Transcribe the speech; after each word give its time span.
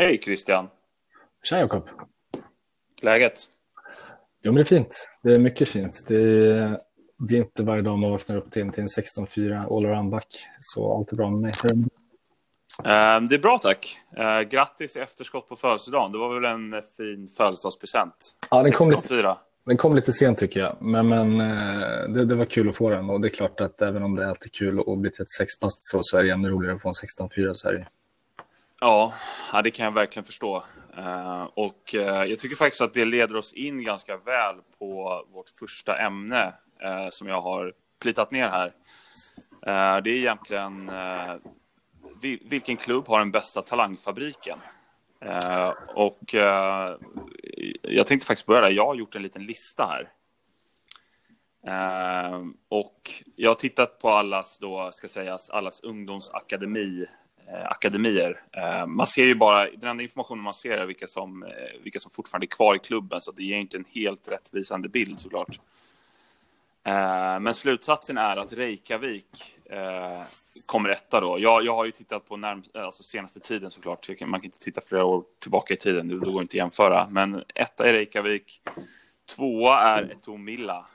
Hej 0.00 0.20
Christian! 0.22 0.68
Tja 1.42 1.58
Jakob! 1.58 1.88
Läget? 3.02 3.32
Jo 4.42 4.52
men 4.52 4.54
det 4.54 4.60
är 4.60 4.64
fint. 4.64 5.08
Det 5.22 5.34
är 5.34 5.38
mycket 5.38 5.68
fint. 5.68 6.04
Det 6.08 6.16
är, 6.16 6.80
det 7.18 7.34
är 7.34 7.38
inte 7.38 7.62
varje 7.62 7.82
dag 7.82 7.98
man 7.98 8.10
vaknar 8.10 8.36
upp 8.36 8.50
till, 8.50 8.72
till 8.72 8.82
en 8.82 8.88
16-4 9.26 9.66
allround-back. 9.66 10.46
Så 10.60 10.96
allt 10.96 11.12
är 11.12 11.16
bra 11.16 11.30
med 11.30 11.40
mig. 11.40 11.52
Uh, 11.64 13.28
det 13.28 13.34
är 13.34 13.38
bra 13.38 13.58
tack. 13.58 13.96
Uh, 14.18 14.48
grattis 14.48 14.96
i 14.96 15.00
efterskott 15.00 15.48
på 15.48 15.56
födelsedagen. 15.56 16.12
Det 16.12 16.18
var 16.18 16.34
väl 16.34 16.44
en 16.44 16.82
fin 16.96 17.28
födelsedagspresent? 17.36 18.36
Ja, 18.50 18.62
den 18.62 18.72
kom, 18.72 18.90
lite, 18.90 19.36
den 19.66 19.76
kom 19.76 19.94
lite 19.94 20.12
sent 20.12 20.38
tycker 20.38 20.60
jag. 20.60 20.76
Men, 20.80 21.08
men 21.08 21.40
uh, 21.40 22.14
det, 22.14 22.24
det, 22.24 22.34
var 22.34 22.44
kul 22.44 22.68
att 22.68 22.76
få 22.76 22.90
den. 22.90 23.10
Och 23.10 23.20
det 23.20 23.28
är 23.28 23.34
klart 23.34 23.60
att 23.60 23.82
även 23.82 24.02
om 24.02 24.16
det 24.16 24.24
är 24.24 24.28
alltid 24.28 24.52
kul 24.52 24.80
att 24.80 24.98
bli 24.98 25.10
till 25.10 25.22
ett 25.22 25.30
sexpass 25.30 25.72
så, 25.74 26.02
så 26.02 26.18
är 26.18 26.24
det 26.24 26.30
ännu 26.30 26.48
roligare 26.48 26.76
att 26.76 26.82
få 26.82 26.88
en 26.88 27.28
16-4 27.28 27.52
så 27.52 27.68
är 27.68 27.72
det. 27.72 27.86
Ja, 28.82 29.12
det 29.64 29.70
kan 29.70 29.84
jag 29.84 29.92
verkligen 29.92 30.24
förstå. 30.24 30.62
Eh, 30.96 31.42
och 31.42 31.94
eh, 31.94 32.24
jag 32.24 32.38
tycker 32.38 32.56
faktiskt 32.56 32.80
att 32.80 32.94
det 32.94 33.04
leder 33.04 33.36
oss 33.36 33.52
in 33.52 33.84
ganska 33.84 34.16
väl 34.16 34.56
på 34.78 35.24
vårt 35.32 35.48
första 35.48 35.98
ämne 35.98 36.54
eh, 36.82 37.08
som 37.10 37.28
jag 37.28 37.40
har 37.40 37.72
plitat 37.98 38.30
ner 38.30 38.48
här. 38.48 38.72
det 40.00 40.10
är 40.10 40.14
egentligen 40.16 40.90
vilken 42.50 42.76
klubb 42.76 43.08
har 43.08 43.18
den 43.18 43.30
bästa 43.30 43.62
talangfabriken? 43.62 44.58
och 45.94 46.34
jag 47.82 48.06
tänkte 48.06 48.26
faktiskt 48.26 48.46
börja 48.46 48.60
där. 48.60 48.70
Jag 48.70 48.86
har 48.86 48.94
gjort 48.94 49.14
en 49.14 49.22
liten 49.22 49.46
lista 49.46 49.86
här. 49.86 50.08
och 52.68 53.10
jag 53.36 53.50
har 53.50 53.54
tittat 53.54 53.98
på 53.98 54.10
allas, 54.10 54.58
då, 54.58 54.90
ska 54.92 55.08
sägas, 55.08 55.50
allas 55.50 55.80
ungdomsakademi 55.80 57.06
Eh, 57.52 57.66
akademier. 57.66 58.40
Eh, 58.52 58.86
man 58.86 59.06
ser 59.06 59.24
ju 59.24 59.34
bara, 59.34 59.70
den 59.70 59.90
enda 59.90 60.02
informationen 60.02 60.44
man 60.44 60.54
ser 60.54 60.78
är 60.78 60.86
vilka 60.86 61.06
som, 61.06 61.42
eh, 61.42 61.82
vilka 61.82 62.00
som 62.00 62.10
fortfarande 62.10 62.44
är 62.44 62.48
kvar 62.48 62.74
i 62.74 62.78
klubben, 62.78 63.20
så 63.20 63.32
det 63.32 63.42
ger 63.42 63.56
inte 63.56 63.76
en 63.76 63.84
helt 63.94 64.28
rättvisande 64.28 64.88
bild 64.88 65.20
såklart. 65.20 65.60
Eh, 66.84 67.40
men 67.40 67.54
slutsatsen 67.54 68.18
är 68.18 68.36
att 68.36 68.52
Reykjavik 68.52 69.58
eh, 69.64 70.22
kommer 70.66 70.88
etta 70.88 71.20
då. 71.20 71.38
Jag, 71.38 71.64
jag 71.64 71.74
har 71.74 71.84
ju 71.84 71.90
tittat 71.90 72.28
på 72.28 72.36
närmst, 72.36 72.76
alltså 72.76 73.02
senaste 73.02 73.40
tiden 73.40 73.70
såklart. 73.70 74.08
Man 74.20 74.40
kan 74.40 74.44
inte 74.44 74.58
titta 74.58 74.80
flera 74.80 75.04
år 75.04 75.24
tillbaka 75.38 75.74
i 75.74 75.76
tiden, 75.76 76.08
det 76.08 76.16
går 76.16 76.42
inte 76.42 76.54
att 76.54 76.54
jämföra. 76.54 77.08
Men 77.08 77.44
etta 77.54 77.88
är 77.88 77.92
Reykjavik, 77.92 78.60
tvåa 79.36 79.80
är 79.80 80.02
Etomilla, 80.12 80.86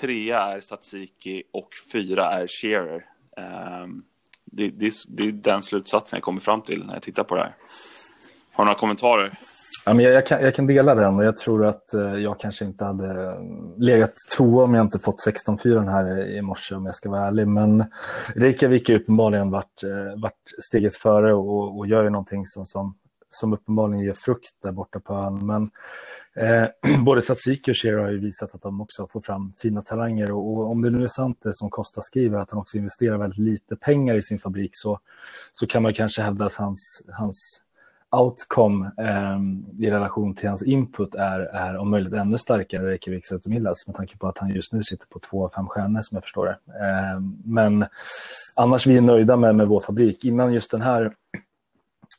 trea 0.00 0.40
är 0.40 0.60
Satsiki 0.60 1.42
och 1.52 1.68
fyra 1.92 2.32
är 2.32 2.46
Shearer 2.46 3.04
ehm, 3.36 4.02
det, 4.56 4.68
det, 4.68 4.92
det, 5.08 5.22
är 5.22 5.32
den 5.32 5.62
slutsatsen 5.62 6.16
jag 6.16 6.22
kommer 6.22 6.40
fram 6.40 6.62
till 6.62 6.86
när 6.86 6.94
jag 6.94 7.02
tittar 7.02 7.24
på 7.24 7.34
det 7.34 7.42
här. 7.42 7.54
Har 8.52 8.64
du 8.64 8.66
några 8.66 8.78
kommentarer? 8.78 9.32
Ja, 9.84 9.94
men 9.94 10.04
jag, 10.04 10.14
jag, 10.14 10.26
kan, 10.26 10.42
jag 10.42 10.54
kan 10.54 10.66
dela 10.66 10.94
den 10.94 11.14
och 11.14 11.24
jag 11.24 11.38
tror 11.38 11.66
att 11.66 11.94
eh, 11.94 12.14
jag 12.14 12.40
kanske 12.40 12.64
inte 12.64 12.84
hade 12.84 13.24
eh, 13.24 13.40
legat 13.78 14.12
två 14.36 14.62
om 14.62 14.74
jag 14.74 14.84
inte 14.84 14.98
fått 14.98 15.26
16-4 15.48 15.90
här 15.90 16.26
i 16.36 16.42
morse 16.42 16.74
om 16.74 16.86
jag 16.86 16.94
ska 16.94 17.10
vara 17.10 17.26
ärlig. 17.26 17.48
Men 17.48 17.84
Reykjavik 18.34 18.88
har 18.88 18.96
uppenbarligen 18.96 19.50
varit, 19.50 19.82
eh, 19.82 20.20
varit 20.22 20.64
steget 20.68 20.96
före 20.96 21.34
och, 21.34 21.78
och 21.78 21.86
gör 21.86 22.04
ju 22.04 22.10
någonting 22.10 22.46
som, 22.46 22.66
som, 22.66 22.94
som 23.30 23.52
uppenbarligen 23.52 24.04
ger 24.04 24.12
frukt 24.12 24.62
där 24.62 24.72
borta 24.72 25.00
på 25.00 25.14
ön. 25.14 25.46
Men 25.46 25.70
Eh, 26.36 26.68
både 27.04 27.22
Satsiki 27.22 27.72
och 27.72 27.76
Shearer 27.76 27.98
har 27.98 28.10
ju 28.10 28.18
visat 28.18 28.54
att 28.54 28.62
de 28.62 28.80
också 28.80 29.06
får 29.06 29.20
fram 29.20 29.52
fina 29.56 29.82
talanger 29.82 30.32
och, 30.32 30.56
och, 30.56 30.70
om 30.70 30.82
det 30.82 30.90
nu 30.90 31.04
är 31.04 31.08
sant 31.08 31.38
det 31.42 31.54
som 31.54 31.70
Costa 31.70 32.02
skriver 32.02 32.38
att 32.38 32.50
han 32.50 32.60
också 32.60 32.76
investerar 32.76 33.18
väldigt 33.18 33.38
lite 33.38 33.76
pengar 33.76 34.14
i 34.14 34.22
sin 34.22 34.38
fabrik 34.38 34.70
så, 34.72 35.00
så 35.52 35.66
kan 35.66 35.82
man 35.82 35.94
kanske 35.94 36.22
hävda 36.22 36.44
att 36.44 36.54
hans, 36.54 37.02
hans 37.12 37.62
outcome 38.16 38.90
eh, 38.98 39.38
i 39.86 39.90
relation 39.90 40.34
till 40.34 40.48
hans 40.48 40.62
input 40.62 41.14
är, 41.14 41.40
är 41.40 41.76
om 41.76 41.90
möjligt 41.90 42.12
ännu 42.12 42.38
starkare 42.38 42.82
i 42.82 42.86
Reykjavik 42.86 43.26
Zettomillas 43.26 43.86
med 43.86 43.96
tanke 43.96 44.18
på 44.18 44.28
att 44.28 44.38
han 44.38 44.50
just 44.50 44.72
nu 44.72 44.82
sitter 44.82 45.06
på 45.06 45.18
två 45.18 45.44
av 45.44 45.48
fem 45.48 45.66
stjärnor 45.66 46.02
som 46.02 46.16
jag 46.16 46.22
förstår 46.24 46.46
det. 46.46 46.58
Eh, 46.86 47.20
men 47.44 47.86
annars 48.56 48.86
vi 48.86 48.96
är 48.96 49.00
nöjda 49.00 49.36
med, 49.36 49.54
med 49.54 49.68
vår 49.68 49.80
fabrik. 49.80 50.24
Innan 50.24 50.52
just 50.52 50.70
den 50.70 50.82
här 50.82 51.12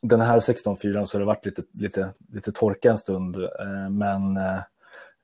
den 0.02 0.20
här 0.20 0.40
16-4 0.40 1.04
så 1.04 1.14
har 1.16 1.20
det 1.20 1.26
varit 1.26 1.46
lite, 1.46 1.62
lite, 1.72 2.10
lite 2.32 2.52
torka 2.52 2.90
en 2.90 2.96
stund, 2.96 3.36
eh, 3.36 3.90
men 3.90 4.36
eh, 4.36 4.56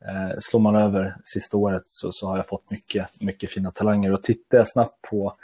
eh, 0.05 0.31
slår 0.39 0.61
man 0.61 0.77
över 0.77 1.17
sista 1.25 1.57
året 1.57 1.83
så, 1.85 2.12
så 2.12 2.29
har 2.29 2.37
jag 2.37 2.47
fått 2.47 2.71
mycket, 2.71 3.21
mycket 3.21 3.51
fina 3.51 3.71
talanger. 3.71 4.12
Och 4.12 4.23
tittar 4.23 4.59
jag 4.59 4.69
snabbt 4.69 5.03
på 5.11 5.35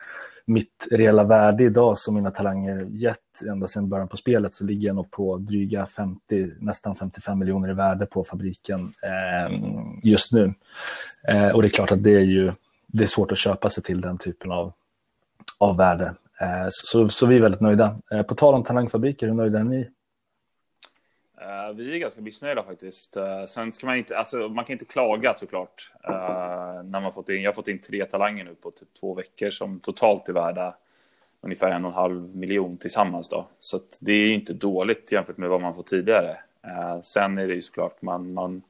mitt 0.46 0.88
reella 0.90 1.24
värde 1.24 1.64
idag 1.64 1.98
som 1.98 2.14
mina 2.14 2.30
talanger 2.30 2.86
gett 2.90 3.42
ända 3.48 3.68
sedan 3.68 3.88
början 3.88 4.08
på 4.08 4.16
spelet 4.16 4.54
så 4.54 4.64
ligger 4.64 4.86
jag 4.86 4.96
nog 4.96 5.10
på 5.10 5.36
dryga 5.36 5.86
50, 5.86 6.52
nästan 6.58 6.96
55 6.96 7.38
miljoner 7.38 7.70
i 7.70 7.74
värde 7.74 8.06
på 8.06 8.24
fabriken 8.24 8.92
eh, 9.02 9.58
just 10.02 10.32
nu. 10.32 10.54
Eh, 11.28 11.48
och 11.48 11.62
det 11.62 11.68
är 11.68 11.70
klart 11.70 11.92
att 11.92 12.02
det 12.02 12.14
är 12.14 12.24
ju 12.24 12.52
det 12.92 13.02
är 13.02 13.06
svårt 13.06 13.32
att 13.32 13.38
köpa 13.38 13.70
sig 13.70 13.82
till 13.82 14.00
den 14.00 14.18
typen 14.18 14.52
av, 14.52 14.72
av 15.58 15.76
värde. 15.76 16.14
Eh, 16.40 16.66
så, 16.70 17.08
så 17.08 17.26
vi 17.26 17.36
är 17.36 17.40
väldigt 17.40 17.60
nöjda. 17.60 17.98
Eh, 18.10 18.22
på 18.22 18.34
tal 18.34 18.54
om 18.54 18.64
talangfabriker, 18.64 19.26
hur 19.26 19.34
nöjda 19.34 19.58
är 19.58 19.64
ni? 19.64 19.90
Eh, 21.40 21.74
vi 21.74 21.94
är 21.94 21.98
ganska 21.98 22.20
missnöjda 22.20 22.62
faktiskt. 22.62 23.16
Sen 23.48 23.72
ska 23.72 23.86
man 23.86 23.96
inte, 23.96 24.18
alltså, 24.18 24.36
man 24.36 24.64
kan 24.64 24.72
inte 24.72 24.84
klaga 24.84 25.34
såklart. 25.34 25.92
När 26.84 27.00
man 27.00 27.12
fått 27.12 27.28
in, 27.28 27.42
jag 27.42 27.48
har 27.48 27.54
fått 27.54 27.68
in 27.68 27.78
tre 27.78 28.04
talanger 28.04 28.44
nu 28.44 28.54
på 28.54 28.70
typ 28.70 28.88
två 29.00 29.14
veckor 29.14 29.50
som 29.50 29.80
totalt 29.80 30.28
är 30.28 30.32
värda 30.32 30.74
ungefär 31.40 31.70
en 31.70 31.84
och 31.84 31.90
en 31.90 31.94
halv 31.94 32.36
miljon 32.36 32.76
tillsammans 32.76 33.28
då. 33.28 33.46
Så 33.60 33.80
det 34.00 34.12
är 34.12 34.34
inte 34.34 34.52
dåligt 34.52 35.12
jämfört 35.12 35.36
med 35.36 35.48
vad 35.48 35.60
man 35.60 35.74
fått 35.74 35.86
tidigare. 35.86 36.36
sen 37.02 37.38
är 37.38 37.48
det 37.48 37.54
ju 37.54 37.60
såklart 37.60 38.02
man, 38.02 38.32
man 38.32 38.62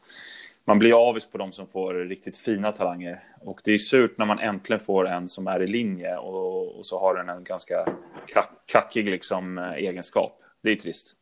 man 0.70 0.78
blir 0.78 1.08
avis 1.08 1.26
på 1.26 1.38
de 1.38 1.52
som 1.52 1.66
får 1.66 1.94
riktigt 1.94 2.38
fina 2.38 2.72
talanger. 2.72 3.20
Och 3.40 3.60
det 3.64 3.72
är 3.72 3.78
surt 3.78 4.18
när 4.18 4.26
man 4.26 4.38
äntligen 4.38 4.80
får 4.80 5.08
en 5.08 5.28
som 5.28 5.46
är 5.46 5.62
i 5.62 5.66
linje 5.66 6.16
och, 6.16 6.78
och 6.78 6.86
så 6.86 7.00
har 7.00 7.14
den 7.14 7.28
en 7.28 7.44
ganska 7.44 7.84
kack, 8.26 8.50
kackig 8.66 9.08
liksom, 9.08 9.58
eh, 9.58 9.72
egenskap. 9.72 10.42
Det 10.62 10.70
är 10.70 10.76
trist. 10.76 11.14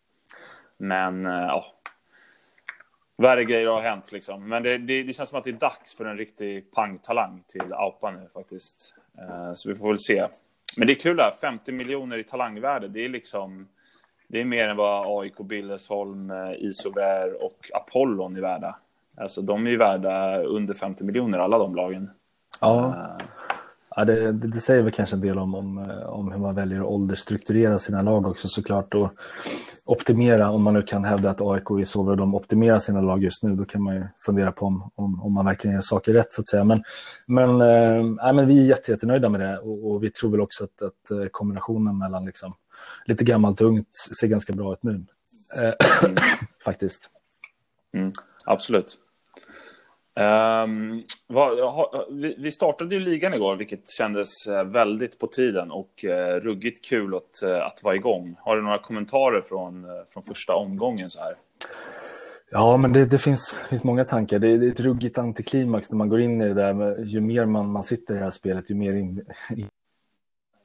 Men 0.76 1.26
eh, 1.26 1.32
ja, 1.32 1.66
värre 3.16 3.44
grejer 3.44 3.66
har 3.66 3.80
hänt 3.80 4.12
liksom. 4.12 4.48
Men 4.48 4.62
det, 4.62 4.78
det, 4.78 5.02
det, 5.02 5.12
känns 5.12 5.30
som 5.30 5.38
att 5.38 5.44
det 5.44 5.50
är 5.50 5.52
dags 5.52 5.94
för 5.94 6.04
en 6.04 6.18
riktig 6.18 6.70
pangtalang 6.70 7.42
till 7.46 7.72
Aupa 7.72 8.10
nu 8.10 8.28
faktiskt. 8.34 8.94
Eh, 9.18 9.52
så 9.54 9.68
vi 9.68 9.74
får 9.74 9.88
väl 9.88 9.98
se. 9.98 10.28
Men 10.76 10.86
det 10.86 10.92
är 10.92 11.00
kul 11.00 11.16
det 11.16 11.22
här. 11.22 11.34
50 11.40 11.72
miljoner 11.72 12.18
i 12.18 12.24
talangvärde, 12.24 12.88
det 12.88 13.04
är 13.04 13.08
liksom 13.08 13.68
det 14.28 14.40
är 14.40 14.44
mer 14.44 14.68
än 14.68 14.76
vad 14.76 15.22
AIK, 15.22 15.38
Billesholm, 15.38 16.32
Isover 16.58 17.42
och 17.44 17.70
Apollon 17.74 18.36
är 18.36 18.40
värda. 18.40 18.76
Alltså 19.20 19.42
de 19.42 19.66
är 19.66 19.70
ju 19.70 19.76
värda 19.76 20.42
under 20.42 20.74
50 20.74 21.04
miljoner 21.04 21.38
alla 21.38 21.58
de 21.58 21.74
lagen. 21.74 22.10
Ja, 22.60 22.94
uh. 23.20 23.26
ja 23.96 24.04
det, 24.04 24.32
det, 24.32 24.48
det, 24.48 24.60
säger 24.60 24.82
väl 24.82 24.92
kanske 24.92 25.16
en 25.16 25.20
del 25.20 25.38
om, 25.38 25.54
om, 25.54 25.78
om 26.06 26.32
hur 26.32 26.38
man 26.38 26.54
väljer 26.54 26.80
att 26.80 26.86
åldersstrukturera 26.86 27.78
sina 27.78 28.02
lag 28.02 28.26
också 28.26 28.48
såklart. 28.48 28.94
Och 28.94 29.12
optimera, 29.84 30.50
om 30.50 30.62
man 30.62 30.74
nu 30.74 30.82
kan 30.82 31.04
hävda 31.04 31.30
att 31.30 31.40
AIK 31.40 31.70
är 31.70 31.84
så 31.84 32.14
de 32.14 32.34
optimerar 32.34 32.78
sina 32.78 33.00
lag 33.00 33.22
just 33.22 33.42
nu, 33.42 33.54
då 33.54 33.64
kan 33.64 33.82
man 33.82 33.94
ju 33.94 34.04
fundera 34.26 34.52
på 34.52 34.66
om, 34.66 34.90
om, 34.94 35.22
om 35.22 35.32
man 35.32 35.44
verkligen 35.44 35.74
gör 35.74 35.82
saker 35.82 36.12
rätt 36.12 36.32
så 36.32 36.40
att 36.40 36.48
säga. 36.48 36.64
Men, 36.64 36.82
men, 37.26 37.48
äh, 38.18 38.32
men 38.32 38.46
vi 38.46 38.58
är 38.58 38.64
jätte, 38.64 38.90
jättenöjda 38.90 39.28
med 39.28 39.40
det 39.40 39.58
och, 39.58 39.90
och 39.90 40.04
vi 40.04 40.10
tror 40.10 40.30
väl 40.30 40.40
också 40.40 40.64
att, 40.64 40.82
att 40.82 41.10
eh, 41.10 41.28
kombinationen 41.30 41.98
mellan 41.98 42.24
liksom, 42.24 42.54
lite 43.04 43.24
gammalt 43.24 43.60
och 43.60 43.66
ungt 43.66 43.88
ser 44.20 44.26
ganska 44.26 44.52
bra 44.52 44.72
ut 44.72 44.82
nu. 44.82 45.06
Äh, 45.62 46.10
faktiskt. 46.64 47.10
Mm, 47.94 48.12
absolut. 48.46 48.98
Um, 50.18 51.02
vad, 51.26 51.58
ha, 51.58 52.06
vi, 52.10 52.34
vi, 52.38 52.50
startade 52.50 52.94
ju 52.94 53.00
ligan 53.00 53.34
igår, 53.34 53.56
vilket 53.56 53.90
kändes 53.98 54.28
eh, 54.48 54.64
väldigt 54.64 55.18
på 55.18 55.26
tiden 55.26 55.70
och 55.70 56.04
uh, 56.04 56.40
ruggigt 56.40 56.84
kul 56.88 57.14
att, 57.14 57.48
uh, 57.48 57.66
att 57.66 57.80
vara 57.82 57.94
igång. 57.94 58.36
Har 58.38 58.56
du 58.56 58.62
några 58.62 58.78
kommentarer 58.78 59.40
från, 59.40 59.84
uh, 59.84 59.90
från 60.12 60.22
första 60.22 60.54
omgången 60.54 61.10
så 61.10 61.20
här? 61.20 61.34
Ja, 62.50 62.76
men 62.76 62.92
det, 62.92 63.06
det 63.06 63.18
finns, 63.18 63.60
finns 63.68 63.84
många 63.84 64.04
tankar. 64.04 64.38
Det 64.38 64.48
är, 64.48 64.58
det 64.58 64.66
är 64.66 64.70
ett 64.70 64.80
ruggigt 64.80 65.18
antiklimax 65.18 65.90
när 65.90 65.96
man 65.96 66.08
går 66.08 66.20
in 66.20 66.42
i 66.42 66.48
det 66.48 66.54
där. 66.54 66.74
Men 66.74 67.08
ju 67.08 67.20
mer 67.20 67.46
man, 67.46 67.70
man 67.70 67.84
sitter 67.84 68.14
i 68.14 68.18
det 68.18 68.24
här 68.24 68.30
spelet, 68.30 68.70
ju 68.70 68.74
mer 68.74 68.92
in, 68.92 69.24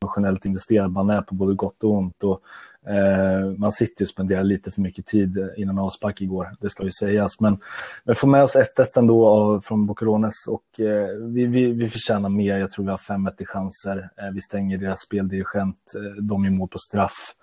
emotionellt 0.01 0.45
investerad 0.45 0.91
man 0.91 1.09
är 1.09 1.21
på 1.21 1.35
både 1.35 1.55
gott 1.55 1.83
och 1.83 1.91
ont. 1.91 2.23
Och 2.23 2.41
Eh, 2.87 3.57
man 3.57 3.71
sitter 3.71 4.05
och 4.05 4.09
spenderar 4.09 4.43
lite 4.43 4.71
för 4.71 4.81
mycket 4.81 5.05
tid 5.05 5.49
innan 5.57 5.79
avspark 5.79 6.21
igår, 6.21 6.55
det 6.59 6.69
ska 6.69 6.83
ju 6.83 6.91
sägas. 6.91 7.39
Men, 7.39 7.57
vi 8.03 8.15
får 8.15 8.27
med 8.27 8.43
oss 8.43 8.55
1-1 8.55 8.85
ändå 8.97 9.27
av, 9.27 9.61
från 9.61 9.85
Bocarones 9.85 10.47
och 10.47 10.79
eh, 10.79 11.07
vi, 11.07 11.45
vi, 11.45 11.73
vi 11.73 11.89
förtjänar 11.89 12.29
mer. 12.29 12.57
Jag 12.57 12.71
tror 12.71 12.85
vi 12.85 12.91
har 12.91 12.97
5-1 12.97 13.41
i 13.41 13.45
chanser. 13.45 14.09
Eh, 14.17 14.29
vi 14.33 14.41
stänger 14.41 14.77
deras 14.77 15.01
speldirigent, 15.01 15.93
eh, 15.95 16.23
de 16.23 16.45
är 16.45 16.49
mål 16.49 16.67
på 16.67 16.77
straff. 16.77 17.33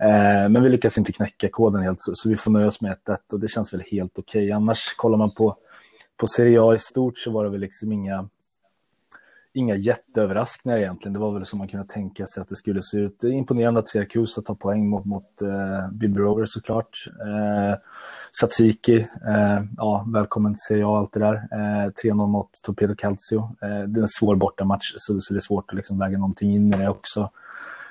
Eh, 0.00 0.48
men 0.48 0.62
vi 0.62 0.68
lyckas 0.68 0.98
inte 0.98 1.12
knäcka 1.12 1.48
koden 1.48 1.82
helt, 1.82 2.00
så, 2.00 2.12
så 2.14 2.28
vi 2.28 2.36
får 2.36 2.50
nöja 2.50 2.66
oss 2.66 2.80
med 2.80 2.96
1-1 3.06 3.18
och 3.32 3.40
det 3.40 3.48
känns 3.48 3.72
väl 3.72 3.82
helt 3.90 4.18
okej. 4.18 4.44
Okay. 4.44 4.52
Annars 4.52 4.94
kollar 4.96 5.18
man 5.18 5.34
på, 5.34 5.56
på 6.16 6.26
Serie 6.26 6.62
A 6.62 6.74
i 6.74 6.78
stort 6.78 7.18
så 7.18 7.30
var 7.30 7.44
det 7.44 7.50
väl 7.50 7.60
liksom 7.60 7.92
inga 7.92 8.28
inga 9.52 9.76
jätteöverraskningar 9.76 10.78
egentligen. 10.78 11.12
Det 11.12 11.18
var 11.18 11.32
väl 11.32 11.46
som 11.46 11.58
man 11.58 11.68
kunde 11.68 11.86
tänka 11.86 12.26
sig 12.26 12.40
att 12.40 12.48
det 12.48 12.56
skulle 12.56 12.82
se 12.82 12.98
ut. 12.98 13.16
Det 13.20 13.26
är 13.26 13.30
imponerande 13.30 13.80
att 13.80 13.88
Syracuse 13.88 14.42
tar 14.42 14.54
poäng 14.54 14.88
mot, 14.88 15.04
mot 15.04 15.42
eh, 15.42 15.48
uh, 15.48 15.92
Bill 15.92 16.10
Brower 16.10 16.44
såklart. 16.46 16.98
Uh, 17.08 17.74
Satsiki, 18.40 18.98
uh, 18.98 19.64
ja, 19.76 20.06
välkommen 20.12 20.54
till 20.54 20.60
Serie 20.68 20.86
A, 20.86 20.98
allt 20.98 21.12
det 21.12 21.20
där. 21.20 21.34
Uh, 21.34 21.90
3-0 22.04 22.26
mot 22.26 22.50
Torpedo 22.62 22.94
Calcio. 22.94 23.38
Uh, 23.38 23.88
det 23.88 24.00
är 24.00 24.02
en 24.02 24.08
svår 24.08 24.36
bortamatch, 24.36 24.92
så, 24.96 25.20
så 25.20 25.34
det 25.34 25.38
är 25.38 25.40
svårt 25.40 25.70
att 25.70 25.76
liksom 25.76 25.98
väga 25.98 26.18
någonting 26.18 26.54
in 26.54 26.74
i 26.74 26.76
det 26.76 26.88
också. 26.88 27.30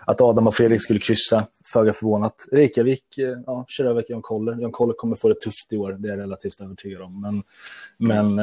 Att 0.05 0.21
Adam 0.21 0.47
och 0.47 0.55
Fredrik 0.55 0.83
skulle 0.83 0.99
kryssa, 0.99 1.47
föga 1.73 1.93
förvånat. 1.93 2.35
Reykjavik, 2.51 3.03
ja, 3.45 3.65
kör 3.67 3.85
över 3.85 4.05
John 4.09 4.21
Koller. 4.21 4.61
John 4.61 4.71
Koller 4.71 4.93
kommer 4.93 5.15
få 5.15 5.27
det 5.27 5.41
tufft 5.41 5.73
i 5.73 5.77
år, 5.77 5.91
det 5.99 6.07
är 6.07 6.11
jag 6.11 6.19
relativt 6.19 6.61
övertygad 6.61 7.01
om. 7.01 7.21
Men, 7.21 7.43
men 7.97 8.39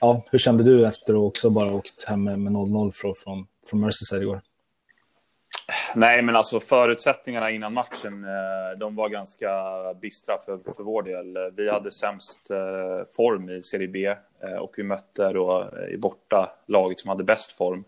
ja, 0.00 0.22
hur 0.30 0.38
kände 0.38 0.64
du 0.64 0.86
efter 0.86 1.14
att 1.14 1.18
också 1.18 1.50
bara 1.50 1.74
åkt 1.74 2.04
hem 2.04 2.24
med 2.24 2.52
0-0 2.52 2.92
från, 2.92 3.14
från, 3.14 3.46
från 3.66 3.80
Merseyside 3.80 4.22
igår? 4.22 4.40
Nej, 5.94 6.22
men 6.22 6.36
alltså 6.36 6.60
förutsättningarna 6.60 7.50
innan 7.50 7.72
matchen, 7.72 8.24
eh, 8.24 8.78
de 8.78 8.96
var 8.96 9.08
ganska 9.08 9.48
bistra 10.00 10.34
för, 10.46 10.74
för 10.76 10.82
vår 10.82 11.02
del. 11.02 11.52
Vi 11.56 11.70
hade 11.70 11.90
sämst 11.90 12.50
eh, 12.50 13.14
form 13.16 13.50
i 13.50 13.62
Serie 13.62 13.88
B 13.88 14.06
eh, 14.40 14.56
och 14.56 14.74
vi 14.76 14.82
mötte 14.82 15.32
då 15.32 15.70
i 15.90 15.96
borta 15.96 16.52
laget 16.66 17.00
som 17.00 17.08
hade 17.08 17.24
bäst 17.24 17.52
form. 17.52 17.84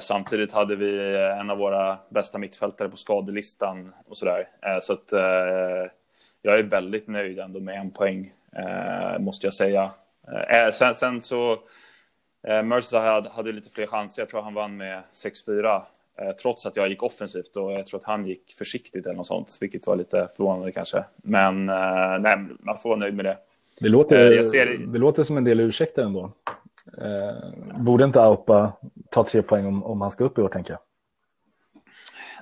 Samtidigt 0.00 0.52
hade 0.52 0.76
vi 0.76 1.16
en 1.40 1.50
av 1.50 1.58
våra 1.58 1.98
bästa 2.08 2.38
mittfältare 2.38 2.88
på 2.88 2.96
skadelistan 2.96 3.94
och 4.06 4.16
sådär. 4.16 4.48
Så 4.80 4.92
att 4.92 5.12
jag 6.42 6.58
är 6.58 6.62
väldigt 6.62 7.08
nöjd 7.08 7.38
ändå 7.38 7.60
med 7.60 7.80
en 7.80 7.90
poäng, 7.90 8.30
måste 9.18 9.46
jag 9.46 9.54
säga. 9.54 9.90
Eh, 10.50 10.72
sen, 10.72 10.94
sen 10.94 11.20
så, 11.20 11.52
eh, 12.48 12.62
Mercer 12.62 12.98
hade, 12.98 13.28
hade 13.28 13.52
lite 13.52 13.70
fler 13.70 13.86
chanser. 13.86 14.22
Jag 14.22 14.28
tror 14.28 14.42
han 14.42 14.54
vann 14.54 14.76
med 14.76 15.02
6-4. 15.12 15.82
Eh, 16.20 16.32
trots 16.32 16.66
att 16.66 16.76
jag 16.76 16.88
gick 16.88 17.02
offensivt 17.02 17.56
och 17.56 17.72
jag 17.72 17.86
tror 17.86 18.00
att 18.00 18.06
han 18.06 18.26
gick 18.26 18.54
försiktigt 18.58 19.06
eller 19.06 19.16
något 19.16 19.26
sånt, 19.26 19.58
vilket 19.60 19.86
var 19.86 19.96
lite 19.96 20.28
förvånande 20.36 20.72
kanske. 20.72 21.04
Men 21.16 21.68
eh, 21.68 22.18
nej, 22.20 22.46
man 22.60 22.78
får 22.78 22.88
vara 22.88 22.98
nöjd 22.98 23.14
med 23.14 23.24
det. 23.24 23.36
Det 23.80 23.88
låter, 23.88 24.38
eh, 24.38 24.42
ser... 24.42 24.78
det 24.86 24.98
låter 24.98 25.22
som 25.22 25.36
en 25.36 25.44
del 25.44 25.60
ursäkter 25.60 26.02
ändå. 26.02 26.32
Eh, 26.98 27.80
borde 27.80 28.04
inte 28.04 28.22
Aupa 28.22 28.72
ta 29.10 29.24
tre 29.24 29.42
poäng 29.42 29.66
om, 29.66 29.84
om 29.84 30.00
han 30.00 30.10
ska 30.10 30.24
upp 30.24 30.38
i 30.38 30.42
år, 30.42 30.48
tänker 30.48 30.72
jag? 30.72 30.80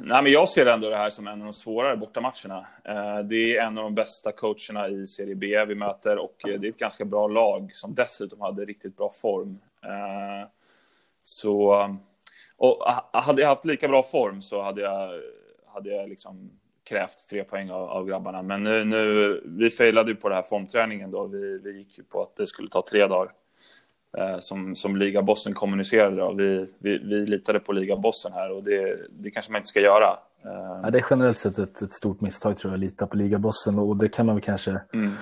Nej, 0.00 0.22
men 0.22 0.32
jag 0.32 0.48
ser 0.48 0.66
ändå 0.66 0.90
det 0.90 0.96
här 0.96 1.10
som 1.10 1.26
en 1.26 1.40
av 1.40 1.46
de 1.46 1.52
svårare 1.52 1.96
bortamatcherna. 1.96 2.66
Eh, 2.84 3.18
det 3.18 3.56
är 3.56 3.62
en 3.62 3.78
av 3.78 3.84
de 3.84 3.94
bästa 3.94 4.32
coacherna 4.32 4.88
i 4.88 5.06
Serie 5.06 5.34
B 5.34 5.64
vi 5.64 5.74
möter 5.74 6.18
och 6.18 6.48
eh, 6.48 6.60
det 6.60 6.66
är 6.66 6.70
ett 6.70 6.78
ganska 6.78 7.04
bra 7.04 7.28
lag 7.28 7.70
som 7.74 7.94
dessutom 7.94 8.40
hade 8.40 8.64
riktigt 8.64 8.96
bra 8.96 9.10
form. 9.10 9.58
Eh, 9.84 10.48
så, 11.22 11.88
och 12.56 12.84
hade 13.12 13.42
jag 13.42 13.48
haft 13.48 13.64
lika 13.64 13.88
bra 13.88 14.02
form 14.02 14.42
så 14.42 14.62
hade 14.62 14.80
jag, 14.80 15.20
hade 15.66 15.90
jag 15.90 16.08
liksom 16.08 16.50
krävt 16.84 17.28
tre 17.30 17.44
poäng 17.44 17.70
av, 17.70 17.88
av 17.88 18.06
grabbarna. 18.06 18.42
Men 18.42 18.62
nu, 18.62 18.84
nu, 18.84 19.40
vi 19.44 19.70
failade 19.70 20.10
ju 20.10 20.16
på 20.16 20.28
den 20.28 20.36
här 20.36 20.42
formträningen 20.42 21.10
då. 21.10 21.26
Vi, 21.26 21.58
vi 21.58 21.78
gick 21.78 21.98
ju 21.98 22.04
på 22.04 22.22
att 22.22 22.36
det 22.36 22.46
skulle 22.46 22.68
ta 22.68 22.84
tre 22.90 23.06
dagar. 23.06 23.32
Eh, 24.16 24.36
som, 24.38 24.74
som 24.74 24.96
ligabossen 24.96 25.54
kommunicerade. 25.54 26.16
Då. 26.16 26.32
Vi, 26.32 26.66
vi, 26.78 26.98
vi 26.98 27.26
litade 27.26 27.60
på 27.60 27.72
ligabossen 27.72 28.32
här 28.32 28.56
och 28.56 28.64
det, 28.64 28.96
det 29.10 29.30
kanske 29.30 29.52
man 29.52 29.58
inte 29.58 29.68
ska 29.68 29.80
göra. 29.80 30.18
Eh, 30.44 30.80
ja, 30.82 30.90
det 30.90 30.98
är 30.98 31.06
generellt 31.10 31.38
sett 31.38 31.58
ett, 31.58 31.82
ett 31.82 31.92
stort 31.92 32.20
misstag 32.20 32.58
tror 32.58 32.72
jag, 32.72 32.74
att 32.74 32.80
lita 32.80 33.06
på 33.06 33.16
ligabossen 33.16 33.78
och 33.78 33.96
det 33.96 34.08
kan 34.08 34.26
man 34.26 34.34
väl 34.34 34.42
kanske 34.42 34.80
mm. 34.92 35.12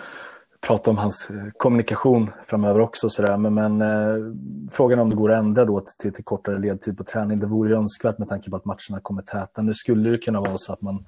prata 0.61 0.91
om 0.91 0.99
hans 0.99 1.31
eh, 1.31 1.37
kommunikation 1.57 2.31
framöver 2.47 2.81
också. 2.81 3.11
Sådär. 3.11 3.37
Men, 3.37 3.55
men 3.55 3.83
eh, 3.83 4.33
frågan 4.71 4.99
om 4.99 5.11
det 5.11 5.17
går 5.17 5.33
att 5.33 5.39
ändra 5.39 5.65
då 5.65 5.85
till, 5.99 6.13
till 6.13 6.25
kortare 6.25 6.59
ledtid 6.59 6.99
på 6.99 7.05
träning, 7.05 7.41
det 7.41 7.47
vore 7.47 7.71
ju 7.71 7.77
önskvärt 7.77 8.19
med 8.19 8.29
tanke 8.29 8.51
på 8.51 8.57
att 8.57 8.65
matcherna 8.65 9.01
kommer 9.03 9.23
täta. 9.23 9.63
Nu 9.63 9.75
skulle 9.75 10.11
det 10.11 10.19
kunna 10.19 10.41
vara 10.41 10.57
så 10.57 10.73
att 10.73 10.83
man 10.83 11.05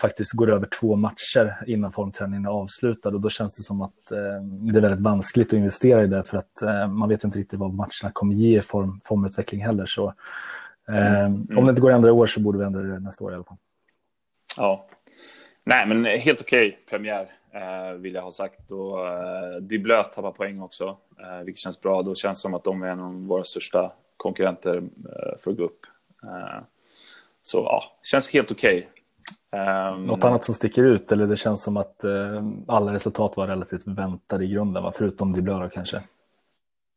faktiskt 0.00 0.32
går 0.32 0.50
över 0.50 0.66
två 0.66 0.96
matcher 0.96 1.64
innan 1.66 1.92
formträningen 1.92 2.44
är 2.44 2.50
avslutad 2.50 3.08
och 3.08 3.20
då 3.20 3.30
känns 3.30 3.56
det 3.56 3.62
som 3.62 3.82
att 3.82 4.10
eh, 4.10 4.42
det 4.42 4.78
är 4.78 4.82
väldigt 4.82 5.00
vanskligt 5.00 5.46
att 5.46 5.52
investera 5.52 6.02
i 6.02 6.06
det 6.06 6.24
för 6.24 6.38
att 6.38 6.62
eh, 6.62 6.88
man 6.88 7.08
vet 7.08 7.24
inte 7.24 7.38
riktigt 7.38 7.58
vad 7.58 7.74
matcherna 7.74 8.12
kommer 8.12 8.34
ge 8.34 8.62
form, 8.62 9.00
formutveckling 9.04 9.64
heller. 9.64 9.86
Så 9.86 10.14
eh, 10.88 11.20
mm. 11.20 11.58
om 11.58 11.64
det 11.64 11.70
inte 11.70 11.82
går 11.82 11.90
att 11.90 11.94
ändra 11.94 12.08
i 12.08 12.12
år 12.12 12.26
så 12.26 12.40
borde 12.40 12.58
vi 12.58 12.64
ändra 12.64 12.82
det 12.82 13.00
nästa 13.00 13.24
år 13.24 13.32
i 13.32 13.34
alla 13.34 13.44
fall. 13.44 13.56
Ja, 14.56 14.86
nej 15.64 15.86
men 15.86 16.04
helt 16.04 16.40
okej 16.40 16.68
okay, 16.68 16.78
premiär 16.90 17.30
eh, 17.50 17.92
vill 17.92 18.14
jag 18.14 18.22
ha 18.22 18.32
sagt 18.32 18.70
och 18.70 19.08
eh, 19.08 19.56
Diblöt 19.60 20.12
tappar 20.12 20.32
poäng 20.32 20.60
också, 20.60 20.96
eh, 21.20 21.44
vilket 21.44 21.60
känns 21.60 21.80
bra. 21.80 22.02
Då 22.02 22.14
känns 22.14 22.38
det 22.38 22.42
som 22.42 22.54
att 22.54 22.64
de 22.64 22.82
är 22.82 22.88
en 22.88 23.00
av 23.00 23.26
våra 23.26 23.44
största 23.44 23.92
konkurrenter 24.16 24.76
eh, 24.76 25.38
för 25.38 25.50
att 25.50 25.56
gå 25.56 25.64
upp. 25.64 25.80
Så 27.42 27.58
ja, 27.58 27.82
känns 28.02 28.32
helt 28.32 28.52
okej. 28.52 28.78
Okay. 28.78 28.97
Um, 29.52 30.06
Något 30.06 30.24
annat 30.24 30.44
som 30.44 30.54
sticker 30.54 30.82
ut 30.82 31.12
eller 31.12 31.26
det 31.26 31.36
känns 31.36 31.62
som 31.62 31.76
att 31.76 32.04
uh, 32.04 32.48
alla 32.66 32.92
resultat 32.92 33.36
var 33.36 33.46
relativt 33.46 33.86
väntade 33.86 34.44
i 34.44 34.48
grunden, 34.48 34.82
va? 34.82 34.92
förutom 34.96 35.32
Diblö 35.32 35.68
kanske? 35.68 36.02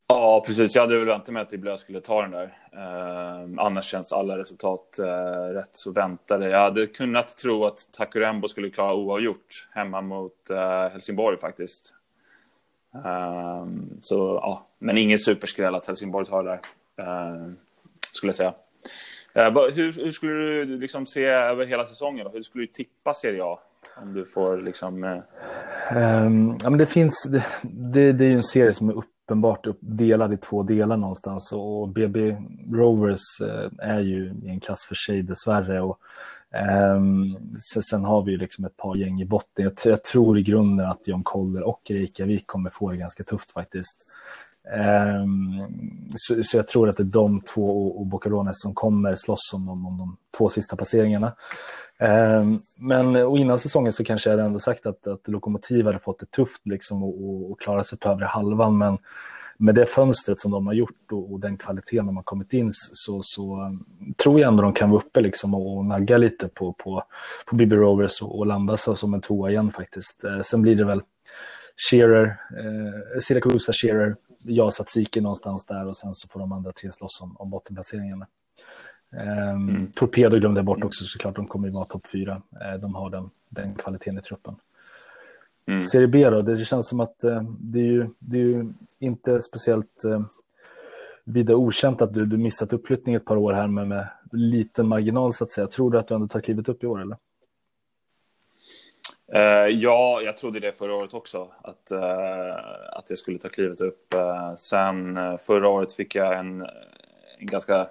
Ja, 0.07 0.43
precis. 0.47 0.75
Jag 0.75 0.81
hade 0.81 0.97
väl 0.97 1.07
väntat 1.07 1.33
mig 1.33 1.41
att 1.41 1.49
Diblö 1.49 1.77
skulle 1.77 2.01
ta 2.01 2.21
den 2.21 2.31
där. 2.31 2.57
Uh, 2.73 3.49
annars 3.57 3.85
känns 3.85 4.13
alla 4.13 4.37
resultat 4.37 4.99
uh, 4.99 5.05
rätt 5.53 5.69
så 5.73 5.91
väntade. 5.91 6.49
Jag 6.49 6.59
hade 6.59 6.87
kunnat 6.87 7.37
tro 7.37 7.65
att 7.65 7.89
Takurembo 7.91 8.47
skulle 8.47 8.69
klara 8.69 8.93
oavgjort 8.93 9.67
hemma 9.71 10.01
mot 10.01 10.33
uh, 10.51 10.57
Helsingborg 10.91 11.37
faktiskt. 11.37 11.93
så 14.01 14.39
ja, 14.41 14.67
men 14.79 14.97
ingen 14.97 15.19
superskräll 15.19 15.75
att 15.75 15.87
Helsingborg 15.87 16.25
tar 16.25 16.43
det 16.43 16.49
där, 16.49 17.55
skulle 18.11 18.29
jag 18.29 18.35
säga. 18.35 18.53
Eh, 19.33 19.53
hur, 19.75 20.03
hur, 20.03 20.11
skulle 20.11 20.65
du 20.65 20.77
liksom 20.77 21.05
se 21.05 21.25
över 21.25 21.65
hela 21.65 21.85
säsongen? 21.85 22.25
Då? 22.25 22.31
Hur 22.31 22.41
skulle 22.41 22.63
du 22.63 22.67
tippa 22.67 23.13
Serie 23.13 23.43
A? 23.43 23.59
Om 24.01 24.13
du 24.13 24.25
får 24.25 24.57
liksom... 24.57 25.03
Um, 25.03 26.57
ja, 26.63 26.69
men 26.69 26.77
det 26.77 26.85
finns... 26.85 27.27
Det, 27.31 27.43
det, 27.63 28.11
det, 28.11 28.25
är 28.25 28.29
ju 28.29 28.35
en 28.35 28.43
serie 28.43 28.73
som 28.73 28.89
är 28.89 28.93
uppenbart 28.93 29.67
uppdelad 29.67 30.33
i 30.33 30.37
två 30.37 30.63
delar 30.63 30.97
någonstans 30.97 31.53
och 31.53 31.89
BB 31.89 32.37
Rovers 32.71 33.41
eh, 33.41 33.89
är 33.89 33.99
ju 33.99 34.33
i 34.43 34.49
en 34.49 34.59
klass 34.59 34.85
för 34.87 34.95
sig 34.95 35.21
dessvärre. 35.21 35.81
Och, 35.81 35.99
ehm, 36.51 36.97
um, 36.97 37.57
sen, 37.73 37.83
sen, 37.83 38.05
har 38.05 38.23
vi 38.23 38.31
ju 38.31 38.37
liksom 38.37 38.65
ett 38.65 38.77
par 38.77 38.95
gäng 38.95 39.21
i 39.21 39.25
botten. 39.25 39.65
Jag, 39.65 39.73
jag 39.85 40.03
tror 40.03 40.39
i 40.39 40.43
grunden 40.43 40.89
att 40.89 41.07
John 41.07 41.23
Koller 41.23 41.63
och 41.63 41.81
Reykjavik 41.89 42.47
kommer 42.47 42.69
få 42.69 42.91
det 42.91 42.97
ganska 42.97 43.23
tufft 43.23 43.51
faktiskt. 43.51 44.13
Um, 44.63 45.67
så, 46.15 46.43
så, 46.43 46.57
jag 46.57 46.67
tror 46.67 46.89
att 46.89 46.97
det 46.97 47.03
är 47.03 47.05
de 47.05 47.41
två 47.41 47.87
och, 47.87 47.99
och 47.99 48.05
Bocalones 48.05 48.61
som 48.61 48.73
kommer 48.73 49.15
slåss 49.15 49.53
om, 49.53 49.69
om, 49.69 49.85
om 49.85 49.97
de 49.97 50.17
två 50.37 50.49
sista 50.49 50.75
placeringarna. 50.75 51.33
Um, 51.99 52.59
men 52.77 53.15
och 53.15 53.37
innan 53.37 53.59
säsongen 53.59 53.93
så 53.93 54.03
kanske 54.03 54.29
jag 54.29 54.37
hade 54.37 54.47
ändå 54.47 54.59
sagt 54.59 54.85
att, 54.85 55.07
att 55.07 55.27
Lokomotiv 55.27 55.85
hade 55.85 55.99
fått 55.99 56.19
det 56.19 56.31
tufft 56.31 56.61
liksom 56.63 57.03
och, 57.03 57.23
och, 57.23 57.51
och 57.51 57.61
klara 57.61 57.83
sig 57.83 57.97
på 57.97 58.09
övre 58.09 58.25
halvan. 58.25 58.77
Men 58.77 58.97
med 59.57 59.75
det 59.75 59.85
fönstret 59.85 60.39
som 60.39 60.51
de 60.51 60.67
har 60.67 60.73
gjort 60.73 61.11
och, 61.11 61.33
och 61.33 61.39
den 61.39 61.57
kvaliteten 61.57 62.05
de 62.05 62.15
har 62.15 62.23
kommit 62.23 62.53
in 62.53 62.69
så, 62.73 63.19
så 63.23 63.61
um, 63.61 63.85
tror 64.23 64.39
jag 64.39 64.47
ändå 64.47 64.63
de 64.63 64.73
kan 64.73 64.89
vara 64.89 65.01
uppe 65.01 65.21
liksom 65.21 65.53
och, 65.53 65.77
och 65.77 65.85
nagga 65.85 66.17
lite 66.17 66.47
på, 66.47 66.73
på, 66.73 67.03
på 67.45 67.55
BB 67.55 67.75
Rovers 67.75 68.21
och, 68.21 68.39
och 68.39 68.45
landa 68.45 68.77
sig 68.77 68.97
som 68.97 69.13
en 69.13 69.21
tvåa 69.21 69.49
igen 69.49 69.71
faktiskt. 69.71 70.23
Uh, 70.25 70.41
sen 70.41 70.61
blir 70.61 70.75
det 70.75 70.85
väl 70.85 71.01
Shearer, 71.89 72.25
eh, 72.57 73.19
Siracusa, 73.19 73.73
Shearer, 73.73 74.15
jag 74.45 74.73
Satsiki 74.73 75.21
någonstans 75.21 75.65
där 75.65 75.87
och 75.87 75.97
sen 75.97 76.13
så 76.13 76.27
får 76.27 76.39
de 76.39 76.51
andra 76.51 76.71
tre 76.71 76.91
slåss 76.91 77.21
om, 77.21 77.37
om 77.37 77.49
bottenplaceringarna. 77.49 78.27
Um, 79.09 79.69
mm. 79.69 79.91
Torpedo 79.91 80.39
glömde 80.39 80.57
jag 80.59 80.65
bort 80.65 80.83
också 80.83 81.05
såklart, 81.05 81.35
de 81.35 81.47
kommer 81.47 81.67
ju 81.67 81.73
vara 81.73 81.85
topp 81.85 82.07
fyra. 82.07 82.33
Uh, 82.35 82.81
de 82.81 82.95
har 82.95 83.09
den, 83.09 83.29
den 83.49 83.75
kvaliteten 83.75 84.17
i 84.17 84.21
truppen. 84.21 84.55
Mm. 85.65 85.81
Serie 85.81 86.07
B 86.07 86.29
då, 86.29 86.41
det 86.41 86.55
känns 86.55 86.87
som 86.87 86.99
att 86.99 87.15
uh, 87.25 87.41
det, 87.59 87.79
är 87.79 87.83
ju, 87.83 88.09
det 88.19 88.37
är 88.37 88.43
ju 88.43 88.73
inte 88.99 89.41
speciellt 89.41 90.05
uh, 90.05 90.21
vida 91.23 91.55
okänt 91.55 92.01
att 92.01 92.13
du, 92.13 92.25
du 92.25 92.37
missat 92.37 92.73
uppflyttning 92.73 93.15
ett 93.15 93.25
par 93.25 93.35
år 93.35 93.53
här 93.53 93.67
med, 93.67 93.87
med 93.87 94.07
liten 94.31 94.87
marginal 94.87 95.33
så 95.33 95.43
att 95.43 95.51
säga. 95.51 95.67
Tror 95.67 95.91
du 95.91 95.99
att 95.99 96.07
du 96.07 96.15
ändå 96.15 96.27
tar 96.27 96.41
klivet 96.41 96.69
upp 96.69 96.83
i 96.83 96.87
år 96.87 97.01
eller? 97.01 97.17
Uh, 99.35 99.67
ja, 99.67 100.21
jag 100.21 100.37
trodde 100.37 100.59
det 100.59 100.71
förra 100.71 100.95
året 100.95 101.13
också, 101.13 101.51
att, 101.61 101.91
uh, 101.91 102.55
att 102.91 103.09
jag 103.09 103.17
skulle 103.17 103.37
ta 103.37 103.49
klivet 103.49 103.81
upp. 103.81 104.13
Uh, 104.15 104.55
sen 104.55 105.19
förra 105.37 105.69
året 105.69 105.93
fick 105.93 106.15
jag 106.15 106.37
en, 106.37 106.61
en, 107.39 107.47
ganska, 107.47 107.87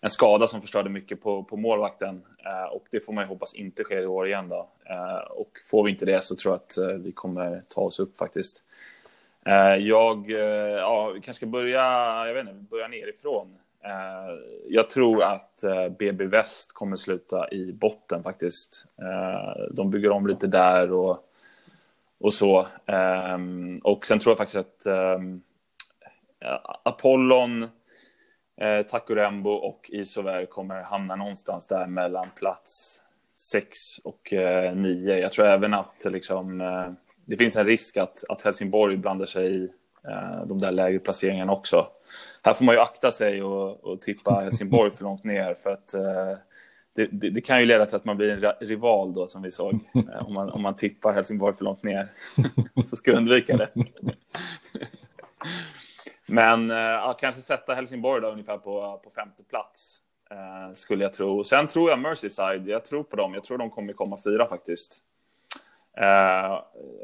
en 0.00 0.10
skada 0.10 0.46
som 0.46 0.60
förstörde 0.60 0.90
mycket 0.90 1.22
på, 1.22 1.42
på 1.42 1.56
målvakten. 1.56 2.22
och 2.70 2.86
det 2.90 3.00
får 3.00 3.12
man 3.12 3.24
ju 3.24 3.28
hoppas 3.28 3.54
inte 3.54 3.84
sker 3.84 4.02
i 4.02 4.06
år 4.06 4.26
igen. 4.26 4.48
Då. 4.48 4.68
och 5.30 5.50
får 5.70 5.84
vi 5.84 5.90
inte 5.90 6.06
det 6.06 6.24
så 6.24 6.36
tror 6.36 6.54
jag 6.54 6.60
att 6.60 7.00
vi 7.00 7.12
kommer 7.12 7.62
ta 7.68 7.80
oss 7.80 8.00
upp 8.00 8.16
faktiskt. 8.16 8.62
jag 9.80 10.30
ja, 10.30 11.10
kanske 11.12 11.32
ska 11.32 11.46
börja, 11.46 11.82
jag 12.26 12.34
vet 12.34 12.48
inte, 12.48 12.54
börja 12.70 12.88
nerifrån. 12.88 13.58
Eh, 13.84 14.34
jag 14.68 14.90
tror 14.90 15.22
att 15.22 15.64
eh, 15.64 15.88
BB 15.88 16.24
Väst 16.24 16.72
kommer 16.72 16.96
sluta 16.96 17.50
i 17.50 17.72
botten 17.72 18.22
faktiskt. 18.22 18.86
Eh, 18.98 19.64
de 19.70 19.90
bygger 19.90 20.10
om 20.10 20.26
lite 20.26 20.46
där 20.46 20.92
och, 20.92 21.18
och 22.20 22.34
så. 22.34 22.66
Och 23.82 24.06
sen 24.06 24.18
tror 24.18 24.30
jag 24.30 24.38
faktiskt 24.38 24.56
att 24.56 24.86
Apollon 26.82 27.62
eh, 28.60 28.82
Takurembo 28.88 29.50
och 29.50 29.90
Isover 29.92 30.46
kommer 30.46 30.82
hamna 30.82 31.16
någonstans 31.16 31.66
där 31.66 31.86
mellan 31.86 32.30
plats 32.30 33.02
6 33.34 33.98
och 34.04 34.32
9. 34.74 35.18
Jag 35.18 35.32
tror 35.32 35.46
även 35.46 35.74
att 35.74 36.04
liksom, 36.04 36.58
det 37.24 37.36
finns 37.36 37.56
en 37.56 37.66
risk 37.66 37.96
att, 37.96 38.24
att 38.28 38.42
Helsingborg 38.42 38.96
blandar 38.96 39.26
sig 39.26 39.54
i 39.54 39.68
de 40.46 40.58
där 40.58 40.72
lägre 40.72 40.98
placeringarna 40.98 41.52
också. 41.52 41.86
Här 42.44 42.54
får 42.54 42.64
man 42.64 42.74
ju 42.74 42.80
akta 42.80 43.10
sig 43.10 43.42
och, 43.42 43.84
och 43.84 44.00
tippa 44.00 44.40
Helsingborg 44.40 44.90
för 44.90 45.04
långt 45.04 45.24
ner 45.24 45.54
för 45.54 45.70
att 45.70 45.94
eh, 45.94 46.38
det, 46.94 47.06
det, 47.12 47.30
det, 47.30 47.40
kan 47.40 47.60
ju 47.60 47.66
leda 47.66 47.86
till 47.86 47.96
att 47.96 48.04
man 48.04 48.16
blir 48.16 48.30
en 48.30 48.68
rival 48.68 49.14
då 49.14 49.26
som 49.26 49.42
vi 49.42 49.50
såg 49.50 49.74
eh, 49.94 50.26
om 50.26 50.34
man, 50.34 50.50
om 50.50 50.62
man 50.62 50.76
tippar 50.76 51.12
Helsingborg 51.12 51.56
för 51.56 51.64
långt 51.64 51.82
ner. 51.82 52.08
Så 52.86 52.96
ska 52.96 53.10
jag 53.10 53.18
undvika 53.18 53.56
det. 53.56 53.70
Men 56.26 56.70
eh, 56.70 57.14
kanske 57.18 57.42
sätta 57.42 57.74
Helsingborg 57.74 58.22
då 58.22 58.28
ungefär 58.28 58.58
på, 58.58 59.00
på 59.04 59.10
femte 59.10 59.44
plats 59.44 59.98
eh, 60.30 60.74
skulle 60.74 61.04
jag 61.04 61.12
tro. 61.12 61.44
Sen 61.44 61.66
tror 61.66 61.90
jag 61.90 61.98
Merseyside, 61.98 62.68
jag 62.68 62.84
tror 62.84 63.02
på 63.02 63.16
dem. 63.16 63.34
Jag 63.34 63.44
tror 63.44 63.58
de 63.58 63.70
kommer 63.70 63.92
komma 63.92 64.18
fyra 64.24 64.48
faktiskt. 64.48 64.98
Eh, 65.96 66.62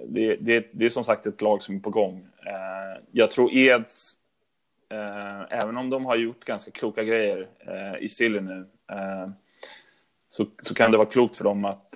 det, 0.08 0.34
det, 0.40 0.70
det, 0.72 0.84
är 0.84 0.90
som 0.90 1.04
sagt 1.04 1.26
ett 1.26 1.42
lag 1.42 1.62
som 1.62 1.76
är 1.76 1.80
på 1.80 1.90
gång. 1.90 2.26
Eh, 2.46 3.02
jag 3.12 3.30
tror 3.30 3.52
Eds, 3.52 4.19
Eh, 4.90 5.42
även 5.50 5.76
om 5.76 5.90
de 5.90 6.06
har 6.06 6.16
gjort 6.16 6.44
ganska 6.44 6.70
kloka 6.70 7.04
grejer 7.04 7.48
eh, 7.58 8.04
i 8.04 8.08
Silly 8.08 8.40
nu, 8.40 8.66
eh, 8.92 9.28
så, 10.28 10.46
så 10.62 10.74
kan 10.74 10.90
det 10.90 10.96
vara 10.96 11.08
klokt 11.08 11.36
för 11.36 11.44
dem 11.44 11.64
att 11.64 11.94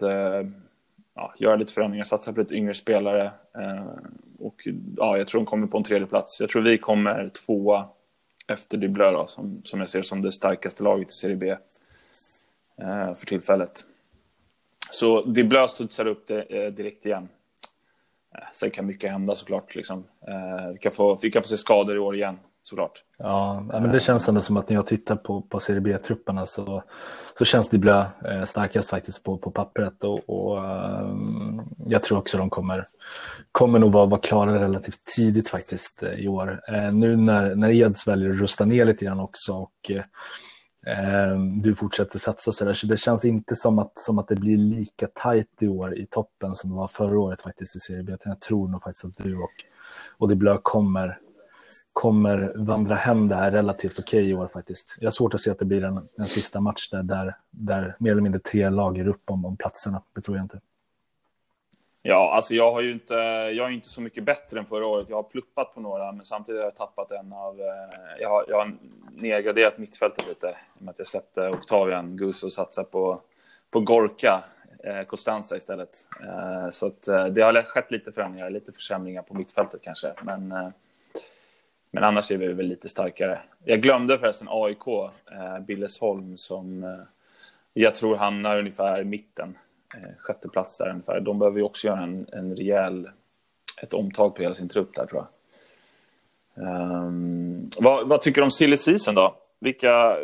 ja, 1.14 1.34
göra 1.38 1.56
lite 1.56 1.72
förändringar, 1.72 2.04
satsa 2.04 2.32
på 2.32 2.40
lite 2.40 2.54
yngre 2.54 2.74
spelare. 2.74 3.32
och 4.38 4.68
ja, 4.96 5.18
jag 5.18 5.28
tror 5.28 5.40
de 5.40 5.46
kommer 5.46 5.66
på 5.66 5.76
en 5.76 5.84
tredje 5.84 6.06
plats. 6.06 6.40
Jag 6.40 6.50
tror 6.50 6.62
vi 6.62 6.78
kommer 6.78 7.28
tvåa 7.28 7.88
efter 8.48 8.78
Dublö 8.78 9.10
då, 9.10 9.26
som, 9.26 9.62
som 9.64 9.80
jag 9.80 9.88
ser 9.88 10.02
som 10.02 10.22
det 10.22 10.32
starkaste 10.32 10.82
laget 10.82 11.10
i 11.10 11.12
Serie 11.12 11.36
B 11.36 11.56
för 13.16 13.26
tillfället. 13.26 13.86
Så 14.90 15.22
det 15.24 15.68
studsar 15.68 16.06
upp 16.06 16.26
det, 16.26 16.42
eh, 16.42 16.72
direkt 16.72 17.06
igen. 17.06 17.28
Eh, 18.34 18.44
sen 18.52 18.70
kan 18.70 18.86
mycket 18.86 19.10
hända 19.10 19.34
såklart. 19.34 19.74
Liksom. 19.74 20.04
Eh, 20.28 20.72
vi, 20.72 20.78
kan 20.78 20.92
få, 20.92 21.18
vi 21.22 21.30
kan 21.30 21.42
få 21.42 21.48
se 21.48 21.56
skador 21.56 21.96
i 21.96 21.98
år 21.98 22.16
igen 22.16 22.38
såklart. 22.66 22.92
Ja, 23.18 23.61
men 23.61 23.90
det 23.90 24.00
känns 24.00 24.28
ändå 24.28 24.40
som 24.40 24.56
att 24.56 24.68
när 24.68 24.76
jag 24.76 24.87
tittar 24.87 25.16
på, 25.16 25.42
på 25.42 25.61
Serie 25.61 25.80
B-trupperna 25.80 26.47
så, 26.47 26.83
så 27.38 27.44
känns 27.44 27.68
det 27.68 27.78
Blö 27.78 28.06
starkast 28.47 28.90
faktiskt 28.90 29.23
på, 29.23 29.38
på 29.38 29.50
pappret. 29.50 30.04
Och, 30.04 30.30
och 30.30 30.59
um, 30.59 31.62
jag 31.87 32.02
tror 32.02 32.18
också 32.18 32.38
de 32.38 32.50
kommer, 32.50 32.85
kommer 33.52 33.78
nog 33.78 33.92
vara, 33.92 34.06
vara 34.06 34.21
klara 34.21 34.54
relativt 34.54 35.04
tidigt 35.16 35.49
faktiskt 35.49 36.02
i 36.02 36.28
år. 36.28 36.61
nu 36.92 37.16
när, 37.16 37.54
när 37.54 37.71
Eds 37.71 38.09
väljer 38.09 38.30
att 38.30 38.40
rusta 38.40 38.64
ner 38.64 38.85
lite 38.85 39.04
grann 39.04 39.21
också 39.21 39.52
och 39.52 39.90
Eh, 40.87 41.38
du 41.62 41.75
fortsätter 41.75 42.18
satsa 42.18 42.52
så 42.52 42.64
där. 42.64 42.75
Så 42.75 42.87
det 42.87 42.97
känns 42.97 43.25
inte 43.25 43.54
som 43.54 43.78
att, 43.78 43.99
som 43.99 44.18
att 44.18 44.28
det 44.28 44.37
blir 44.37 44.56
lika 44.56 45.06
tajt 45.06 45.62
i 45.62 45.68
år 45.68 45.99
i 45.99 46.06
toppen 46.06 46.54
som 46.54 46.71
det 46.71 46.76
var 46.76 46.88
förra 46.88 47.18
året 47.18 47.42
faktiskt 47.42 47.76
i 47.76 47.78
Serie 47.78 48.02
B. 48.02 48.16
Jag 48.25 48.40
tror 48.40 48.68
nog 48.68 48.83
faktiskt 48.83 49.04
att 49.04 49.25
du 49.25 49.37
och, 49.37 49.52
och 50.18 50.28
det 50.28 50.37
Blö 50.37 50.59
kommer, 50.62 51.18
kommer 51.94 52.52
vandra 52.56 52.94
hem 52.94 53.28
det 53.28 53.34
här 53.34 53.50
relativt 53.50 53.98
okej 53.98 54.20
okay 54.20 54.30
i 54.30 54.34
år 54.34 54.50
faktiskt. 54.52 54.96
Jag 55.00 55.06
har 55.06 55.12
svårt 55.12 55.34
att 55.34 55.40
se 55.40 55.50
att 55.50 55.58
det 55.58 55.64
blir 55.64 55.84
en, 55.84 56.08
en 56.18 56.26
sista 56.26 56.60
match 56.60 56.90
där, 56.90 57.02
där, 57.02 57.36
där 57.50 57.96
mer 57.98 58.10
eller 58.10 58.22
mindre 58.22 58.40
tre 58.40 58.70
lag 58.70 58.98
är 58.98 59.08
upp 59.08 59.30
om, 59.30 59.44
om 59.44 59.56
platserna. 59.56 60.02
Det 60.14 60.20
tror 60.20 60.36
jag 60.36 60.44
inte. 60.44 60.60
Ja, 62.02 62.32
alltså 62.34 62.54
jag 62.54 62.72
har 62.72 62.80
ju 62.80 62.92
inte, 62.92 63.14
jag 63.54 63.68
är 63.68 63.70
inte 63.70 63.88
så 63.88 64.00
mycket 64.00 64.24
bättre 64.24 64.58
än 64.58 64.66
förra 64.66 64.86
året. 64.86 65.08
Jag 65.08 65.16
har 65.16 65.22
pluppat 65.22 65.74
på 65.74 65.80
några, 65.80 66.12
men 66.12 66.24
samtidigt 66.24 66.60
har 66.60 66.64
jag 66.64 66.76
tappat 66.76 67.10
en 67.10 67.32
av... 67.32 67.60
Eh, 67.60 68.20
jag 68.20 68.28
har, 68.28 68.44
jag 68.48 68.56
har 68.56 68.76
nedgraderat 69.12 69.78
mittfältet 69.78 70.28
lite, 70.28 70.56
med 70.78 70.90
att 70.90 70.98
jag 70.98 71.06
släppte 71.06 71.48
Octavian 71.48 72.16
Gus 72.16 72.42
och 72.42 72.52
satsade 72.52 72.88
på, 72.88 73.20
på 73.70 73.80
Gorka 73.80 74.44
eh, 74.84 75.02
Costanza 75.02 75.56
istället. 75.56 76.08
Eh, 76.22 76.70
så 76.70 76.86
att, 76.86 77.08
eh, 77.08 77.26
det 77.26 77.42
har 77.42 77.62
skett 77.62 77.90
lite 77.90 78.12
förändringar, 78.12 78.50
lite 78.50 78.72
försämringar 78.72 79.22
på 79.22 79.34
mittfältet 79.34 79.82
kanske, 79.82 80.14
men, 80.22 80.52
eh, 80.52 80.68
men 81.94 82.04
annars 82.04 82.30
är 82.30 82.36
vi 82.36 82.52
väl 82.52 82.66
lite 82.66 82.88
starkare. 82.88 83.38
Jag 83.64 83.82
glömde 83.82 84.18
förresten 84.18 84.48
AIK, 84.50 84.86
eh, 85.32 85.58
Billesholm, 85.66 86.36
som 86.36 86.84
eh, 86.84 87.00
jag 87.72 87.94
tror 87.94 88.16
hamnar 88.16 88.58
ungefär 88.58 89.00
i 89.00 89.04
mitten 89.04 89.56
Eh, 89.96 90.16
sjätte 90.18 90.48
plats 90.48 90.78
där 90.78 90.90
ungefär. 90.90 91.20
De 91.20 91.38
behöver 91.38 91.58
ju 91.58 91.64
också 91.64 91.86
göra 91.86 92.02
en, 92.02 92.26
en 92.32 92.56
rejäl, 92.56 93.10
ett 93.82 93.94
omtag 93.94 94.36
på 94.36 94.42
hela 94.42 94.54
sin 94.54 94.68
trupp 94.68 94.94
där 94.94 95.06
tror 95.06 95.22
jag. 95.22 95.28
Um, 96.56 97.70
vad, 97.76 98.08
vad, 98.08 98.20
tycker 98.20 98.40
du 98.40 98.44
om 98.44 98.50
silly 98.50 98.76
season 98.76 99.14
då? 99.14 99.36
Vilka, 99.60 100.16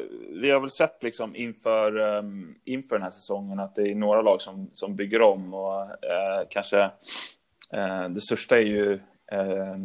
vi 0.43 0.51
har 0.51 0.61
väl 0.61 0.71
sett 0.71 1.03
liksom 1.03 1.37
inför, 1.37 1.97
um, 1.97 2.55
inför 2.65 2.97
den 2.97 3.03
här 3.03 3.11
säsongen 3.11 3.61
att 3.61 3.75
det 3.75 3.83
är 3.83 3.95
några 3.95 4.23
lag 4.23 4.41
som, 4.41 4.71
som 4.73 4.97
bygger 4.97 5.23
om 5.23 5.55
och 5.55 5.83
uh, 5.83 6.47
kanske 6.51 6.85
uh, 7.75 8.09
det 8.09 8.21
största 8.21 8.59
är 8.59 8.65
ju 8.65 8.93
uh, 9.33 9.77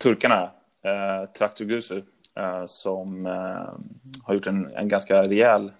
turkarna, 0.00 0.50
uh, 0.86 1.32
Traktogusu, 1.38 2.02
som 2.66 3.26
har 4.22 4.34
gjort 4.34 4.46
en, 4.46 4.70
en 4.76 4.88
ganska 4.88 5.22
rejäl 5.22 5.72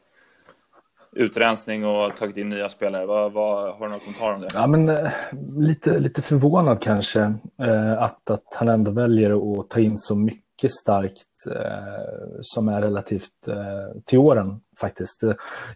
utrensning 1.16 1.86
och 1.86 2.16
tagit 2.16 2.36
in 2.36 2.48
nya 2.48 2.68
spelare. 2.68 3.06
Vad, 3.06 3.32
vad, 3.32 3.74
har 3.74 3.80
du 3.80 3.88
några 3.88 4.00
kommentarer 4.00 4.34
om 4.34 4.40
det? 4.40 4.48
Ja, 4.54 4.66
men, 4.66 4.88
eh, 4.88 5.10
lite, 5.56 5.98
lite 5.98 6.22
förvånad 6.22 6.82
kanske 6.82 7.34
eh, 7.62 8.02
att, 8.02 8.30
att 8.30 8.54
han 8.54 8.68
ändå 8.68 8.90
väljer 8.90 9.60
att 9.60 9.70
ta 9.70 9.80
in 9.80 9.98
så 9.98 10.16
mycket 10.16 10.72
starkt 10.72 11.46
eh, 11.56 12.38
som 12.40 12.68
är 12.68 12.82
relativt 12.82 13.48
eh, 13.48 14.00
till 14.04 14.18
åren 14.18 14.60
faktiskt. 14.80 15.22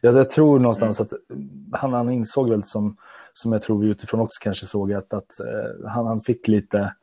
Jag, 0.00 0.14
jag 0.16 0.30
tror 0.30 0.58
någonstans 0.58 1.00
mm. 1.00 1.08
att 1.72 1.80
han, 1.80 1.92
han 1.92 2.10
insåg 2.10 2.50
väl 2.50 2.64
som, 2.64 2.96
som 3.32 3.52
jag 3.52 3.62
tror 3.62 3.80
vi 3.80 3.88
utifrån 3.88 4.20
också 4.20 4.42
kanske 4.42 4.66
såg 4.66 4.92
att, 4.92 5.14
att 5.14 5.40
eh, 5.40 5.88
han, 5.90 6.06
han 6.06 6.20
fick 6.20 6.49
lite 6.49 6.94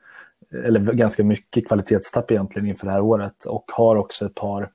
eller 0.52 0.80
ganska 0.80 1.24
mycket 1.24 1.68
kvalitetstapp 1.68 2.32
egentligen 2.32 2.68
inför 2.68 2.86
det 2.86 2.92
här 2.92 3.02
året 3.02 3.46
och 3.46 3.72
har 3.74 3.96
också 3.96 4.26
ett 4.26 4.36
par 4.36 4.72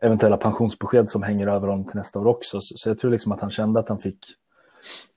eventuella 0.00 0.36
pensionsbesked 0.36 1.08
som 1.08 1.22
hänger 1.22 1.46
över 1.46 1.68
honom 1.68 1.84
till 1.84 1.96
nästa 1.96 2.18
år 2.18 2.26
också. 2.26 2.60
Så, 2.60 2.88
jag 2.88 2.98
tror 2.98 3.10
liksom 3.10 3.32
att 3.32 3.40
han 3.40 3.50
kände 3.50 3.80
att 3.80 3.88
han 3.88 3.98
fick 3.98 4.18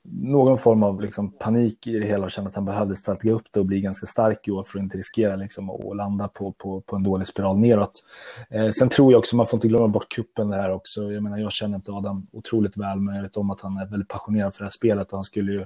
någon 0.05 0.57
form 0.57 0.83
av 0.83 1.01
liksom 1.01 1.31
panik 1.31 1.87
i 1.87 1.99
det 1.99 2.05
hela 2.05 2.25
och 2.25 2.31
kände 2.31 2.49
att 2.49 2.55
han 2.55 2.65
behövde 2.65 2.95
stärka 2.95 3.31
upp 3.31 3.43
det 3.51 3.59
och 3.59 3.65
bli 3.65 3.81
ganska 3.81 4.07
stark 4.07 4.47
i 4.47 4.51
år 4.51 4.63
för 4.63 4.79
att 4.79 4.83
inte 4.83 4.97
riskera 4.97 5.35
liksom 5.35 5.69
att 5.69 5.95
landa 5.95 6.27
på, 6.27 6.51
på, 6.51 6.81
på 6.81 6.95
en 6.95 7.03
dålig 7.03 7.27
spiral 7.27 7.57
neråt. 7.57 8.03
Eh, 8.49 8.69
sen 8.69 8.89
tror 8.89 9.11
jag 9.11 9.19
också, 9.19 9.35
man 9.35 9.47
får 9.47 9.57
inte 9.57 9.67
glömma 9.67 9.87
bort 9.87 10.09
kuppen 10.09 10.49
det 10.49 10.55
här 10.55 10.71
också. 10.71 11.11
Jag 11.11 11.23
menar, 11.23 11.37
jag 11.37 11.51
känner 11.51 11.75
inte 11.75 11.91
Adam 11.91 12.27
otroligt 12.31 12.77
väl, 12.77 12.99
men 12.99 13.15
jag 13.15 13.23
vet 13.23 13.37
om 13.37 13.51
att 13.51 13.61
han 13.61 13.77
är 13.77 13.85
väldigt 13.85 14.09
passionerad 14.09 14.53
för 14.53 14.59
det 14.59 14.65
här 14.65 14.69
spelet 14.69 15.11
och 15.11 15.17
han 15.17 15.23
skulle 15.23 15.51
ju 15.51 15.65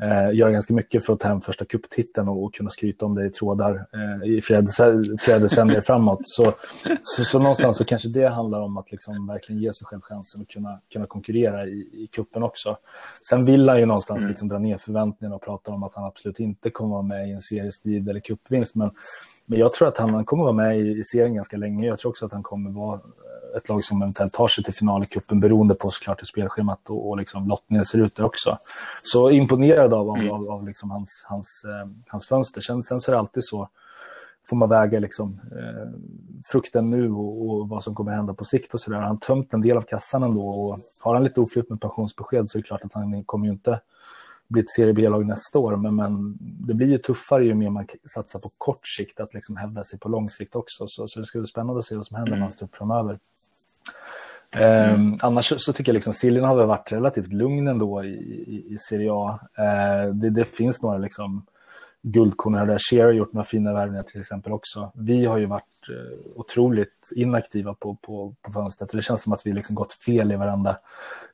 eh, 0.00 0.34
göra 0.34 0.50
ganska 0.50 0.74
mycket 0.74 1.06
för 1.06 1.12
att 1.12 1.20
ta 1.20 1.28
hem 1.28 1.40
första 1.40 1.64
kupptiteln 1.64 2.28
och, 2.28 2.54
kunna 2.54 2.70
skryta 2.70 3.06
om 3.06 3.14
det 3.14 3.26
i 3.26 3.30
trådar 3.30 3.86
eh, 3.92 4.30
i 4.30 4.42
flera, 4.42 4.66
flera 5.20 5.38
decennier 5.38 5.80
framåt. 5.80 6.20
Så, 6.22 6.52
så, 7.02 7.24
så, 7.24 7.38
någonstans 7.38 7.76
så 7.76 7.84
kanske 7.84 8.08
det 8.08 8.28
handlar 8.28 8.60
om 8.60 8.76
att 8.76 8.92
liksom 8.92 9.26
verkligen 9.26 9.62
ge 9.62 9.72
sig 9.72 9.86
själv 9.86 10.00
chansen 10.00 10.40
att 10.40 10.48
kunna, 10.48 10.80
kunna 10.92 11.06
konkurrera 11.06 11.66
i, 11.66 11.88
i 11.92 12.08
kuppen 12.12 12.42
också. 12.42 12.76
Sen 13.28 13.44
vill 13.44 13.68
han 13.68 13.80
ju 13.80 13.86
någonstans 13.86 14.18
mm. 14.18 14.28
liksom 14.28 14.48
dra 14.48 14.58
ner 14.58 14.78
förväntningarna 14.78 15.36
och 15.36 15.42
prata 15.42 15.70
om 15.70 15.82
att 15.82 15.94
han 15.94 16.04
absolut 16.04 16.40
inte 16.40 16.70
kommer 16.70 16.90
vara 16.90 17.02
med 17.02 17.28
i 17.28 17.32
en 17.32 17.40
seriestrid 17.40 18.08
eller 18.08 18.20
kuppvinst. 18.20 18.74
Men, 18.74 18.90
men 19.46 19.58
jag 19.58 19.72
tror 19.72 19.88
att 19.88 19.98
han, 19.98 20.14
han 20.14 20.24
kommer 20.24 20.42
vara 20.42 20.52
med 20.52 20.80
i, 20.80 20.98
i 20.98 21.04
serien 21.04 21.34
ganska 21.34 21.56
länge. 21.56 21.86
Jag 21.86 21.98
tror 21.98 22.10
också 22.10 22.26
att 22.26 22.32
han 22.32 22.42
kommer 22.42 22.70
vara 22.70 22.94
eh, 22.94 23.56
ett 23.56 23.68
lag 23.68 23.84
som 23.84 24.02
eventuellt 24.02 24.32
tar 24.32 24.48
sig 24.48 24.64
till 24.64 24.74
final 24.74 25.02
i 25.02 25.06
cupen 25.06 25.40
beroende 25.40 25.74
på 25.74 25.90
såklart 25.90 26.20
hur 26.20 26.26
spelschemat 26.26 26.90
och, 26.90 27.08
och 27.08 27.16
liksom 27.16 27.48
lottningen 27.48 27.84
ser 27.84 27.98
ut 27.98 28.16
där 28.16 28.24
också. 28.24 28.58
Så 29.02 29.30
imponerad 29.30 29.94
av, 29.94 30.10
av, 30.10 30.30
av, 30.30 30.50
av 30.50 30.66
liksom 30.66 30.90
hans, 30.90 31.24
hans, 31.28 31.64
eh, 31.64 31.88
hans 32.06 32.26
fönster. 32.26 32.60
Sen, 32.60 32.82
sen 32.82 33.00
så 33.00 33.10
är 33.10 33.12
det 33.12 33.18
alltid 33.18 33.44
så, 33.44 33.68
får 34.48 34.56
man 34.56 34.68
väga 34.68 35.00
liksom, 35.00 35.40
eh, 35.52 35.90
frukten 36.44 36.90
nu 36.90 37.12
och, 37.12 37.50
och, 37.50 37.68
vad 37.68 37.82
som 37.82 37.94
kommer 37.94 38.12
hända 38.12 38.34
på 38.34 38.44
sikt 38.44 38.74
och 38.74 38.80
sådär. 38.80 38.98
Han 38.98 39.08
har 39.08 39.16
tömt 39.16 39.54
en 39.54 39.60
del 39.60 39.76
av 39.76 39.82
kassan 39.82 40.22
ändå 40.22 40.48
och 40.48 40.78
har 41.00 41.14
han 41.14 41.24
lite 41.24 41.40
oflytt 41.40 41.70
med 41.70 41.80
pensionsbesked 41.80 42.48
så 42.48 42.58
är 42.58 42.62
det 42.62 42.66
klart 42.66 42.84
att 42.84 42.92
han 42.92 43.24
kommer 43.24 43.46
ju 43.46 43.52
inte 43.52 43.80
bli 44.48 44.60
ett 44.60 44.70
Serie 44.70 44.92
B-lag 44.92 45.26
nästa 45.26 45.58
år. 45.58 45.76
Men, 45.76 45.96
men 45.96 46.38
det 46.40 46.74
blir 46.74 46.86
ju 46.86 46.98
tuffare 46.98 47.44
ju 47.44 47.54
mer 47.54 47.70
man 47.70 47.86
satsar 48.14 48.40
på 48.40 48.48
kort 48.58 48.86
sikt 48.86 49.20
att 49.20 49.34
liksom 49.34 49.56
hävda 49.56 49.84
sig 49.84 49.98
på 49.98 50.08
lång 50.08 50.30
sikt 50.30 50.56
också. 50.56 50.84
Så, 50.88 51.08
så 51.08 51.20
det 51.20 51.26
ska 51.26 51.38
bli 51.38 51.46
spännande 51.46 51.78
att 51.78 51.84
se 51.84 51.96
vad 51.96 52.06
som 52.06 52.16
händer 52.16 52.32
med 52.32 52.40
hans 52.40 52.56
trupp 52.56 52.76
framöver. 52.76 53.18
Mm. 54.50 55.12
Eh, 55.12 55.18
annars 55.20 55.52
så 55.56 55.72
tycker 55.72 55.92
jag 55.92 55.94
liksom 55.94 56.12
Siljen 56.12 56.44
har 56.44 56.56
väl 56.56 56.66
varit 56.66 56.92
relativt 56.92 57.32
lugn 57.32 57.68
ändå 57.68 58.04
i, 58.04 58.08
i, 58.08 58.74
i 58.74 58.78
Serie 58.78 59.10
A. 59.12 59.40
Eh, 59.58 60.14
det, 60.14 60.30
det, 60.30 60.44
finns 60.44 60.82
några 60.82 60.98
liksom 60.98 61.46
guldkorn 62.08 62.52
där. 62.66 62.78
Cher 62.78 63.04
har 63.04 63.12
gjort 63.12 63.32
några 63.32 63.44
fina 63.44 63.72
värvningar 63.72 64.02
till 64.02 64.20
exempel 64.20 64.52
också. 64.52 64.92
Vi 64.94 65.24
har 65.24 65.38
ju 65.38 65.44
varit 65.44 65.88
eh, 65.88 66.38
otroligt 66.38 67.10
inaktiva 67.16 67.74
på, 67.74 67.96
på, 68.02 68.34
på 68.42 68.52
fönstret. 68.52 68.90
Det 68.90 69.02
känns 69.02 69.22
som 69.22 69.32
att 69.32 69.46
vi 69.46 69.52
liksom 69.52 69.74
gått 69.74 69.92
fel 69.92 70.32
i 70.32 70.36
varenda 70.36 70.78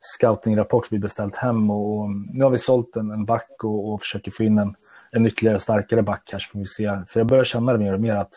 scoutingrapport 0.00 0.92
vi 0.92 0.98
beställt 0.98 1.36
hem. 1.36 1.70
Och, 1.70 1.98
och 1.98 2.10
nu 2.34 2.44
har 2.44 2.50
vi 2.50 2.58
sålt 2.58 2.96
en, 2.96 3.10
en 3.10 3.24
back 3.24 3.64
och, 3.64 3.92
och 3.92 4.00
försöker 4.00 4.30
få 4.30 4.42
in 4.42 4.58
en, 4.58 4.74
en 5.12 5.26
ytterligare 5.26 5.58
starkare 5.58 6.02
back 6.02 6.28
här. 6.32 6.38
Så 6.38 6.50
får 6.50 6.58
vi 6.58 6.66
se. 6.66 7.02
För 7.06 7.20
jag 7.20 7.26
börjar 7.26 7.44
känna 7.44 7.72
det 7.72 7.78
mer 7.78 7.94
och 7.94 8.00
mer 8.00 8.14
att 8.14 8.34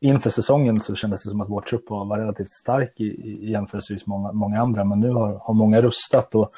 inför 0.00 0.30
säsongen 0.30 0.80
så 0.80 0.94
kändes 0.94 1.24
det 1.24 1.30
som 1.30 1.40
att 1.40 1.50
vår 1.50 1.60
trupp 1.60 1.90
var, 1.90 2.04
var 2.04 2.18
relativt 2.18 2.52
stark 2.52 3.00
i, 3.00 3.04
i 3.04 3.50
jämförelsevis 3.50 4.06
många, 4.06 4.32
många 4.32 4.60
andra, 4.60 4.84
men 4.84 5.00
nu 5.00 5.10
har, 5.10 5.38
har 5.42 5.54
många 5.54 5.82
rustat 5.82 6.34
och 6.34 6.50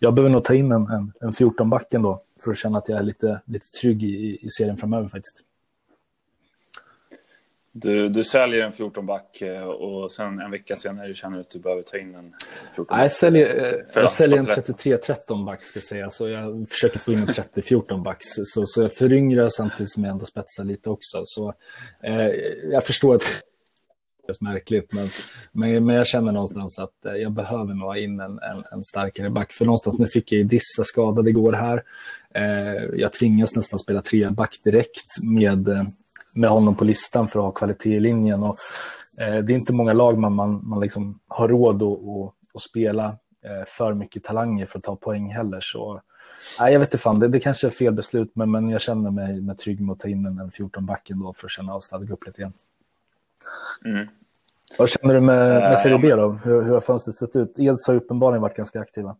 jag 0.00 0.14
behöver 0.14 0.32
nog 0.32 0.44
ta 0.44 0.54
in 0.54 0.72
en, 0.72 0.86
en, 0.86 1.12
en 1.20 1.32
14-back 1.32 1.94
ändå 1.94 2.22
för 2.44 2.50
att 2.50 2.58
känna 2.58 2.78
att 2.78 2.88
jag 2.88 2.98
är 2.98 3.02
lite, 3.02 3.40
lite 3.44 3.66
trygg 3.80 4.02
i, 4.02 4.38
i 4.42 4.50
serien 4.50 4.76
framöver 4.76 5.08
faktiskt. 5.08 5.40
Du, 7.72 8.08
du 8.08 8.24
säljer 8.24 8.60
en 8.60 8.72
14-back 8.72 9.42
eh, 9.42 9.62
och 9.62 10.12
sen 10.12 10.40
en 10.40 10.50
vecka 10.50 10.76
senare 10.76 11.14
känner 11.14 11.36
du 11.36 11.40
att 11.40 11.50
du 11.50 11.58
behöver 11.58 11.82
ta 11.82 11.98
in 11.98 12.14
en 12.14 12.32
14-back. 12.76 13.02
Jag 13.02 13.12
säljer, 13.12 13.74
eh, 13.74 13.80
jag 13.94 14.10
säljer 14.10 14.38
en 14.38 14.46
33-13-back 14.46 15.62
ska 15.62 15.76
jag 15.76 15.84
säga, 15.84 16.10
så 16.10 16.28
jag 16.28 16.68
försöker 16.70 16.98
få 16.98 17.12
in 17.12 17.18
en 17.18 17.26
30-14-back. 17.26 18.16
Så, 18.20 18.62
så 18.66 18.82
jag 18.82 18.94
föryngrar 18.94 19.48
samtidigt 19.48 19.92
som 19.92 20.04
jag 20.04 20.12
ändå 20.12 20.26
spetsar 20.26 20.64
lite 20.64 20.90
också. 20.90 21.22
Så, 21.24 21.54
eh, 22.02 22.26
jag 22.70 22.84
förstår 22.84 23.14
att 23.14 23.22
det 24.26 24.32
är 24.40 24.44
märkligt, 24.44 24.92
men, 24.92 25.08
men, 25.52 25.84
men 25.84 25.96
jag 25.96 26.06
känner 26.06 26.32
någonstans 26.32 26.78
att 26.78 27.06
eh, 27.06 27.12
jag 27.12 27.32
behöver 27.32 27.74
nog 27.74 27.88
ha 27.88 27.98
in 27.98 28.20
en, 28.20 28.38
en, 28.38 28.64
en 28.72 28.82
starkare 28.82 29.30
back. 29.30 29.52
För 29.52 29.64
någonstans, 29.64 29.98
nu 29.98 30.06
fick 30.06 30.32
jag 30.32 30.38
ju 30.38 30.44
Dissa 30.44 30.84
skadad 30.84 31.28
igår 31.28 31.52
här. 31.52 31.82
Eh, 32.34 32.84
jag 33.00 33.12
tvingas 33.12 33.56
nästan 33.56 33.78
spela 33.78 34.02
tre 34.02 34.30
back 34.30 34.60
direkt 34.64 35.22
med 35.34 35.86
med 36.34 36.50
honom 36.50 36.74
på 36.74 36.84
listan 36.84 37.28
för 37.28 37.38
att 37.38 37.44
ha 37.44 37.52
kvalitet 37.52 37.96
i 37.96 38.00
linjen. 38.00 38.42
Och, 38.42 38.56
eh, 39.20 39.44
det 39.44 39.52
är 39.52 39.58
inte 39.58 39.72
många 39.72 39.92
lag 39.92 40.18
man, 40.18 40.32
man, 40.32 40.68
man 40.68 40.80
liksom 40.80 41.18
har 41.28 41.48
råd 41.48 41.82
att, 41.82 42.34
att, 42.54 42.62
spela 42.62 43.04
eh, 43.44 43.64
för 43.66 43.94
mycket 43.94 44.24
talanger 44.24 44.66
för 44.66 44.78
att 44.78 44.84
ta 44.84 44.96
poäng 44.96 45.32
heller. 45.32 45.60
Så, 45.60 46.00
nej, 46.60 46.72
jag 46.72 46.80
vet 46.80 46.88
inte 46.88 46.98
fan, 46.98 47.18
det, 47.18 47.28
det 47.28 47.40
kanske 47.40 47.66
är 47.66 47.70
fel 47.70 47.92
beslut, 47.92 48.30
men, 48.34 48.50
men 48.50 48.68
jag 48.68 48.80
känner 48.80 49.10
mig 49.10 49.40
med 49.40 49.58
trygg 49.58 49.80
med 49.80 49.92
att 49.92 50.00
ta 50.00 50.08
in 50.08 50.26
en, 50.26 50.38
en 50.38 50.50
14-backen 50.50 51.18
då 51.18 51.32
för 51.32 51.46
att 51.46 51.50
känna 51.50 51.74
av 51.74 51.80
stadga 51.80 52.14
upp 52.14 52.26
lite 52.26 52.40
grann. 52.40 52.52
Mm. 53.84 54.08
Vad 54.78 54.90
känner 54.90 55.14
du 55.14 55.20
med, 55.20 55.60
med 55.60 55.80
Serie 55.80 55.98
B 55.98 56.14
då? 56.14 56.28
Hur, 56.44 56.62
hur 56.62 56.72
har 56.72 56.80
fönstret 56.80 57.16
sett 57.16 57.36
ut? 57.36 57.58
Eds 57.58 57.88
har 57.88 57.94
uppenbarligen 57.94 58.42
varit 58.42 58.56
ganska 58.56 58.80
aktiva. 58.80 59.16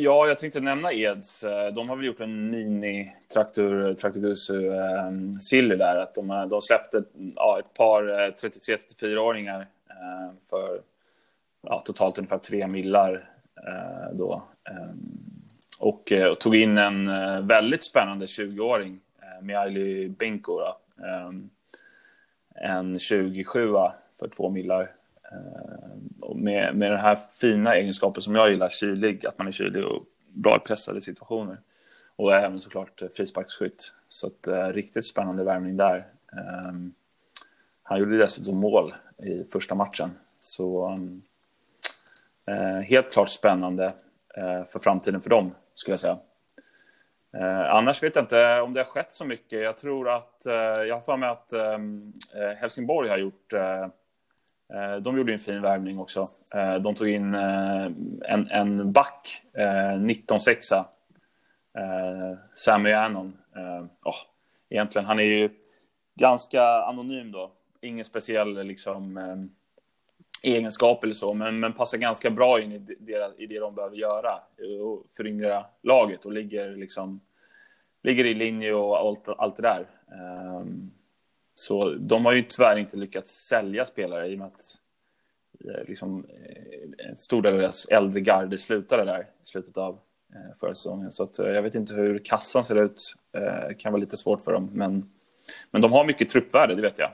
Ja, 0.00 0.26
jag 0.26 0.38
tänkte 0.38 0.60
nämna 0.60 0.92
Eds. 0.92 1.44
Eh, 1.44 1.74
de 1.74 1.88
har 1.88 1.96
väl 1.96 2.06
gjort 2.06 2.20
en 2.20 2.50
mini-traktor, 2.50 3.88
eh, 3.88 3.94
Traktor 3.94 4.20
Guzzi 4.20 4.66
eh, 4.66 5.10
Silly 5.40 5.76
där. 5.76 5.96
Att 5.96 6.14
de, 6.14 6.30
eh, 6.30 6.46
de 6.46 6.60
släppte 6.60 7.02
ja, 7.36 7.58
ett 7.58 7.74
par 7.74 8.02
33-34-åringar 8.30 9.60
eh, 9.90 10.30
för 10.50 10.80
ja, 11.62 11.82
totalt 11.84 12.18
ungefär 12.18 12.38
tre 12.38 12.66
millar 12.66 13.30
eh, 13.66 14.16
då. 14.16 14.42
Och, 15.78 16.12
och, 16.30 16.40
tog 16.40 16.56
in 16.56 16.78
en 16.78 17.06
väldigt 17.46 17.84
spännande 17.84 18.26
20-åring, 18.26 19.00
eh, 19.22 19.44
Mihaili 19.44 20.08
Binko. 20.08 20.60
en 22.54 22.98
27 22.98 23.72
för 24.18 24.28
två 24.28 24.50
millar. 24.50 24.90
Eh, 25.32 25.98
och 26.20 26.36
med, 26.36 26.76
med 26.76 26.90
den 26.90 27.00
här 27.00 27.18
fina 27.32 27.74
egenskapen 27.74 28.22
som 28.22 28.34
jag 28.34 28.50
gillar, 28.50 28.68
kylig, 28.68 29.26
att 29.26 29.38
man 29.38 29.46
är 29.46 29.52
kylig 29.52 29.84
och 29.84 30.04
bra 30.28 30.56
i 30.56 30.68
pressade 30.68 31.00
situationer. 31.00 31.60
Och 32.16 32.34
även 32.34 32.60
såklart 32.60 33.02
eh, 33.02 33.08
frisparksskytt. 33.08 33.92
Så 34.08 34.26
att, 34.26 34.46
eh, 34.46 34.66
riktigt 34.66 35.06
spännande 35.06 35.44
värvning 35.44 35.76
där. 35.76 36.06
Eh, 36.32 36.72
han 37.82 37.98
gjorde 37.98 38.18
dessutom 38.18 38.56
mål 38.56 38.94
i 39.18 39.44
första 39.44 39.74
matchen. 39.74 40.10
Så 40.40 40.98
eh, 42.46 42.80
helt 42.80 43.12
klart 43.12 43.30
spännande 43.30 43.84
eh, 44.36 44.64
för 44.64 44.78
framtiden 44.78 45.20
för 45.20 45.30
dem, 45.30 45.54
skulle 45.74 45.92
jag 45.92 46.00
säga. 46.00 46.18
Eh, 47.36 47.74
annars 47.74 48.02
vet 48.02 48.16
jag 48.16 48.22
inte 48.22 48.60
om 48.60 48.72
det 48.72 48.80
har 48.80 48.84
skett 48.84 49.12
så 49.12 49.24
mycket. 49.24 49.60
Jag 49.60 49.76
tror 49.76 50.08
att, 50.08 50.46
eh, 50.46 50.54
jag 50.54 50.94
har 50.94 51.00
för 51.00 51.16
mig 51.16 51.28
att 51.28 51.52
ehm, 51.52 52.12
eh, 52.34 52.56
Helsingborg 52.56 53.08
har 53.08 53.18
gjort 53.18 53.52
Eh, 53.52 53.88
Eh, 54.74 54.96
de 54.96 55.16
gjorde 55.16 55.32
en 55.32 55.38
fin 55.38 55.62
värvning 55.62 56.00
också. 56.00 56.28
Eh, 56.54 56.74
de 56.74 56.94
tog 56.94 57.08
in 57.08 57.34
eh, 57.34 57.84
en, 58.24 58.50
en 58.50 58.92
back, 58.92 59.42
19-6. 59.54 60.84
Sammy 62.54 62.92
Annon. 62.92 63.36
Oh, 64.04 64.16
egentligen, 64.70 65.06
han 65.06 65.18
är 65.18 65.22
ju 65.22 65.50
ganska 66.14 66.62
anonym 66.62 67.32
då. 67.32 67.52
Ingen 67.80 68.04
speciell 68.04 68.66
liksom, 68.66 69.18
egenskap 70.42 71.04
eller 71.04 71.14
så, 71.14 71.34
men, 71.34 71.60
men 71.60 71.72
passar 71.72 71.98
ganska 71.98 72.30
bra 72.30 72.60
in 72.60 72.72
i 72.72 72.78
det, 72.78 73.32
i 73.38 73.46
det 73.46 73.58
de 73.58 73.74
behöver 73.74 73.96
göra 73.96 74.34
och 74.82 75.04
föryngra 75.16 75.64
laget 75.82 76.24
och 76.24 76.32
ligger, 76.32 76.76
liksom, 76.76 77.20
ligger 78.02 78.24
i 78.24 78.34
linje 78.34 78.74
och 78.74 78.98
allt, 78.98 79.28
allt 79.28 79.56
det 79.56 79.62
där. 79.62 79.86
Ehm, 80.12 80.90
så 81.58 81.94
de 81.94 82.24
har 82.24 82.32
ju 82.32 82.42
tyvärr 82.42 82.76
inte 82.76 82.96
lyckats 82.96 83.30
sälja 83.30 83.84
spelare 83.84 84.28
i 84.28 84.34
och 84.34 84.38
med 84.38 84.46
att 84.46 84.78
eh, 85.64 85.88
liksom, 85.88 86.26
eh, 86.28 87.08
en 87.08 87.16
stor 87.16 87.42
del 87.42 87.52
av 87.52 87.58
deras 87.58 87.84
äldre 87.84 88.20
garde 88.20 88.58
slutade 88.58 89.04
där 89.04 89.20
i 89.20 89.46
slutet 89.46 89.76
av 89.76 89.98
eh, 90.34 90.56
förra 90.60 90.74
säsongen. 90.74 91.12
Så 91.12 91.22
att, 91.22 91.38
jag 91.38 91.62
vet 91.62 91.74
inte 91.74 91.94
hur 91.94 92.18
kassan 92.18 92.64
ser 92.64 92.84
ut. 92.84 93.14
Det 93.32 93.74
kan 93.78 93.92
vara 93.92 94.00
lite 94.00 94.16
svårt 94.16 94.44
för 94.44 94.52
dem. 94.52 94.70
Men, 94.72 95.10
men 95.70 95.82
de 95.82 95.92
har 95.92 96.04
mycket 96.04 96.28
truppvärde, 96.28 96.74
det 96.74 96.82
vet 96.82 96.98
jag. 96.98 97.10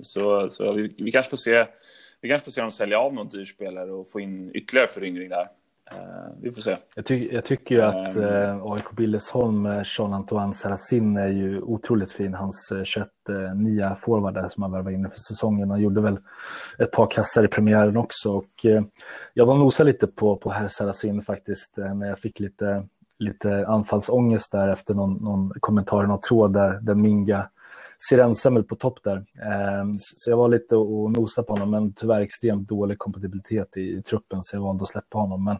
Så, 0.00 0.50
så 0.50 0.72
vi, 0.72 0.94
vi, 0.98 1.12
kanske 1.12 1.30
får 1.30 1.36
se, 1.36 1.66
vi 2.20 2.28
kanske 2.28 2.44
får 2.44 2.52
se 2.52 2.60
dem 2.60 2.70
sälja 2.70 2.98
av 2.98 3.14
någon 3.14 3.28
dyr 3.28 3.44
spelare 3.44 3.92
och 3.92 4.10
få 4.10 4.20
in 4.20 4.50
ytterligare 4.54 4.88
föryngring 4.88 5.28
där. 5.28 5.48
Uh, 5.92 6.32
vi 6.40 6.52
får 6.52 6.60
se. 6.60 6.76
Jag, 6.94 7.06
ty 7.06 7.28
jag 7.32 7.44
tycker 7.44 7.74
ju 7.74 7.82
att 7.82 8.16
um, 8.16 8.22
uh, 8.22 8.72
AIK 8.72 8.90
Billesholm, 8.90 9.66
uh, 9.66 9.82
Jean-Antoine 9.84 10.54
Saracin 10.54 11.16
är 11.16 11.28
ju 11.28 11.62
otroligt 11.62 12.12
fin. 12.12 12.34
Hans 12.34 12.72
uh, 12.72 12.84
21 12.84 13.08
uh, 13.30 13.54
nya 13.54 13.96
forward 13.96 14.50
som 14.50 14.62
han 14.62 14.72
värvade 14.72 14.94
in 14.94 15.10
för 15.10 15.18
säsongen. 15.18 15.70
Han 15.70 15.80
gjorde 15.80 16.00
väl 16.00 16.18
ett 16.78 16.92
par 16.92 17.06
kassar 17.10 17.44
i 17.44 17.48
premiären 17.48 17.96
också. 17.96 18.32
Och, 18.32 18.64
uh, 18.64 18.82
jag 19.34 19.46
var 19.46 19.56
nosa 19.56 19.84
lite 19.84 20.06
på, 20.06 20.36
på 20.36 20.50
herr 20.50 20.68
Saracin 20.68 21.22
faktiskt 21.22 21.76
när 21.76 22.08
jag 22.08 22.18
fick 22.18 22.40
lite, 22.40 22.86
lite 23.18 23.66
anfallsångest 23.66 24.52
där 24.52 24.68
efter 24.68 24.94
någon, 24.94 25.14
någon 25.14 25.52
kommentar 25.60 26.04
i 26.04 26.06
någon 26.06 26.20
tråd 26.20 26.52
där, 26.52 26.78
där 26.82 26.94
Minga 26.94 27.48
Sirensemmel 27.98 28.62
på 28.62 28.76
topp 28.76 28.98
där. 29.04 29.24
Ehm, 29.42 29.96
så 29.98 30.30
jag 30.30 30.36
var 30.36 30.48
lite 30.48 30.76
och 30.76 31.10
nosade 31.10 31.46
på 31.46 31.52
honom, 31.52 31.70
men 31.70 31.92
tyvärr 31.92 32.20
extremt 32.20 32.68
dålig 32.68 32.98
kompatibilitet 32.98 33.76
i, 33.76 34.02
truppen, 34.02 34.42
så 34.42 34.56
jag 34.56 34.60
valde 34.60 34.82
att 34.82 34.88
släppa 34.88 35.18
honom. 35.18 35.44
Men 35.44 35.56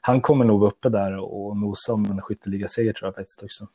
han 0.00 0.20
kommer 0.20 0.44
nog 0.44 0.64
uppe 0.64 0.88
där 0.88 1.16
och 1.16 1.56
nosa 1.56 1.92
om 1.92 2.04
en 2.04 2.22
skytteligaseger 2.22 2.92
tror 2.92 3.06
jag 3.06 3.14
faktiskt 3.14 3.42
också. 3.42 3.66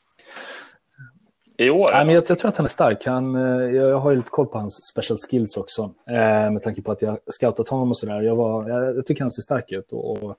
I 1.57 1.69
år? 1.69 1.89
Nej, 1.93 2.05
men 2.05 2.15
jag, 2.15 2.23
jag, 2.27 2.39
tror 2.39 2.49
att 2.49 2.57
han 2.57 2.65
är 2.65 2.69
stark. 2.69 3.05
Han, 3.05 3.35
eh, 3.35 3.75
jag 3.75 3.99
har 3.99 4.11
ju 4.11 4.17
lite 4.17 4.29
koll 4.29 4.47
på 4.47 4.57
hans 4.57 4.79
special 4.91 5.17
skills 5.29 5.57
också. 5.57 5.93
Eh, 6.07 6.51
med 6.51 6.63
tanke 6.63 6.81
på 6.81 6.91
att 6.91 7.01
jag 7.01 7.17
scoutat 7.27 7.69
honom 7.69 7.89
och 7.89 7.97
sådär. 7.97 8.21
Jag, 8.21 8.69
jag, 8.69 8.97
jag 8.97 9.05
tycker 9.05 9.23
han 9.23 9.31
ser 9.31 9.41
stark 9.41 9.71
ut. 9.71 9.91
Och, 9.91 10.23
och 10.23 10.37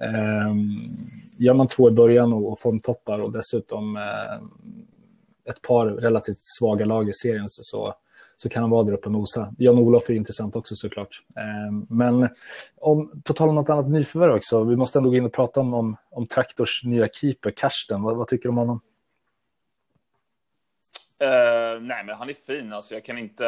eh, 0.00 0.54
gör 1.38 1.54
man 1.54 1.68
två 1.68 1.88
i 1.88 1.92
början 1.92 2.32
och, 2.32 2.52
och 2.52 2.60
formtoppar 2.60 3.18
och 3.18 3.32
dessutom 3.32 3.96
eh, 3.96 4.02
ett 5.50 5.62
par 5.62 5.86
relativt 5.86 6.38
svaga 6.40 6.84
lag 6.84 7.08
i 7.08 7.12
serien 7.12 7.48
så, 7.48 7.94
så, 8.36 8.48
kan 8.48 8.62
han 8.62 8.70
vara 8.70 8.84
där 8.84 8.92
uppe 8.92 9.06
och 9.06 9.12
nosa. 9.12 9.54
Jan-Olof 9.58 10.10
är 10.10 10.14
intressant 10.14 10.56
också 10.56 10.74
såklart. 10.74 11.22
Eh, 11.36 11.72
men 11.88 12.28
om, 12.76 13.22
på 13.24 13.32
tal 13.32 13.48
om 13.48 13.54
något 13.54 13.70
annat 13.70 13.88
nyförvärv 13.90 14.34
också, 14.34 14.64
vi 14.64 14.76
måste 14.76 14.98
ändå 14.98 15.10
gå 15.10 15.16
in 15.16 15.24
och 15.24 15.32
prata 15.32 15.60
om, 15.60 15.74
om, 15.74 15.96
om 16.10 16.26
Traktors 16.26 16.84
nya 16.84 17.08
keeper, 17.08 17.50
Karsten. 17.50 18.02
Vad, 18.02 18.16
vad 18.16 18.28
tycker 18.28 18.42
du 18.42 18.48
om 18.48 18.56
honom? 18.56 18.80
Uh, 21.22 21.80
nej, 21.80 22.04
men 22.04 22.16
han 22.16 22.30
är 22.30 22.34
fin. 22.34 22.72
Alltså, 22.72 22.94
jag 22.94 23.04
kan 23.04 23.18
inte... 23.18 23.44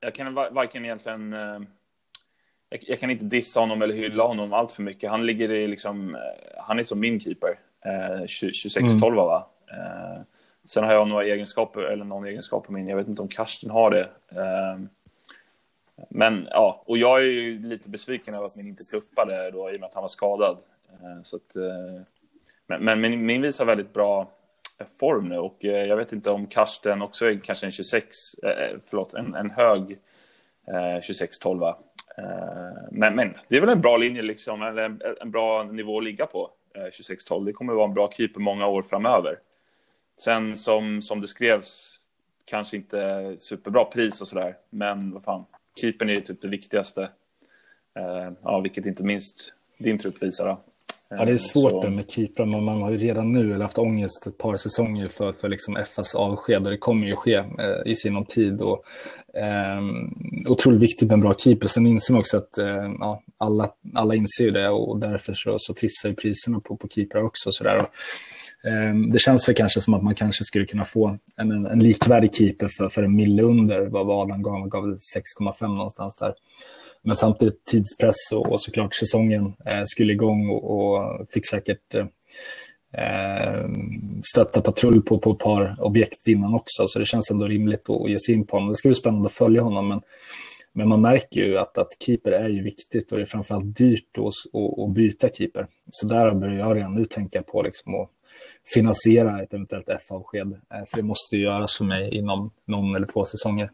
Jag 0.00 0.14
kan 0.14 0.34
varken 0.34 0.84
egentligen... 0.84 1.32
Uh, 1.32 1.60
jag, 2.68 2.80
jag, 2.86 3.00
kan 3.00 3.10
inte 3.10 3.24
dissa 3.24 3.60
honom 3.60 3.82
eller 3.82 3.94
hylla 3.94 4.24
honom 4.24 4.52
allt 4.52 4.72
för 4.72 4.82
mycket. 4.82 5.10
Han 5.10 5.26
ligger 5.26 5.50
i 5.50 5.66
liksom... 5.68 6.14
Uh, 6.14 6.20
han 6.56 6.78
är 6.78 6.82
som 6.82 7.00
min 7.00 7.20
keeper. 7.20 7.58
26-12, 8.26 9.06
mm. 9.06 9.16
va? 9.16 9.50
Sen 10.68 10.84
har 10.84 10.92
jag 10.92 11.08
några 11.08 11.24
egenskaper, 11.24 11.80
eller 11.80 12.04
någon 12.04 12.26
egenskap 12.26 12.66
på 12.66 12.72
min, 12.72 12.88
jag 12.88 12.96
vet 12.96 13.08
inte 13.08 13.22
om 13.22 13.28
Karsten 13.28 13.70
har 13.70 13.90
det. 13.90 14.10
Ehm, 14.42 14.88
men 16.08 16.48
ja, 16.50 16.82
och 16.86 16.98
jag 16.98 17.18
är 17.18 17.26
ju 17.26 17.58
lite 17.58 17.90
besviken 17.90 18.34
över 18.34 18.46
att 18.46 18.56
min 18.56 18.66
inte 18.66 18.84
pluppade 18.90 19.50
då 19.50 19.70
i 19.70 19.76
och 19.76 19.80
med 19.80 19.86
att 19.86 19.94
han 19.94 20.02
var 20.02 20.08
skadad. 20.08 20.58
Ehm, 21.02 21.24
så 21.24 21.36
att, 21.36 21.56
eh, 21.56 22.02
men, 22.66 22.84
men 22.84 23.00
min, 23.00 23.26
min 23.26 23.42
visar 23.42 23.64
väldigt 23.64 23.92
bra 23.92 24.30
eh, 24.78 24.86
form 25.00 25.28
nu 25.28 25.38
och 25.38 25.64
eh, 25.64 25.84
jag 25.84 25.96
vet 25.96 26.12
inte 26.12 26.30
om 26.30 26.46
Karsten 26.46 27.02
också 27.02 27.26
är 27.26 27.40
kanske 27.40 27.66
en 27.66 27.72
26, 27.72 28.16
förlåt, 28.84 29.14
en, 29.14 29.34
en 29.34 29.50
hög 29.50 29.98
26-12. 30.66 31.74
Ehm, 32.18 32.24
men, 32.90 33.16
men 33.16 33.34
det 33.48 33.56
är 33.56 33.60
väl 33.60 33.70
en 33.70 33.80
bra 33.80 33.96
linje 33.96 34.22
liksom, 34.22 34.62
eller 34.62 34.82
en, 34.82 35.02
en 35.20 35.30
bra 35.30 35.62
nivå 35.62 35.98
att 35.98 36.04
ligga 36.04 36.26
på, 36.26 36.50
26-12. 36.74 37.44
Det 37.44 37.52
kommer 37.52 37.72
att 37.72 37.76
vara 37.76 37.88
en 37.88 37.94
bra 37.94 38.10
keeper 38.10 38.40
många 38.40 38.66
år 38.66 38.82
framöver. 38.82 39.38
Sen 40.18 40.56
som, 40.56 41.02
som 41.02 41.20
det 41.20 41.28
skrevs, 41.28 42.00
kanske 42.44 42.76
inte 42.76 43.34
superbra 43.38 43.84
pris 43.84 44.20
och 44.20 44.28
sådär, 44.28 44.56
men 44.70 45.10
vad 45.10 45.24
fan, 45.24 45.44
keepern 45.80 46.08
är 46.08 46.14
ju 46.14 46.20
typ 46.20 46.42
det 46.42 46.48
viktigaste. 46.48 47.00
Uh, 47.98 48.32
ja, 48.42 48.60
vilket 48.60 48.86
inte 48.86 49.04
minst 49.04 49.52
din 49.78 49.98
trupp 49.98 50.22
visar. 50.22 50.46
Då. 50.46 50.60
Ja, 51.10 51.24
det 51.24 51.32
är 51.32 51.36
svårt 51.36 51.84
så... 51.84 51.90
med 51.90 52.10
keeprar, 52.10 52.46
men 52.46 52.64
man 52.64 52.82
har 52.82 52.90
ju 52.90 52.96
redan 52.96 53.32
nu 53.32 53.54
eller 53.54 53.62
haft 53.62 53.78
ångest 53.78 54.26
ett 54.26 54.38
par 54.38 54.56
säsonger 54.56 55.08
för, 55.08 55.32
för 55.32 55.48
liksom 55.48 55.84
FAs 55.94 56.14
avsked 56.14 56.64
och 56.64 56.70
det 56.70 56.78
kommer 56.78 57.06
ju 57.06 57.16
ske 57.16 57.34
eh, 57.34 57.44
i 57.86 57.94
sinom 57.96 58.24
tid. 58.24 58.60
Och, 58.60 58.84
eh, 59.34 59.80
otroligt 60.48 60.82
viktigt 60.82 61.08
med 61.08 61.14
en 61.14 61.20
bra 61.20 61.34
keeper. 61.34 61.66
Sen 61.66 61.86
inser 61.86 62.12
man 62.12 62.20
också 62.20 62.36
att 62.36 62.58
eh, 62.58 62.92
ja, 63.00 63.22
alla, 63.38 63.70
alla 63.94 64.14
inser 64.14 64.44
ju 64.44 64.50
det 64.50 64.68
och 64.68 64.98
därför 64.98 65.34
så, 65.34 65.58
så 65.58 65.74
trissar 65.74 66.08
ju 66.08 66.14
priserna 66.14 66.60
på, 66.60 66.76
på 66.76 66.88
keeprar 66.88 67.22
också. 67.22 67.52
Så 67.52 67.64
där. 67.64 67.76
Och, 67.76 67.82
eh, 67.82 67.88
Ehm, 68.64 69.10
det 69.10 69.18
känns 69.18 69.48
väl 69.48 69.56
kanske 69.56 69.80
som 69.80 69.94
att 69.94 70.02
man 70.02 70.14
kanske 70.14 70.44
skulle 70.44 70.66
kunna 70.66 70.84
få 70.84 71.18
en, 71.36 71.52
en, 71.52 71.66
en 71.66 71.78
likvärdig 71.78 72.34
keeper 72.34 72.68
för, 72.68 72.88
för 72.88 73.02
en 73.02 73.16
mille 73.16 73.42
under 73.42 73.86
vad 73.86 74.10
Adam 74.10 74.42
gav, 74.42 74.68
gav 74.68 74.84
6,5 74.84 75.68
någonstans 75.68 76.16
där. 76.16 76.34
Men 77.02 77.14
samtidigt 77.14 77.64
tidspress 77.64 78.32
och, 78.32 78.52
och 78.52 78.62
såklart 78.62 78.94
säsongen 78.94 79.54
eh, 79.66 79.82
skulle 79.84 80.12
igång 80.12 80.48
och, 80.48 80.70
och 80.70 81.26
fick 81.30 81.48
säkert 81.48 81.94
eh, 81.94 82.06
ehm, 82.92 84.22
stötta 84.22 84.60
patrull 84.60 85.02
på, 85.02 85.18
på 85.18 85.32
ett 85.32 85.38
par 85.38 85.70
objekt 85.80 86.28
innan 86.28 86.54
också. 86.54 86.86
Så 86.86 86.98
det 86.98 87.06
känns 87.06 87.30
ändå 87.30 87.46
rimligt 87.46 87.90
att 87.90 88.10
ge 88.10 88.18
sig 88.18 88.34
in 88.34 88.46
på 88.46 88.56
honom. 88.56 88.68
Det 88.68 88.76
ska 88.76 88.88
bli 88.88 88.94
spännande 88.94 89.26
att 89.26 89.32
följa 89.32 89.62
honom. 89.62 89.88
Men, 89.88 90.00
men 90.72 90.88
man 90.88 91.00
märker 91.00 91.40
ju 91.40 91.58
att, 91.58 91.78
att 91.78 91.88
keeper 92.06 92.30
är 92.30 92.48
ju 92.48 92.62
viktigt 92.62 93.12
och 93.12 93.18
det 93.18 93.24
är 93.24 93.26
framförallt 93.26 93.76
dyrt 93.76 94.18
att, 94.18 94.80
att, 94.84 94.94
byta 94.94 95.28
keeper. 95.28 95.66
Så 95.90 96.06
där 96.06 96.34
börjar 96.34 96.54
jag 96.54 96.76
redan 96.76 96.94
nu 96.94 97.04
tänka 97.04 97.42
på 97.42 97.62
liksom 97.62 97.94
att 97.94 98.10
finansiera 98.74 99.42
ett 99.42 99.54
eventuellt 99.54 99.88
F-avsked. 99.88 100.52
Eh, 100.74 100.84
för 100.86 100.96
det 100.96 101.02
måste 101.02 101.36
ju 101.36 101.42
göras 101.42 101.76
för 101.76 101.84
mig 101.84 102.14
inom 102.14 102.50
någon 102.64 102.96
eller 102.96 103.06
två 103.06 103.24
säsonger. 103.24 103.70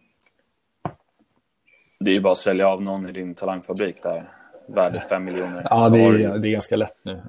Det 2.01 2.11
är 2.11 2.15
ju 2.15 2.21
bara 2.21 2.33
att 2.33 2.39
sälja 2.39 2.69
av 2.69 2.83
någon 2.83 3.09
i 3.09 3.13
din 3.13 3.35
talangfabrik 3.35 4.03
där. 4.03 4.31
Värde 4.69 5.05
5 5.09 5.25
miljoner. 5.25 5.67
Ja, 5.71 5.89
det 5.89 6.05
är, 6.05 6.39
det 6.39 6.49
är 6.49 6.53
ganska 6.53 6.77
lätt 6.77 6.97
nu. 7.03 7.23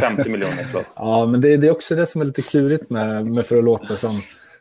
50 0.00 0.22
eh. 0.22 0.32
miljoner, 0.32 0.64
förlåt. 0.70 0.86
Ja, 0.96 1.26
men 1.26 1.40
det, 1.40 1.56
det, 1.56 1.66
är 1.66 1.70
också 1.70 1.94
det 1.94 2.06
som 2.06 2.20
är 2.20 2.24
lite 2.24 2.42
klurigt 2.42 2.90
med, 2.90 3.26
med 3.26 3.46
för 3.46 3.58
att 3.58 3.64
låta 3.64 3.96
som 3.96 4.20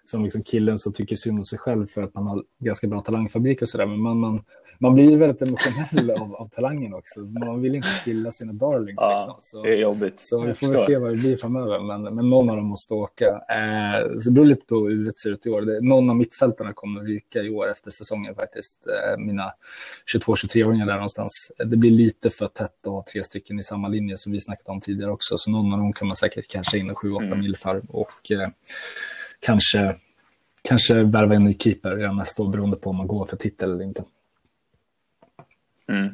som 0.09 0.23
liksom 0.23 0.43
killen 0.43 0.79
som 0.79 0.93
tycker 0.93 1.15
synd 1.15 1.39
om 1.39 1.45
sig 1.45 1.59
själv 1.59 1.87
för 1.87 2.03
att 2.03 2.13
man 2.13 2.27
har 2.27 2.43
ganska 2.59 2.87
bra 2.87 3.01
talangfabrik 3.01 3.61
och 3.61 3.69
sådär. 3.69 3.85
Men 3.85 3.99
man, 3.99 4.19
man, 4.19 4.43
man 4.79 4.93
blir 4.93 5.17
väldigt 5.17 5.41
emotionell 5.41 6.11
av, 6.11 6.35
av 6.35 6.49
talangen 6.49 6.93
också. 6.93 7.19
Man 7.19 7.61
vill 7.61 7.75
inte 7.75 7.87
killa 8.05 8.31
sina 8.31 8.53
darlings. 8.53 8.97
Ja, 8.97 9.15
liksom. 9.17 9.35
så, 9.39 9.63
det 9.63 9.73
är 9.73 9.77
jobbigt. 9.77 10.19
Så 10.19 10.41
vi 10.41 10.53
får 10.53 10.67
väl 10.67 10.77
se 10.77 10.97
vad 10.97 11.11
det 11.11 11.17
blir 11.17 11.37
framöver. 11.37 11.79
Men, 11.79 12.15
men 12.15 12.29
någon 12.29 12.49
av 12.49 12.55
dem 12.55 12.65
måste 12.65 12.93
åka. 12.93 13.25
Eh, 13.25 14.19
så 14.19 14.29
det 14.29 14.31
beror 14.31 14.45
lite 14.45 14.65
på 14.65 14.75
hur 14.75 15.05
det 15.05 15.17
ser 15.17 15.31
ut 15.31 15.45
i 15.45 15.49
år. 15.49 15.61
Det, 15.61 15.81
någon 15.81 16.09
av 16.09 16.15
mittfältarna 16.15 16.73
kommer 16.73 17.01
ryka 17.01 17.41
i 17.41 17.49
år 17.49 17.71
efter 17.71 17.91
säsongen 17.91 18.35
faktiskt. 18.35 18.87
Eh, 18.87 19.17
mina 19.17 19.53
22-23-åringar 20.15 20.85
där 20.85 20.93
någonstans. 20.93 21.31
Det 21.65 21.77
blir 21.77 21.91
lite 21.91 22.29
för 22.29 22.47
tätt 22.47 22.75
att 22.85 22.91
ha 22.91 23.05
tre 23.11 23.23
stycken 23.23 23.59
i 23.59 23.63
samma 23.63 23.87
linje 23.87 24.17
som 24.17 24.31
vi 24.31 24.39
snackat 24.39 24.67
om 24.67 24.81
tidigare 24.81 25.11
också. 25.11 25.37
Så 25.37 25.51
någon 25.51 25.73
av 25.73 25.79
dem 25.79 25.93
kan 25.93 26.07
man 26.07 26.17
säkert 26.17 26.47
kanske 26.47 26.77
in 26.77 26.89
och 26.89 26.97
7-8 26.97 27.23
mm. 27.23 27.39
mil 27.39 27.57
för. 27.57 27.81
Och, 27.89 28.31
eh, 28.31 28.49
kanske, 29.39 29.95
kanske 30.61 31.03
värva 31.03 31.35
en 31.35 31.43
ny 31.43 31.57
keeper 31.57 31.95
redan 31.95 32.15
nästa 32.15 32.43
år 32.43 32.47
beroende 32.47 32.77
på 32.77 32.89
om 32.89 32.95
man 32.95 33.07
går 33.07 33.25
för 33.25 33.37
titel 33.37 33.71
eller 33.71 33.83
inte. 33.83 34.03
Mm. 35.87 36.07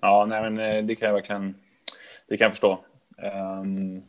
Ja, 0.00 0.26
nej, 0.28 0.50
men 0.50 0.58
eh, 0.58 0.84
det 0.84 0.94
kan 0.94 1.06
jag 1.06 1.14
verkligen 1.14 1.54
det 2.28 2.36
kan 2.36 2.44
jag 2.44 2.52
förstå. 2.52 2.78
Um, 3.62 4.02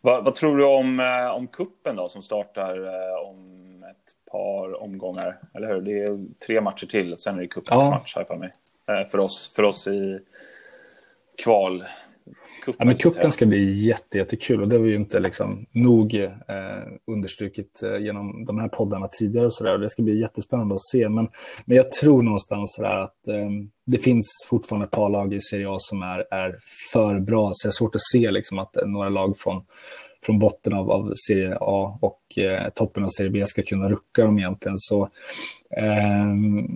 vad, 0.00 0.24
vad, 0.24 0.34
tror 0.34 0.58
du 0.58 0.64
om, 0.64 1.00
eh, 1.00 1.30
om 1.30 1.46
kuppen 1.46 1.96
då 1.96 2.08
som 2.08 2.22
startar 2.22 2.78
uh, 2.78 3.28
om 3.28 3.84
ett 3.90 4.32
par 4.32 4.82
omgångar? 4.82 5.38
Eller 5.54 5.68
hur? 5.68 5.80
Det 5.80 6.02
är 6.02 6.18
tre 6.46 6.60
matcher 6.60 6.86
till, 6.86 7.16
sen 7.16 7.36
är 7.36 7.40
det 7.40 7.48
cupen 7.48 7.78
ja. 7.78 7.90
match 7.90 8.16
här 8.16 8.24
för 8.24 8.36
mig. 8.36 8.52
För, 9.10 9.18
oss, 9.18 9.52
för 9.56 9.62
oss 9.62 9.86
i 9.86 10.20
kval 11.42 11.84
Kuppen, 12.60 12.74
ja, 12.78 12.84
men 12.84 12.96
kuppen 12.96 13.32
ska 13.32 13.46
bli 13.46 13.72
jätte, 13.86 14.18
jättekul 14.18 14.62
och 14.62 14.68
det 14.68 14.76
har 14.76 14.82
vi 14.82 14.90
ju 14.90 14.96
inte 14.96 15.20
liksom 15.20 15.66
nog 15.72 16.14
eh, 16.14 16.28
understrukit 17.06 17.82
eh, 17.82 17.96
genom 17.96 18.44
de 18.44 18.58
här 18.58 18.68
poddarna 18.68 19.08
tidigare 19.08 19.46
och 19.46 19.54
så 19.54 19.64
där. 19.64 19.74
Och 19.74 19.80
det 19.80 19.88
ska 19.88 20.02
bli 20.02 20.20
jättespännande 20.20 20.74
att 20.74 20.86
se. 20.92 21.08
Men, 21.08 21.28
men 21.64 21.76
jag 21.76 21.92
tror 21.92 22.22
någonstans 22.22 22.78
att 22.78 23.28
eh, 23.28 23.50
det 23.86 23.98
finns 23.98 24.26
fortfarande 24.48 24.84
ett 24.84 24.90
par 24.90 25.08
lag 25.08 25.34
i 25.34 25.40
Serie 25.40 25.70
A 25.70 25.76
som 25.78 26.02
är, 26.02 26.34
är 26.34 26.58
för 26.92 27.20
bra. 27.20 27.50
Så 27.52 27.68
det 27.68 27.70
är 27.70 27.72
svårt 27.72 27.94
att 27.94 28.10
se 28.12 28.30
liksom, 28.30 28.58
att 28.58 28.76
några 28.86 29.08
lag 29.08 29.38
från 29.38 29.62
från 30.22 30.38
botten 30.38 30.72
av, 30.72 30.90
av 30.90 31.12
Serie 31.26 31.56
A 31.60 31.98
och 32.00 32.38
eh, 32.38 32.68
toppen 32.68 33.04
av 33.04 33.08
Serie 33.08 33.30
B 33.30 33.46
ska 33.46 33.62
kunna 33.62 33.88
rucka 33.88 34.24
dem 34.24 34.38
egentligen. 34.38 34.78
Så 34.78 35.02
eh, 35.02 35.08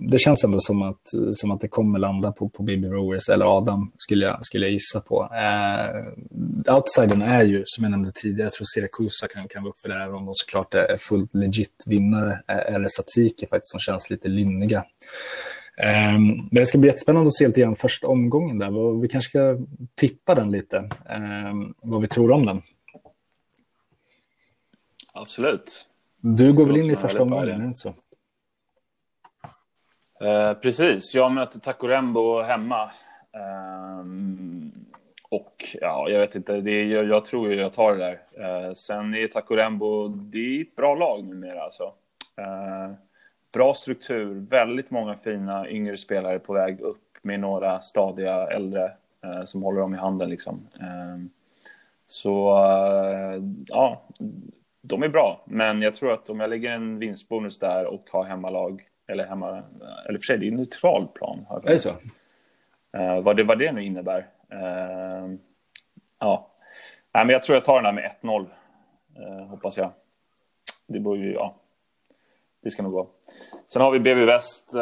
det 0.09 0.19
känns 0.19 0.43
ändå 0.43 0.59
som 0.59 0.81
att, 0.81 1.13
som 1.31 1.51
att 1.51 1.61
det 1.61 1.67
kommer 1.67 1.99
landa 1.99 2.31
på, 2.31 2.49
på 2.49 2.63
Baby 2.63 2.87
Rowers, 2.87 3.29
eller 3.29 3.57
Adam 3.57 3.91
skulle 3.97 4.25
jag, 4.25 4.45
skulle 4.45 4.65
jag 4.65 4.73
gissa 4.73 5.01
på. 5.01 5.29
Eh, 5.33 6.75
outsidern 6.75 7.21
är 7.21 7.43
ju, 7.43 7.63
som 7.65 7.83
jag 7.83 7.91
nämnde 7.91 8.11
tidigare, 8.15 8.45
jag 8.45 8.53
tror 8.53 8.65
Siracusa 8.65 9.27
kan, 9.27 9.47
kan 9.47 9.63
vara 9.63 9.73
uppe 9.79 9.87
där, 9.87 9.99
även 9.99 10.15
om 10.15 10.25
de 10.25 10.33
såklart 10.33 10.73
är 10.73 10.97
fullt 10.97 11.35
legit 11.35 11.83
vinnare, 11.85 12.31
eh, 12.47 12.75
eller 12.75 12.87
Satsiki 12.87 13.47
faktiskt, 13.47 13.71
som 13.71 13.79
känns 13.79 14.09
lite 14.09 14.27
lynniga. 14.27 14.85
Um, 15.77 16.27
men 16.51 16.61
det 16.61 16.65
ska 16.65 16.77
bli 16.77 16.87
jättespännande 16.87 17.27
att 17.27 17.33
se 17.33 17.47
lite 17.47 17.61
grann 17.61 17.75
första 17.75 18.07
omgången 18.07 18.57
där. 18.57 19.01
Vi 19.01 19.07
kanske 19.07 19.29
ska 19.29 19.57
tippa 19.95 20.35
den 20.35 20.51
lite, 20.51 20.89
um, 21.49 21.73
vad 21.81 22.01
vi 22.01 22.07
tror 22.07 22.31
om 22.31 22.45
den. 22.45 22.61
Absolut. 25.13 25.87
Du 26.21 26.53
går 26.53 26.65
väl 26.65 26.77
in 26.77 26.91
i 26.91 26.95
första 26.95 27.21
omgången, 27.21 27.49
är 27.49 27.59
det 27.59 27.65
inte 27.65 27.79
så? 27.79 27.95
Eh, 30.21 30.53
precis, 30.53 31.15
jag 31.15 31.31
möter 31.31 31.59
Takorembo 31.59 32.41
hemma. 32.41 32.89
Um, 34.01 34.71
och 35.29 35.75
ja, 35.81 36.09
jag 36.09 36.19
vet 36.19 36.35
inte, 36.35 36.61
det 36.61 36.71
är, 36.71 36.85
jag, 36.85 37.05
jag 37.05 37.25
tror 37.25 37.51
ju 37.51 37.59
jag 37.59 37.73
tar 37.73 37.95
det 37.95 37.97
där. 37.97 38.13
Uh, 38.67 38.73
sen 38.73 39.15
är 39.15 39.27
Takorembo, 39.27 40.07
det 40.07 40.37
är 40.37 40.61
ett 40.61 40.75
bra 40.75 40.95
lag 40.95 41.23
numera 41.23 41.63
alltså. 41.63 41.83
Uh, 42.41 42.93
bra 43.53 43.73
struktur, 43.73 44.47
väldigt 44.49 44.91
många 44.91 45.15
fina 45.15 45.69
yngre 45.69 45.97
spelare 45.97 46.39
på 46.39 46.53
väg 46.53 46.79
upp 46.79 47.17
med 47.21 47.39
några 47.39 47.81
stadiga 47.81 48.47
äldre 48.47 48.91
uh, 49.25 49.45
som 49.45 49.63
håller 49.63 49.79
dem 49.79 49.93
i 49.93 49.97
handen 49.97 50.29
liksom. 50.29 50.67
Ehm, 50.81 51.29
så 52.07 52.57
ja, 53.67 54.01
de 54.81 55.03
är 55.03 55.09
bra, 55.09 55.43
men 55.45 55.81
jag 55.81 55.93
tror 55.93 56.13
att 56.13 56.29
om 56.29 56.39
jag 56.39 56.49
lägger 56.49 56.71
en 56.71 56.99
vinstbonus 56.99 57.59
där 57.59 57.85
och 57.85 58.07
har 58.11 58.23
hemmalag, 58.23 58.83
eller 59.07 59.25
hemma, 59.25 59.63
eller 60.09 60.19
för 60.19 60.23
sig, 60.23 60.37
det 60.37 60.45
är 60.45 60.51
en 60.51 60.55
neutral 60.55 61.07
plan. 61.07 61.45
Är 61.63 61.71
det 61.71 61.79
så? 61.79 61.89
Uh, 62.97 63.21
vad, 63.21 63.37
det, 63.37 63.43
vad 63.43 63.59
det 63.59 63.71
nu 63.71 63.83
innebär. 63.83 64.19
Uh, 64.53 65.35
ja, 66.19 66.51
Nej, 67.13 67.25
men 67.25 67.33
jag 67.33 67.43
tror 67.43 67.55
jag 67.55 67.65
tar 67.65 67.75
den 67.75 67.85
här 67.85 67.93
med 67.93 68.11
1-0, 68.21 68.41
uh, 68.41 69.41
eh, 69.41 69.47
hoppas 69.47 69.77
jag. 69.77 69.91
Det 70.87 70.99
borde 70.99 71.19
ju, 71.19 71.33
ja, 71.33 71.55
det 72.63 72.69
ska 72.69 72.83
nog 72.83 72.91
gå. 72.91 73.09
Sen 73.67 73.81
har 73.81 73.91
vi 73.91 73.99
BB 73.99 74.25
Väst, 74.25 74.73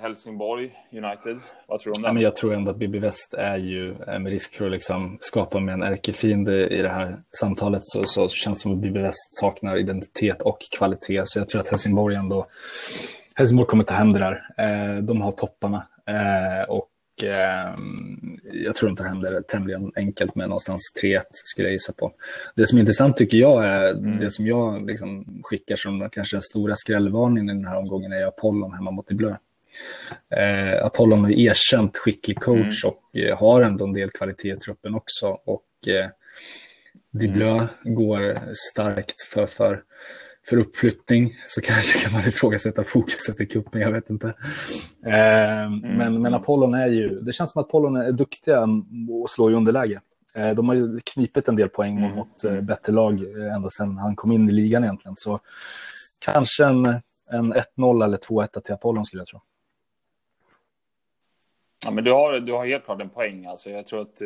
Helsingborg 0.00 0.70
United. 0.92 1.40
Vad 1.66 1.80
tror 1.80 1.92
du 1.92 1.98
om 1.98 2.02
det? 2.02 2.08
Ja, 2.08 2.12
men 2.12 2.22
jag 2.22 2.36
tror 2.36 2.54
ändå 2.54 2.70
att 2.70 2.76
BB 2.76 2.98
Väst 2.98 3.34
är 3.34 3.56
ju, 3.56 3.94
med 4.06 4.26
risk 4.26 4.54
för 4.54 4.66
att 4.66 4.72
liksom 4.72 5.18
skapa 5.20 5.60
med 5.60 5.72
en 5.72 5.82
ärkefiende 5.82 6.68
i 6.68 6.82
det 6.82 6.88
här 6.88 7.16
samtalet, 7.40 7.80
så, 7.82 8.04
så 8.04 8.28
känns 8.28 8.58
det 8.58 8.62
som 8.62 8.72
att 8.72 8.78
BB 8.78 9.00
Väst 9.00 9.36
saknar 9.36 9.76
identitet 9.76 10.42
och 10.42 10.58
kvalitet. 10.78 11.22
Så 11.24 11.38
jag 11.38 11.48
tror 11.48 11.60
att 11.60 11.68
Helsingborg 11.68 12.16
ändå, 12.16 12.46
Helsingborg 13.34 13.68
kommer 13.68 13.84
ta 13.84 13.94
hem 13.94 14.12
det 14.12 14.18
där. 14.18 14.44
Eh, 14.58 15.02
de 15.02 15.20
har 15.20 15.32
topparna. 15.32 15.86
Eh, 16.06 16.68
och 16.68 16.90
eh, 17.22 17.74
jag 18.52 18.74
tror 18.74 18.88
de 18.88 18.96
tar 18.96 19.04
hem 19.04 19.20
det 19.20 19.48
tämligen 19.48 19.92
enkelt 19.96 20.34
med 20.34 20.48
någonstans 20.48 20.80
3-1 21.02 21.22
skulle 21.32 21.68
jag 21.68 21.72
gissa 21.72 21.92
på. 21.92 22.12
Det 22.54 22.66
som 22.66 22.78
är 22.78 22.80
intressant 22.80 23.16
tycker 23.16 23.38
jag 23.38 23.64
är, 23.64 23.90
mm. 23.90 24.18
det 24.18 24.30
som 24.30 24.46
jag 24.46 24.86
liksom 24.86 25.40
skickar 25.44 25.76
som 25.76 26.08
kanske 26.12 26.36
den 26.36 26.42
stora 26.42 26.76
skrällvarningen 26.76 27.56
i 27.56 27.62
den 27.62 27.70
här 27.70 27.78
omgången 27.78 28.12
är 28.12 28.26
Apollon 28.26 28.74
hemma 28.74 28.90
mot 28.90 29.08
Blö. 29.08 29.36
Eh, 30.36 30.84
Apollon 30.84 31.24
är 31.24 31.30
erkänt 31.30 31.98
skicklig 31.98 32.40
coach 32.40 32.84
mm. 32.84 32.94
och 32.94 33.16
eh, 33.16 33.38
har 33.38 33.62
ändå 33.62 33.84
en 33.84 33.92
del 33.92 34.10
kvalitet 34.10 34.52
i 34.52 34.56
truppen 34.56 34.94
också. 34.94 35.26
Och 35.44 35.88
eh, 35.88 36.08
Diblö 37.10 37.54
mm. 37.54 37.68
går 37.94 38.40
starkt 38.72 39.22
för, 39.22 39.46
för 39.46 39.82
för 40.48 40.56
uppflyttning 40.56 41.36
så 41.48 41.60
kanske 41.64 41.98
kan 41.98 42.12
man 42.12 42.28
ifrågasätta 42.28 42.84
fokuset 42.84 43.40
i 43.40 43.46
cupen, 43.46 43.80
jag 43.80 43.92
vet 43.92 44.10
inte. 44.10 44.34
Eh, 45.06 45.62
mm. 45.64 45.80
men, 45.80 46.22
men 46.22 46.34
Apollon 46.34 46.74
är 46.74 46.86
ju, 46.86 47.20
det 47.20 47.32
känns 47.32 47.52
som 47.52 47.60
att 47.60 47.68
Apollon 47.68 47.96
är 47.96 48.12
duktiga 48.12 48.62
att 48.62 49.30
slå 49.30 49.50
i 49.50 49.54
underläge. 49.54 50.00
Eh, 50.34 50.50
de 50.50 50.68
har 50.68 50.74
ju 50.74 51.00
knipit 51.00 51.48
en 51.48 51.56
del 51.56 51.68
poäng 51.68 51.98
mm. 51.98 52.16
mot 52.16 52.44
eh, 52.44 52.60
bättre 52.60 52.92
lag 52.92 53.14
eh, 53.14 53.54
ända 53.54 53.68
sedan 53.70 53.98
han 53.98 54.16
kom 54.16 54.32
in 54.32 54.48
i 54.48 54.52
ligan 54.52 54.84
egentligen. 54.84 55.16
Så 55.16 55.40
kanske 56.20 56.64
en, 56.64 56.86
en 57.30 57.54
1-0 57.54 58.04
eller 58.04 58.18
2-1 58.18 58.60
till 58.60 58.74
Apollon 58.74 59.04
skulle 59.04 59.20
jag 59.20 59.28
tro. 59.28 59.40
Ja, 61.84 61.90
men 61.90 62.04
du 62.04 62.12
har, 62.12 62.40
du 62.40 62.52
har 62.52 62.66
helt 62.66 62.84
klart 62.84 63.00
en 63.00 63.10
poäng. 63.10 63.46
Alltså, 63.46 63.70
jag 63.70 63.86
tror 63.86 64.02
att 64.02 64.20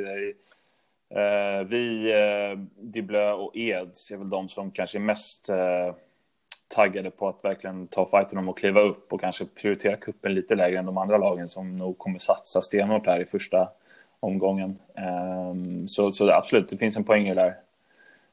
eh, 1.10 1.68
vi, 1.68 2.12
eh, 2.12 2.58
Diblö 2.82 3.32
och 3.32 3.56
Eds 3.56 4.10
är 4.10 4.16
väl 4.16 4.30
de 4.30 4.48
som 4.48 4.70
kanske 4.70 4.98
är 4.98 5.00
mest 5.00 5.48
eh, 5.48 5.94
taggade 6.68 7.10
på 7.10 7.28
att 7.28 7.44
verkligen 7.44 7.86
ta 7.86 8.06
fighten 8.06 8.38
om 8.38 8.48
att 8.48 8.58
kliva 8.58 8.80
upp 8.80 9.12
och 9.12 9.20
kanske 9.20 9.44
prioritera 9.44 9.96
kuppen 9.96 10.34
lite 10.34 10.54
lägre 10.54 10.78
än 10.78 10.86
de 10.86 10.98
andra 10.98 11.18
lagen 11.18 11.48
som 11.48 11.76
nog 11.76 11.98
kommer 11.98 12.18
satsa 12.18 12.62
stenhårt 12.62 13.06
här 13.06 13.20
i 13.20 13.24
första 13.24 13.68
omgången. 14.20 14.78
Um, 15.50 15.88
så, 15.88 16.12
så 16.12 16.30
absolut, 16.30 16.68
det 16.68 16.76
finns 16.76 16.96
en 16.96 17.04
poäng 17.04 17.26
i 17.26 17.34
det 17.34 17.40
där. 17.40 17.54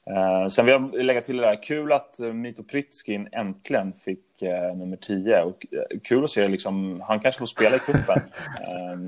Uh, 0.10 0.48
sen 0.48 0.66
vill 0.66 0.72
jag 0.72 1.06
lägga 1.06 1.22
till 1.22 1.38
det 1.38 1.44
där, 1.44 1.64
kul 1.64 1.92
att 1.92 2.20
uh, 2.24 2.34
Mito 2.34 2.64
Pritskin 2.64 3.28
äntligen 3.32 3.94
fick 3.94 4.24
uh, 4.44 4.78
nummer 4.78 4.98
10. 4.98 5.42
Och, 5.42 5.66
uh, 5.74 6.00
kul 6.04 6.24
att 6.24 6.30
se, 6.30 6.48
liksom, 6.48 7.02
han 7.08 7.20
kanske 7.20 7.40
får 7.40 7.46
spela 7.46 7.76
i 7.76 7.80
cupen. 7.80 8.22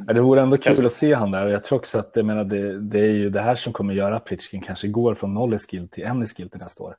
Ja, 0.08 0.13
det 0.13 0.22
vore 0.22 0.42
ändå 0.42 0.58
kul 0.58 0.63
kanske... 0.63 0.86
att 0.86 0.94
se 0.94 1.13
han 1.13 1.32
där. 1.32 1.48
Jag 1.48 1.63
tror 1.63 1.80
också 1.80 2.00
att 2.00 2.12
jag 2.13 2.26
menar, 2.26 2.44
det, 2.44 2.80
det, 2.80 3.00
är 3.00 3.12
ju 3.12 3.30
det 3.30 3.42
här 3.42 3.56
som 3.56 3.74
kommer 3.74 3.94
göra 3.94 4.20
Pritskin 4.20 4.62
kanske 4.62 4.88
går 4.88 5.13
från 5.13 5.34
noll 5.34 5.54
i 5.54 5.60
skill 5.60 5.88
till 5.88 6.04
en 6.04 6.24
i 6.24 6.26
skill 6.26 6.50
till 6.50 6.60
nästa 6.60 6.84
år. 6.84 6.96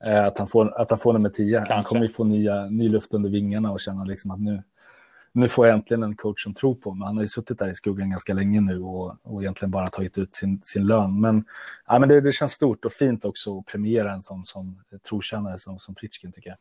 Att, 0.00 0.38
han 0.38 0.46
får, 0.46 0.80
att 0.80 0.90
han 0.90 0.98
får 0.98 1.12
nummer 1.12 1.28
10. 1.28 1.56
Kanske. 1.56 1.74
Han 1.74 1.84
kommer 1.84 2.02
ju 2.02 2.08
få 2.08 2.24
nya, 2.24 2.66
ny 2.66 2.88
luft 2.88 3.14
under 3.14 3.30
vingarna 3.30 3.72
och 3.72 3.80
känna 3.80 4.04
liksom 4.04 4.30
att 4.30 4.40
nu, 4.40 4.62
nu 5.32 5.48
får 5.48 5.66
jag 5.66 5.74
äntligen 5.74 6.02
en 6.02 6.16
coach 6.16 6.42
som 6.42 6.54
tror 6.54 6.74
på 6.74 6.94
mig. 6.94 7.06
Han 7.06 7.16
har 7.16 7.22
ju 7.22 7.28
suttit 7.28 7.58
där 7.58 7.68
i 7.68 7.74
skuggan 7.74 8.10
ganska 8.10 8.34
länge 8.34 8.60
nu 8.60 8.80
och, 8.80 9.16
och 9.22 9.42
egentligen 9.42 9.70
bara 9.70 9.90
tagit 9.90 10.18
ut 10.18 10.34
sin, 10.34 10.60
sin 10.64 10.86
lön. 10.86 11.20
Men, 11.20 11.44
ja, 11.86 11.98
men 11.98 12.08
det, 12.08 12.20
det 12.20 12.32
känns 12.32 12.52
stort 12.52 12.84
och 12.84 12.92
fint 12.92 13.24
också 13.24 13.58
att 13.58 13.66
premiera 13.66 14.12
en 14.12 14.22
sån 14.22 14.44
som 14.44 14.80
trotjänare 15.08 15.58
som, 15.58 15.78
som 15.78 15.94
Pritchkin 15.94 16.32
tycker 16.32 16.50
jag. 16.50 16.58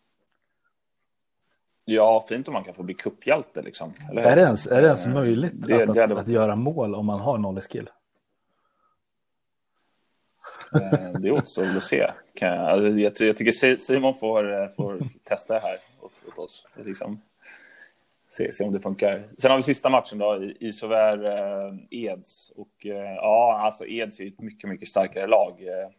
Ja, 1.90 2.26
fint 2.30 2.48
om 2.48 2.54
man 2.54 2.64
kan 2.64 2.74
få 2.74 2.84
bli 2.84 2.94
kupphjälte 2.94 3.62
liksom. 3.62 3.94
Eller? 4.10 4.22
Är, 4.22 4.36
det 4.36 4.42
ens, 4.42 4.68
är 4.68 4.82
det 4.82 4.88
ens 4.88 5.08
möjligt 5.08 5.54
det, 5.56 5.84
att, 5.84 5.94
det 5.94 6.04
att, 6.04 6.12
att, 6.12 6.28
göra 6.28 6.56
mål 6.56 6.96
om 6.96 7.06
man 7.06 7.20
har 7.20 7.38
noll 7.38 7.62
skill? 7.62 7.90
Eh, 10.74 11.20
det 11.20 11.32
återstår 11.32 11.78
att 11.78 11.84
se. 11.84 12.12
Jag, 12.34 13.00
jag, 13.00 13.14
jag 13.20 13.38
tycker 13.38 13.78
Simon 13.78 14.20
får, 14.20 14.62
eh, 14.62 14.70
får 14.70 15.00
testa 15.24 15.54
det 15.54 15.60
här 15.60 15.78
åt, 16.02 16.26
åt 16.28 16.40
oss. 16.40 16.68
Liksom 16.86 17.22
se, 18.30 18.54
se 18.54 18.64
om 18.64 18.74
det 18.74 18.80
funkar. 18.80 19.28
Sen 19.38 19.52
har 19.52 19.58
vi 19.58 19.64
sista 19.64 19.90
matchen 19.90 20.18
då, 20.18 20.44
i 20.60 20.72
såväl 20.72 21.26
eh, 21.26 21.76
Eds. 21.92 22.50
Och 22.56 22.86
eh, 22.86 23.16
ja, 23.16 23.60
alltså 23.62 23.86
Eds 23.86 24.20
är 24.20 24.24
ju 24.24 24.30
ett 24.30 24.42
mycket, 24.42 24.70
mycket 24.70 24.88
starkare 24.88 25.28
lag. 25.28 25.54
Eh, 25.62 25.90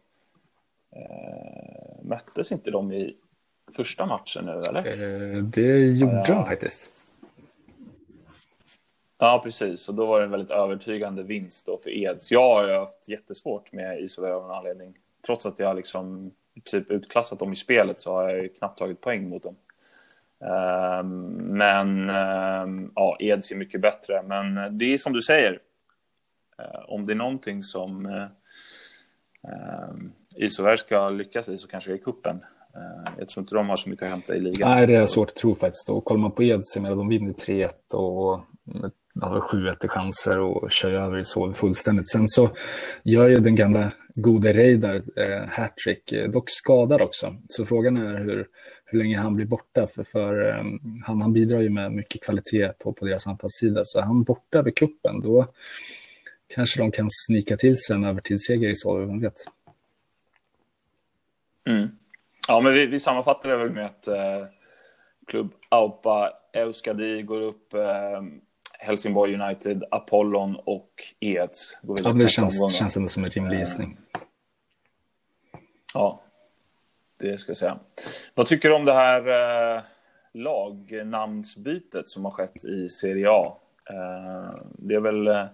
eh 1.01 2.03
möttes 2.03 2.51
inte 2.51 2.71
de 2.71 2.91
i 2.91 3.15
första 3.75 4.05
matchen 4.05 4.45
nu, 4.45 4.59
eller? 4.69 5.41
Det 5.41 5.87
gjorde 5.87 6.23
ja, 6.27 6.33
de 6.33 6.45
faktiskt. 6.45 6.98
Ja, 9.19 9.41
precis. 9.43 9.89
Och 9.89 9.95
då 9.95 10.05
var 10.05 10.19
det 10.19 10.25
en 10.25 10.31
väldigt 10.31 10.51
övertygande 10.51 11.23
vinst 11.23 11.65
då 11.65 11.77
för 11.77 11.89
Eds. 11.89 12.31
Jag 12.31 12.53
har 12.53 12.79
haft 12.79 13.09
jättesvårt 13.09 13.71
med 13.71 13.99
Isover 13.99 14.31
av 14.31 14.45
en 14.45 14.51
anledning. 14.51 14.97
Trots 15.25 15.45
att 15.45 15.59
jag 15.59 15.75
liksom 15.75 16.31
i 16.53 16.61
princip 16.61 16.91
utklassat 16.91 17.39
dem 17.39 17.53
i 17.53 17.55
spelet 17.55 17.99
så 17.99 18.13
har 18.13 18.29
jag 18.29 18.55
knappt 18.55 18.79
tagit 18.79 19.01
poäng 19.01 19.29
mot 19.29 19.43
dem. 19.43 19.55
Um, 21.01 21.37
men 21.57 22.09
um, 22.09 22.91
ja, 22.95 23.17
Eds 23.19 23.51
är 23.51 23.55
mycket 23.55 23.81
bättre. 23.81 24.23
Men 24.23 24.77
det 24.77 24.93
är 24.93 24.97
som 24.97 25.13
du 25.13 25.21
säger. 25.21 25.51
Uh, 26.59 26.83
om 26.87 27.05
det 27.05 27.13
är 27.13 27.15
någonting 27.15 27.63
som 27.63 28.05
eh, 28.05 28.21
ehm, 29.51 30.11
uh, 30.35 30.45
Isovär 30.45 30.77
ska 30.77 31.09
lyckas 31.09 31.49
i 31.49 31.57
så 31.57 31.67
kanske 31.67 31.89
det 31.89 31.95
är 31.95 32.03
kuppen. 32.03 32.43
Eh, 32.75 33.11
jag 33.17 33.27
tror 33.27 33.41
inte 33.41 33.55
de 33.55 33.69
har 33.69 33.75
så 33.75 33.89
mycket 33.89 34.03
att 34.03 34.09
hämta 34.09 34.35
i 34.35 34.39
ligan. 34.39 34.69
Nej, 34.69 34.87
det 34.87 34.95
är 34.95 35.07
svårt 35.07 35.29
att 35.29 35.35
tro 35.35 35.55
faktiskt. 35.55 35.89
Och 35.89 36.05
kollar 36.05 36.21
man 36.21 36.31
på 36.31 36.43
Eds, 36.43 36.73
de 36.73 37.09
vinner 37.09 37.33
3-1 37.33 37.93
och 37.93 38.41
har 39.21 39.39
7-1 39.39 39.87
chanser 39.87 40.39
och 40.39 40.71
kör 40.71 40.91
över 40.91 41.17
i 41.17 41.25
så 41.25 41.53
fullständigt. 41.53 42.11
Sen 42.11 42.27
så 42.27 42.49
gör 43.03 43.27
ju 43.27 43.35
den 43.35 43.55
gamla 43.55 43.91
gode 44.15 44.53
Reidar 44.53 45.01
eh, 45.15 45.47
hattrick, 45.49 46.11
eh, 46.11 46.29
dock 46.29 46.45
skadad 46.47 47.01
också. 47.01 47.35
Så 47.49 47.65
frågan 47.65 47.97
är 47.97 48.17
hur, 48.17 48.47
hur 48.85 48.99
länge 48.99 49.17
han 49.17 49.35
blir 49.35 49.45
borta. 49.45 49.87
För, 49.95 50.03
för 50.03 50.49
eh, 50.49 50.63
han, 51.05 51.21
han 51.21 51.33
bidrar 51.33 51.61
ju 51.61 51.69
med 51.69 51.91
mycket 51.91 52.23
kvalitet 52.23 52.71
på, 52.79 52.93
på 52.93 53.05
deras 53.05 53.27
anfallssida. 53.27 53.81
Så 53.83 54.01
han 54.01 54.23
borta 54.23 54.61
vid 54.61 54.75
kuppen 54.75 55.21
då 55.21 55.47
kanske 56.47 56.79
de 56.79 56.91
kan 56.91 57.07
snika 57.09 57.57
till 57.57 57.77
sig 57.77 57.95
en 57.95 58.03
övertidsseger 58.03 58.69
i 58.69 58.75
så, 58.75 58.97
vem 58.97 59.21
vet. 59.21 59.45
Mm. 61.67 61.89
Ja, 62.47 62.59
men 62.59 62.73
vi, 62.73 62.85
vi 62.85 62.99
sammanfattar 62.99 63.49
det 63.49 63.57
väl 63.57 63.71
med 63.71 63.85
att 63.85 64.07
eh, 64.07 64.45
klubb 65.27 65.53
Aupa 65.69 66.33
Euskadi 66.53 67.21
går 67.21 67.41
upp 67.41 67.73
eh, 67.73 68.21
Helsingborg 68.81 69.41
United, 69.41 69.83
Apollon 69.91 70.55
och 70.55 70.89
Eds. 71.19 71.77
Går 71.81 71.97
ja, 72.03 72.13
det 72.13 72.27
känns, 72.27 72.73
känns 72.73 72.97
ändå 72.97 73.09
som 73.09 73.23
en 73.23 73.29
rimlig 73.29 73.59
gissning. 73.59 73.97
Ja, 75.93 76.21
det 77.17 77.37
ska 77.37 77.49
jag 77.49 77.57
säga. 77.57 77.79
Vad 78.33 78.45
tycker 78.45 78.69
du 78.69 78.75
om 78.75 78.85
det 78.85 78.93
här 78.93 79.27
eh, 79.77 79.83
lagnamnsbytet 80.33 82.09
som 82.09 82.25
har 82.25 82.31
skett 82.31 82.65
i 82.65 82.89
Serie 82.89 83.29
A? 83.29 83.57
Eh, 83.89 84.57
det 84.73 84.95
är 84.95 84.99
väl 84.99 85.27
eh, 85.27 85.45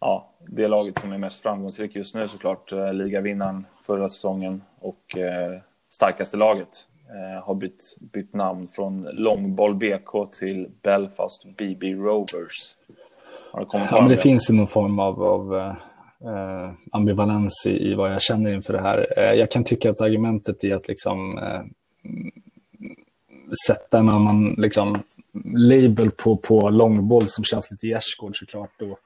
ja, 0.00 0.32
det 0.46 0.68
laget 0.68 0.98
som 0.98 1.12
är 1.12 1.18
mest 1.18 1.42
framgångsrikt 1.42 1.96
just 1.96 2.14
nu 2.14 2.28
såklart. 2.28 2.72
Eh, 2.72 2.92
ligavinnaren 2.92 3.66
förra 3.82 4.08
säsongen 4.08 4.62
och 4.78 5.16
eh, 5.16 5.60
starkaste 5.90 6.36
laget 6.36 6.68
eh, 6.68 6.95
Eh, 7.08 7.44
har 7.44 7.54
bytt, 7.54 7.96
bytt 8.12 8.34
namn 8.34 8.68
från 8.68 9.02
Långboll 9.02 9.74
BK 9.74 10.32
till 10.32 10.68
Belfast 10.82 11.46
BB 11.56 11.94
Rovers. 11.94 12.74
Har 13.52 13.60
du 13.60 13.66
kommentarer? 13.66 13.98
Ja, 13.98 14.02
men 14.02 14.10
det 14.10 14.16
finns 14.16 14.50
någon 14.50 14.66
form 14.66 14.98
av, 14.98 15.22
av 15.22 15.56
eh, 15.56 16.70
ambivalens 16.92 17.66
i, 17.66 17.90
i, 17.90 17.94
vad 17.94 18.12
jag 18.12 18.22
känner 18.22 18.52
inför 18.52 18.72
det 18.72 18.80
här. 18.80 19.06
Eh, 19.16 19.32
jag 19.32 19.50
kan 19.50 19.64
tycka 19.64 19.90
att 19.90 20.00
argumentet 20.00 20.64
är 20.64 20.74
att 20.74 20.88
liksom 20.88 21.38
eh, 21.38 21.62
sätta 23.66 23.98
en 23.98 24.08
annan 24.08 24.54
liksom, 24.58 25.02
label 25.54 26.10
på, 26.10 26.36
på 26.36 26.70
långboll 26.70 27.26
som 27.26 27.44
känns 27.44 27.70
lite 27.70 27.86
gärdsgård 27.86 28.38
såklart. 28.38 28.82
Och 28.82 28.98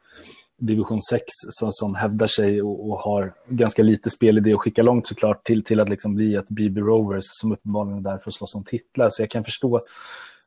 division 0.60 1.00
6 1.02 1.24
som, 1.50 1.72
som 1.72 1.94
hävdar 1.94 2.26
sig 2.26 2.62
och, 2.62 2.90
och, 2.90 2.98
har 2.98 3.34
ganska 3.48 3.82
lite 3.82 4.10
spelidé 4.10 4.54
och 4.54 4.62
skicka 4.62 4.82
långt 4.82 5.06
såklart 5.06 5.44
till, 5.44 5.64
till 5.64 5.80
att 5.80 5.88
liksom 5.88 6.14
bli 6.14 6.34
ett 6.34 6.48
BB 6.48 6.80
Rovers 6.80 7.24
som 7.24 7.52
uppenbarligen 7.52 7.98
är 7.98 8.10
där 8.10 8.18
för 8.18 8.30
att 8.30 8.34
slåss 8.34 8.54
om 8.54 8.64
titlar. 8.64 9.08
Så 9.10 9.22
jag 9.22 9.30
kan 9.30 9.44
förstå 9.44 9.80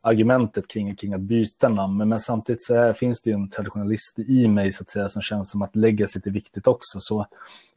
argumentet 0.05 0.67
kring, 0.67 0.95
kring 0.95 1.13
att 1.13 1.21
byta 1.21 1.69
namn. 1.69 1.97
Men, 1.97 2.09
men 2.09 2.19
samtidigt 2.19 2.63
så 2.63 2.75
är, 2.75 2.93
finns 2.93 3.21
det 3.21 3.29
ju 3.29 3.33
en 3.33 3.49
traditionalist 3.49 4.19
i 4.19 4.47
mig 4.47 4.71
så 4.71 4.83
att 4.83 4.89
säga 4.89 5.09
som 5.09 5.21
känns 5.21 5.51
som 5.51 5.61
att 5.61 5.75
legacy 5.75 6.19
är 6.25 6.31
viktigt 6.31 6.67
också. 6.67 6.99
Så 6.99 7.25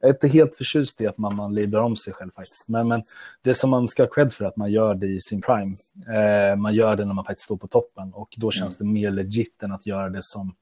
jag 0.00 0.08
är 0.08 0.14
inte 0.14 0.28
helt 0.28 0.56
förtjust 0.56 1.00
i 1.00 1.06
att 1.06 1.18
man, 1.18 1.36
man 1.36 1.54
librar 1.54 1.80
om 1.80 1.96
sig 1.96 2.12
själv 2.12 2.30
faktiskt. 2.30 2.68
Men, 2.68 2.88
men 2.88 3.02
det 3.42 3.54
som 3.54 3.70
man 3.70 3.88
ska 3.88 4.02
ha 4.02 4.10
cred 4.10 4.32
för 4.32 4.44
att 4.44 4.56
man 4.56 4.72
gör 4.72 4.94
det 4.94 5.06
i 5.06 5.20
sin 5.20 5.42
prime. 5.42 5.76
Eh, 6.16 6.56
man 6.56 6.74
gör 6.74 6.96
det 6.96 7.04
när 7.04 7.14
man 7.14 7.24
faktiskt 7.24 7.44
står 7.44 7.56
på 7.56 7.66
toppen 7.66 8.12
och 8.12 8.34
då 8.36 8.50
känns 8.50 8.80
mm. 8.80 8.94
det 8.94 9.00
mer 9.00 9.10
legit 9.10 9.62
än 9.62 9.72
att 9.72 9.86
göra 9.86 10.08
det 10.08 10.22
som 10.22 10.54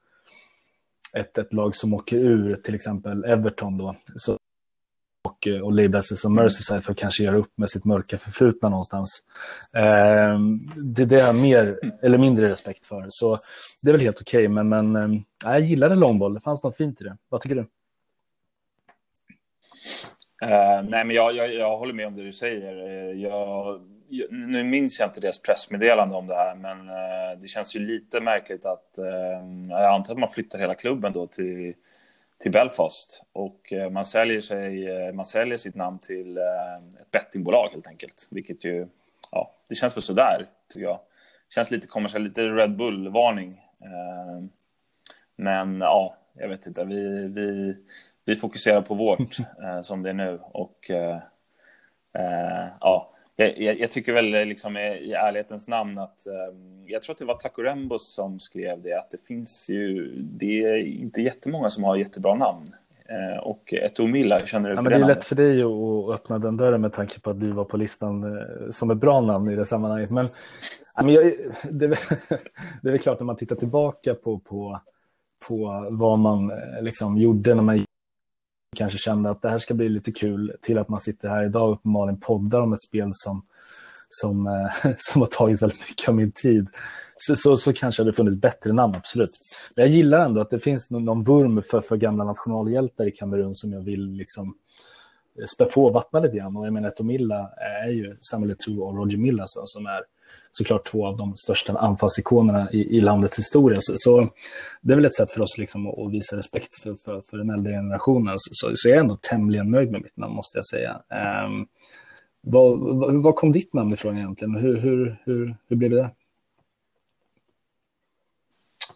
ett, 1.16 1.38
ett 1.38 1.52
lag 1.52 1.74
som 1.74 1.94
åker 1.94 2.16
ur, 2.16 2.56
till 2.56 2.74
exempel 2.74 3.24
Everton 3.24 3.78
då. 3.78 3.96
Så 4.16 4.38
och, 5.24 5.48
eh, 5.48 5.60
och 5.60 5.72
labla 5.72 6.02
sig 6.02 6.16
som. 6.16 6.34
Merseyside 6.34 6.84
för 6.84 6.92
att 6.92 6.98
kanske 6.98 7.22
göra 7.22 7.36
upp 7.36 7.52
med 7.56 7.70
sitt 7.70 7.84
mörka 7.84 8.18
förflutna 8.18 8.68
någonstans. 8.68 9.10
Eh, 9.76 10.38
det, 10.96 11.04
det 11.04 11.20
har 11.20 11.26
jag 11.26 11.42
mer 11.42 11.78
eller 12.02 12.18
mindre 12.18 12.48
respekt 12.48 12.86
för. 12.86 13.04
Så 13.08 13.38
det 13.82 13.90
är 13.90 13.92
väl 13.92 14.00
helt 14.00 14.20
okej, 14.20 14.48
okay, 14.48 14.64
men, 14.64 14.68
men 14.68 14.96
eh, 14.96 15.20
jag 15.44 15.60
gillade 15.60 15.94
långboll. 15.94 16.34
Det 16.34 16.40
fanns 16.40 16.62
något 16.62 16.76
fint 16.76 17.00
i 17.00 17.04
det. 17.04 17.16
Vad 17.28 17.40
tycker 17.40 17.54
du? 17.54 17.66
Uh, 20.42 20.88
nej, 20.88 21.04
men 21.04 21.10
jag, 21.10 21.34
jag, 21.34 21.54
jag 21.54 21.76
håller 21.76 21.92
med 21.92 22.06
om 22.06 22.16
det 22.16 22.22
du 22.22 22.32
säger. 22.32 22.86
Eh, 22.86 23.22
jag, 23.22 23.80
nu 24.30 24.64
minns 24.64 25.00
jag 25.00 25.08
inte 25.08 25.20
deras 25.20 25.42
pressmeddelande 25.42 26.16
om 26.16 26.26
det 26.26 26.34
här, 26.34 26.54
men 26.54 26.88
uh, 26.88 27.40
det 27.40 27.46
känns 27.46 27.76
ju 27.76 27.80
lite 27.80 28.20
märkligt 28.20 28.66
att 28.66 28.98
uh, 28.98 29.70
jag 29.70 29.94
antar 29.94 30.12
att 30.12 30.20
man 30.20 30.30
flyttar 30.30 30.58
hela 30.58 30.74
klubben 30.74 31.12
då 31.12 31.26
till 31.26 31.74
till 32.44 32.52
Belfast 32.52 33.24
och 33.32 33.72
eh, 33.72 33.90
man 33.90 34.04
säljer, 34.04 34.40
sig, 34.40 34.88
eh, 34.88 35.12
man 35.12 35.26
säljer 35.26 35.56
sitt 35.56 35.74
namn 35.74 35.98
till 35.98 36.36
eh, 36.38 36.76
ett 37.00 37.10
bettingbolag 37.10 37.68
helt 37.72 37.86
enkelt, 37.86 38.28
vilket 38.30 38.64
ju, 38.64 38.86
ja, 39.30 39.54
det 39.68 39.74
känns 39.74 39.96
väl 39.96 40.02
sådär 40.02 40.46
tycker 40.68 40.86
jag. 40.86 41.00
Känns 41.54 41.70
lite 41.70 41.86
kommersiellt, 41.86 42.24
lite 42.24 42.48
Red 42.48 42.76
Bull-varning. 42.76 43.60
Men 45.36 45.80
ja, 45.80 46.14
jag 46.32 46.48
vet 46.48 46.66
inte, 46.66 46.84
vi, 46.84 47.28
vi, 47.28 47.76
vi 48.24 48.36
fokuserar 48.36 48.82
på 48.82 48.94
vårt 48.94 49.36
som 49.82 50.02
det 50.02 50.10
är 50.10 50.14
nu 50.14 50.40
och 50.42 50.90
ja, 52.80 53.13
jag, 53.36 53.58
jag, 53.58 53.80
jag, 53.80 53.90
tycker 53.90 54.12
väl 54.12 54.48
liksom 54.48 54.76
i 54.76 55.12
ärlighetens 55.12 55.68
namn 55.68 55.98
att 55.98 56.26
um, 56.50 56.84
jag 56.86 57.02
tror 57.02 57.12
att 57.12 57.18
det 57.18 57.24
var 57.24 57.34
Takurembos 57.34 58.14
som 58.14 58.40
skrev 58.40 58.82
det 58.82 58.98
att 58.98 59.10
det 59.10 59.26
finns 59.26 59.70
ju, 59.70 60.14
det 60.18 60.62
är 60.62 60.76
inte 60.86 61.22
jättemånga 61.22 61.70
som 61.70 61.84
har 61.84 61.96
jättebra 61.96 62.34
namn. 62.34 62.74
Uh, 63.10 63.38
och 63.38 63.74
Etomilla, 63.74 64.38
hur 64.38 64.46
känner 64.46 64.70
du 64.70 64.76
för 64.76 64.82
ja, 64.82 64.90
det? 64.90 64.96
Det 64.98 65.04
är 65.04 65.08
lätt 65.08 65.24
för 65.24 65.36
dig 65.36 65.62
att 65.62 66.20
öppna 66.20 66.38
den 66.38 66.56
dörren 66.56 66.80
med 66.80 66.92
tanke 66.92 67.20
på 67.20 67.30
att 67.30 67.40
du 67.40 67.52
var 67.52 67.64
på 67.64 67.76
listan 67.76 68.40
som 68.70 68.90
ett 68.90 68.98
bra 68.98 69.20
namn 69.20 69.50
i 69.50 69.56
det 69.56 69.64
sammanhanget. 69.64 70.10
Men, 70.10 70.28
men 71.02 71.08
jag, 71.14 71.24
det, 71.70 71.86
det 72.82 72.88
är 72.88 72.90
väl 72.90 72.98
klart 72.98 73.20
när 73.20 73.26
man 73.26 73.36
tittar 73.36 73.56
tillbaka 73.56 74.14
på, 74.14 74.38
på, 74.38 74.80
på 75.48 75.86
vad 75.90 76.18
man 76.18 76.52
liksom 76.80 77.18
gjorde 77.18 77.54
när 77.54 77.62
man 77.62 77.84
kanske 78.74 78.98
kände 78.98 79.30
att 79.30 79.42
det 79.42 79.48
här 79.48 79.58
ska 79.58 79.74
bli 79.74 79.88
lite 79.88 80.12
kul 80.12 80.52
till 80.60 80.78
att 80.78 80.88
man 80.88 81.00
sitter 81.00 81.28
här 81.28 81.44
idag 81.44 81.68
och 81.68 81.74
uppenbarligen 81.74 82.20
poddar 82.20 82.60
om 82.60 82.72
ett 82.72 82.82
spel 82.82 83.08
som, 83.12 83.42
som, 84.10 84.46
eh, 84.46 84.92
som 84.96 85.20
har 85.20 85.28
tagit 85.28 85.62
väldigt 85.62 85.88
mycket 85.88 86.08
av 86.08 86.14
min 86.14 86.32
tid. 86.32 86.68
så, 87.16 87.36
så, 87.36 87.56
så 87.56 87.72
kanske 87.72 88.04
det 88.04 88.12
funnits 88.12 88.36
bättre 88.36 88.72
namn, 88.72 88.94
absolut. 88.94 89.38
Men 89.76 89.82
jag 89.82 89.92
gillar 89.92 90.24
ändå 90.24 90.40
att 90.40 90.50
det 90.50 90.58
finns 90.58 90.90
någon, 90.90 91.24
vurm 91.24 91.62
för, 91.70 91.80
för 91.80 91.96
gamla 91.96 92.24
nationalhjältar 92.24 93.08
i 93.08 93.10
Kamerun 93.10 93.54
som 93.54 93.72
jag 93.72 93.80
vill 93.80 94.10
liksom 94.10 94.54
eh, 95.40 95.46
spä 95.46 95.64
på 95.64 95.84
och 95.84 95.92
vattna 95.92 96.20
lite 96.20 96.36
grann. 96.36 96.56
Och 96.56 96.66
jag 96.66 96.72
menar, 96.72 96.90
Tomilla 96.90 97.50
är 97.84 97.88
ju 97.88 98.16
Samuel 98.20 98.54
Eto'o 98.54 98.78
och 98.78 98.96
Roger 98.96 99.18
Milla 99.18 99.44
som 99.46 99.86
är 99.86 100.13
såklart 100.58 100.86
två 100.86 101.06
av 101.06 101.16
de 101.16 101.36
största 101.36 101.78
anfallsikonerna 101.78 102.72
i, 102.72 102.96
i 102.96 103.00
landets 103.00 103.38
historia. 103.38 103.78
Så, 103.80 103.92
så, 103.96 104.28
det 104.80 104.92
är 104.92 104.96
väl 104.96 105.04
ett 105.04 105.14
sätt 105.14 105.32
för 105.32 105.40
oss 105.40 105.58
liksom 105.58 105.86
att, 105.86 105.98
att 105.98 106.12
visa 106.12 106.36
respekt 106.36 106.82
för, 106.82 106.94
för, 107.04 107.20
för 107.20 107.36
den 107.36 107.50
äldre 107.50 107.72
generationen. 107.72 108.34
Så, 108.38 108.70
så 108.74 108.88
jag 108.88 108.96
är 108.96 109.00
ändå 109.00 109.16
tämligen 109.16 109.70
nöjd 109.70 109.90
med 109.90 110.02
mitt 110.02 110.16
namn, 110.16 110.34
måste 110.34 110.58
jag 110.58 110.66
säga. 110.66 111.00
Um, 111.46 111.66
vad, 112.40 112.78
vad, 112.78 113.22
vad, 113.22 113.36
kom 113.36 113.52
ditt 113.52 113.74
namn 113.74 113.92
ifrån 113.92 114.18
egentligen? 114.18 114.54
Hur, 114.54 114.76
hur, 114.76 115.16
hur, 115.24 115.56
hur 115.68 115.76
blev 115.76 115.90
det 115.90 115.96
där? 115.96 116.10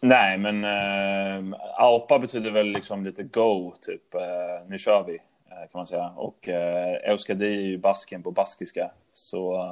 Nej, 0.01 0.37
men 0.37 0.63
ehm, 0.63 1.53
äh, 1.53 1.59
APA 1.77 2.19
betyder 2.19 2.51
väl 2.51 2.67
liksom 2.67 3.05
lite 3.05 3.23
go, 3.23 3.73
typ. 3.81 4.15
Äh, 4.15 4.21
nu 4.67 4.77
kör 4.77 5.03
vi, 5.03 5.13
äh, 5.15 5.71
kan 5.71 5.79
man 5.79 5.87
säga. 5.87 6.09
Och 6.15 6.49
äh, 6.49 7.11
Euskadi 7.11 7.47
är 7.47 7.61
ju 7.61 7.77
basken 7.77 8.23
på 8.23 8.31
baskiska. 8.31 8.91
Så 9.13 9.63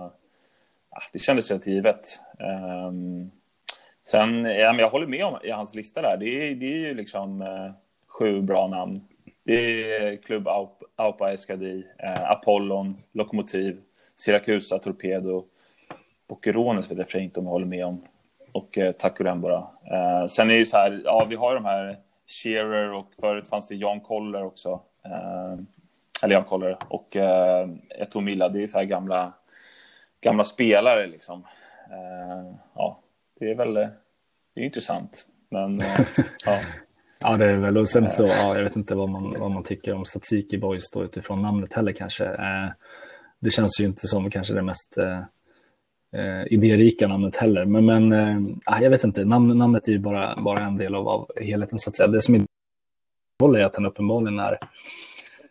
det 1.14 1.20
kändes 1.20 1.50
helt 1.50 1.68
givet. 1.68 2.20
Um, 2.88 3.32
sen, 4.08 4.46
ja, 4.46 4.72
men 4.72 4.80
jag 4.80 4.90
håller 4.90 5.08
med 5.08 5.26
om 5.26 5.40
i 5.44 5.52
hans 5.52 5.76
lista 5.76 6.02
där. 6.02 6.18
Det 6.18 6.26
är, 6.26 6.56
det 6.56 6.66
är 6.66 6.78
ju 6.78 6.94
liksom 6.94 7.42
eh, 7.42 7.72
sju 8.08 8.42
bra 8.42 8.68
namn. 8.68 9.02
Det 9.44 9.54
är 9.54 10.16
Klubb 10.16 10.48
Aupa 10.96 11.34
Eskadi, 11.34 11.88
eh, 11.98 12.32
Apollon, 12.32 12.98
Lokomotiv, 13.14 13.82
Siracusa, 14.16 14.80
Torpedo, 14.80 15.46
Boccherones 16.28 16.92
vet 16.92 17.14
jag 17.14 17.24
inte 17.24 17.40
om 17.40 17.46
jag 17.46 17.52
håller 17.52 17.66
med 17.66 17.86
om. 17.86 18.02
Och 18.52 18.78
eh, 18.78 18.92
Takurembora. 18.92 19.68
Eh, 19.92 20.26
sen 20.28 20.50
är 20.50 20.54
det 20.54 20.60
ju 20.60 20.66
så 20.66 20.78
här, 20.78 21.02
ja 21.06 21.26
vi 21.30 21.36
har 21.36 21.56
de 21.56 21.66
här 21.66 21.98
Shearer 22.28 22.94
och 22.94 23.14
förut 23.22 23.48
fanns 23.48 23.68
det 23.68 23.76
Jan 23.76 24.00
Koller 24.00 24.44
också. 24.44 24.82
Eh, 25.06 25.58
eller 26.24 26.36
Jan 26.36 26.44
Koller 26.44 26.78
och 26.90 27.16
eh, 27.16 27.70
Eto 27.90 28.22
Milla, 28.22 28.50
det 28.50 28.64
är 28.64 28.68
så 28.68 28.78
här 28.78 28.86
gamla, 28.86 29.34
gamla 30.22 30.44
spelare 30.44 31.08
liksom. 31.08 31.44
Eh, 31.92 32.56
ja, 32.76 32.98
det 33.40 33.52
är 33.52 33.56
väl, 33.56 33.74
det 33.74 34.62
är 34.62 34.64
intressant. 34.66 35.28
Men 35.50 35.82
eh, 35.82 36.00
ja. 36.46 36.60
Ja, 37.20 37.38
det 37.38 37.46
är 37.46 37.58
väl. 37.58 37.78
Och 37.78 37.90
sen 37.90 38.10
så, 38.10 38.24
ja, 38.24 38.56
jag 38.56 38.64
vet 38.64 38.76
inte 38.76 38.96
vad 38.96 39.10
man, 39.10 39.40
vad 39.40 39.52
man 39.52 39.64
tycker 39.64 39.94
om 39.94 40.06
Satsiki 40.06 40.58
Boys 40.58 40.92
då 40.92 41.04
utifrån 41.04 41.42
namnet 41.42 41.74
heller 41.74 41.92
kanske. 41.92 42.26
Eh, 42.26 42.70
det 43.40 43.50
känns 43.50 43.80
ju 43.80 43.86
inte 43.86 44.08
som 44.08 44.30
kanske 44.30 44.54
det 44.54 44.62
mest 44.62 44.98
eh, 44.98 45.20
eh 46.22 46.54
idérika 46.54 47.08
namnet 47.08 47.36
heller. 47.36 47.66
Men, 47.66 47.86
men 47.86 48.12
eh, 48.12 48.82
jag 48.82 48.90
vet 48.90 49.04
inte, 49.04 49.26
Nam 49.26 49.58
namnet 49.58 49.88
är 49.88 49.92
ju 49.92 50.00
bara, 50.00 50.36
bara 50.42 50.60
en 50.60 50.78
del 50.78 50.96
av, 50.96 51.08
av 51.08 51.32
helheten 51.42 51.80
så 51.80 51.90
att 51.90 51.96
säga. 51.96 52.08
Det 52.08 52.22
som 52.22 52.36
är 52.36 53.64
att 53.64 53.76
han 53.76 53.86
uppenbarligen 53.86 54.40
är 54.40 54.58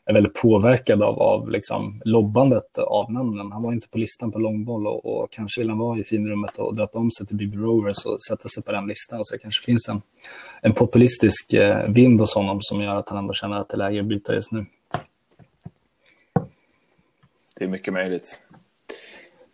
är 0.07 0.15
väldigt 0.15 0.35
påverkad 0.35 1.03
av, 1.03 1.23
av 1.23 1.51
liksom 1.51 2.03
lobbandet 2.05 2.79
av 2.79 3.13
namnen. 3.13 3.53
Han 3.53 3.63
var 3.63 3.73
inte 3.73 3.89
på 3.89 3.99
listan 3.99 4.33
på 4.33 4.39
långboll 4.39 4.87
och, 4.87 5.07
och 5.07 5.33
kanske 5.33 5.61
vill 5.61 5.69
han 5.69 5.79
vara 5.79 5.99
i 5.99 6.05
finrummet 6.05 6.59
och 6.59 6.77
döpa 6.77 6.99
om 6.99 7.11
sig 7.11 7.27
till 7.27 7.37
Bibi 7.37 7.57
Rovers 7.57 8.07
och 8.07 8.23
sätta 8.23 8.49
sig 8.49 8.63
på 8.63 8.73
den 8.73 8.87
listan. 8.87 9.25
Så 9.25 9.35
det 9.35 9.39
kanske 9.39 9.65
finns 9.65 9.89
en, 9.89 10.03
en 10.63 10.73
populistisk 10.73 11.53
eh, 11.53 11.89
vind 11.89 12.21
hos 12.21 12.35
honom 12.35 12.59
som 12.61 12.83
gör 12.83 12.97
att 12.97 13.09
han 13.09 13.19
ändå 13.19 13.33
känner 13.33 13.57
att 13.61 13.69
det 13.69 13.75
är 13.75 13.79
läge 13.79 14.01
att 14.01 14.07
byta 14.07 14.35
just 14.35 14.53
nu. 14.53 14.67
Det 17.59 17.65
är 17.65 17.69
mycket 17.69 17.95
möjligt. 17.95 18.43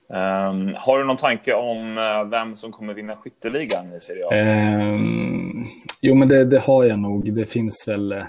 Um, 0.09 0.75
har 0.77 0.99
du 0.99 1.05
någon 1.05 1.17
tanke 1.17 1.55
om 1.55 1.99
uh, 1.99 2.31
vem 2.31 2.57
som 2.57 2.73
kommer 2.73 2.95
vinna 2.95 3.17
skytteligan 3.17 3.95
i 3.97 4.01
Serie 4.01 4.27
A? 4.27 4.95
Um, 4.95 5.65
jo, 6.01 6.15
men 6.15 6.29
det, 6.29 6.45
det, 6.45 6.59
har 6.59 6.85
jag 6.85 6.99
nog. 6.99 7.33
Det 7.35 7.47
finns 7.47 7.85
väl 7.89 8.13
uh, 8.13 8.25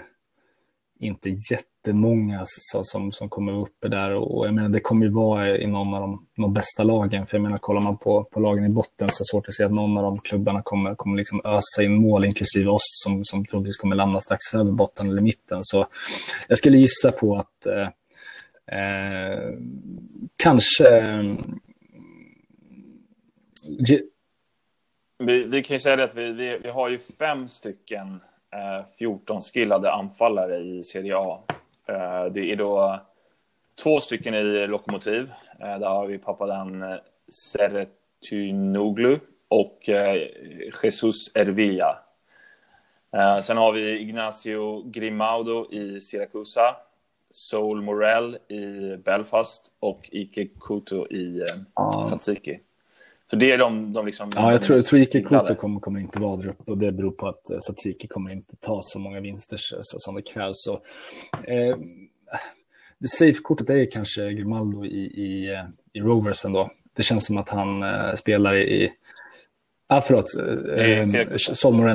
inte 1.04 1.30
jättemånga 1.52 2.42
så, 2.46 2.84
som, 2.84 3.12
som 3.12 3.30
kommer 3.30 3.60
uppe 3.60 3.88
där. 3.88 4.16
Och 4.16 4.48
jag 4.48 4.54
menar 4.54 4.70
det 4.70 4.80
kommer 4.80 5.06
ju 5.06 5.12
vara 5.12 5.58
i 5.58 5.68
någon 5.68 5.94
av 5.94 6.02
de, 6.02 6.28
de 6.36 6.54
bästa 6.54 6.84
lagen. 6.84 7.26
För 7.26 7.38
jag 7.38 7.42
menar 7.44 7.58
kollar 7.58 7.82
man 7.82 7.98
på, 7.98 8.24
på 8.24 8.40
lagen 8.40 8.66
i 8.66 8.70
botten 8.70 9.10
så 9.12 9.22
är 9.22 9.24
det 9.24 9.32
svårt 9.32 9.48
att 9.48 9.54
se 9.54 9.64
att 9.64 9.72
någon 9.72 9.98
av 9.98 10.04
de 10.04 10.20
klubbarna 10.20 10.62
kommer, 10.62 10.96
kommer 10.96 11.18
liksom 11.18 11.42
ösa 11.44 11.84
in 11.84 11.96
mål 11.96 12.26
inklusive 12.26 12.70
oss 12.70 13.02
som, 13.04 13.26
som 13.26 13.46
troligtvis 13.46 13.78
kommer 13.78 13.96
lämna 13.96 14.20
strax 14.20 14.54
över 14.54 14.72
botten 14.72 15.10
eller 15.10 15.22
mitten. 15.22 15.60
Så 15.62 15.88
jag 16.48 16.58
skulle 16.58 16.78
gissa 16.78 17.12
på 17.12 17.36
att 17.36 17.66
eh, 17.66 17.88
eh, 18.80 19.54
kanske 20.38 20.98
eh, 20.98 21.24
vi, 25.18 25.44
vi 25.44 25.64
kan 25.64 25.76
ju 25.76 25.80
säga 25.80 25.96
det 25.96 26.04
att 26.04 26.16
vi, 26.16 26.32
vi, 26.32 26.60
vi 26.64 26.70
har 26.70 26.90
ju 26.90 27.00
fem 27.20 27.50
stycken 27.50 28.20
14 28.98 29.38
eh, 29.38 29.42
skillade 29.42 29.92
anfallare 29.92 30.58
i 30.58 30.84
Serie 30.84 31.18
A. 31.18 31.40
Eh, 31.88 32.26
det 32.26 32.52
är 32.52 32.56
då 32.56 33.00
två 33.84 34.00
stycken 34.00 34.34
i 34.34 34.68
Lokomotiv. 34.68 35.32
Eh, 35.60 35.80
där 35.80 35.88
har 35.88 36.08
vi 36.08 36.18
Papadan 36.18 37.00
Seretunoglu 37.28 39.20
och 39.48 39.90
Jesus 40.84 41.36
Ervilla. 41.36 41.98
Sen 43.44 43.58
har 43.58 43.72
vi 43.72 44.00
Ignacio 44.00 44.84
Grimaudo 44.90 45.72
i 45.72 46.02
Siracusa, 46.02 46.76
Soul 47.30 47.82
Morell 47.82 48.38
i 48.48 48.96
Belfast 48.98 49.74
och 49.80 50.10
Ike 50.12 50.46
Kuto 50.46 51.08
i. 51.08 51.46
Satsiki. 52.10 52.60
Så 53.34 53.38
det 53.38 53.52
är 53.52 53.58
de, 53.58 53.94
de 53.94 54.06
liksom... 54.06 54.30
Ja, 54.36 54.52
jag 54.52 54.62
tror, 54.62 54.80
tror 54.80 55.02
Ike 55.02 55.22
Koto 55.22 55.56
kommer, 55.56 55.80
kommer 55.80 56.00
inte 56.00 56.20
vara 56.20 56.38
där 56.38 56.48
uppe 56.48 56.72
och 56.72 56.78
det 56.78 56.92
beror 56.92 57.12
på 57.12 57.28
att 57.28 57.50
eh, 57.50 57.58
Satsiki 57.60 58.08
kommer 58.08 58.32
inte 58.32 58.56
ta 58.56 58.82
så 58.82 59.00
många 59.00 59.20
vinster 59.20 59.58
så, 59.58 59.76
som 59.82 60.16
det 60.16 60.22
krävs. 60.22 60.64
Så, 60.64 60.74
eh, 61.44 61.78
det 62.98 63.08
safe-kortet 63.08 63.70
är 63.70 63.92
kanske 63.92 64.34
Grimaldo 64.34 64.86
i, 64.86 65.04
i, 65.06 65.54
eh, 65.54 65.66
i 65.94 66.00
Rovers 66.00 66.46
ändå. 66.46 66.72
Det 66.94 67.04
känns 67.04 67.26
som 67.26 67.38
att 67.38 67.50
han 67.50 67.84
eh, 67.84 68.14
spelar 68.14 68.56
i... 68.56 68.94
Ah, 69.88 70.02
förlåt. 70.02 70.26
Eh, 70.82 71.38
Sol 71.38 71.90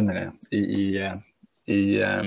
i, 0.50 0.56
i, 0.56 0.96
eh, 0.96 1.14
i 1.76 2.00
eh, 2.00 2.22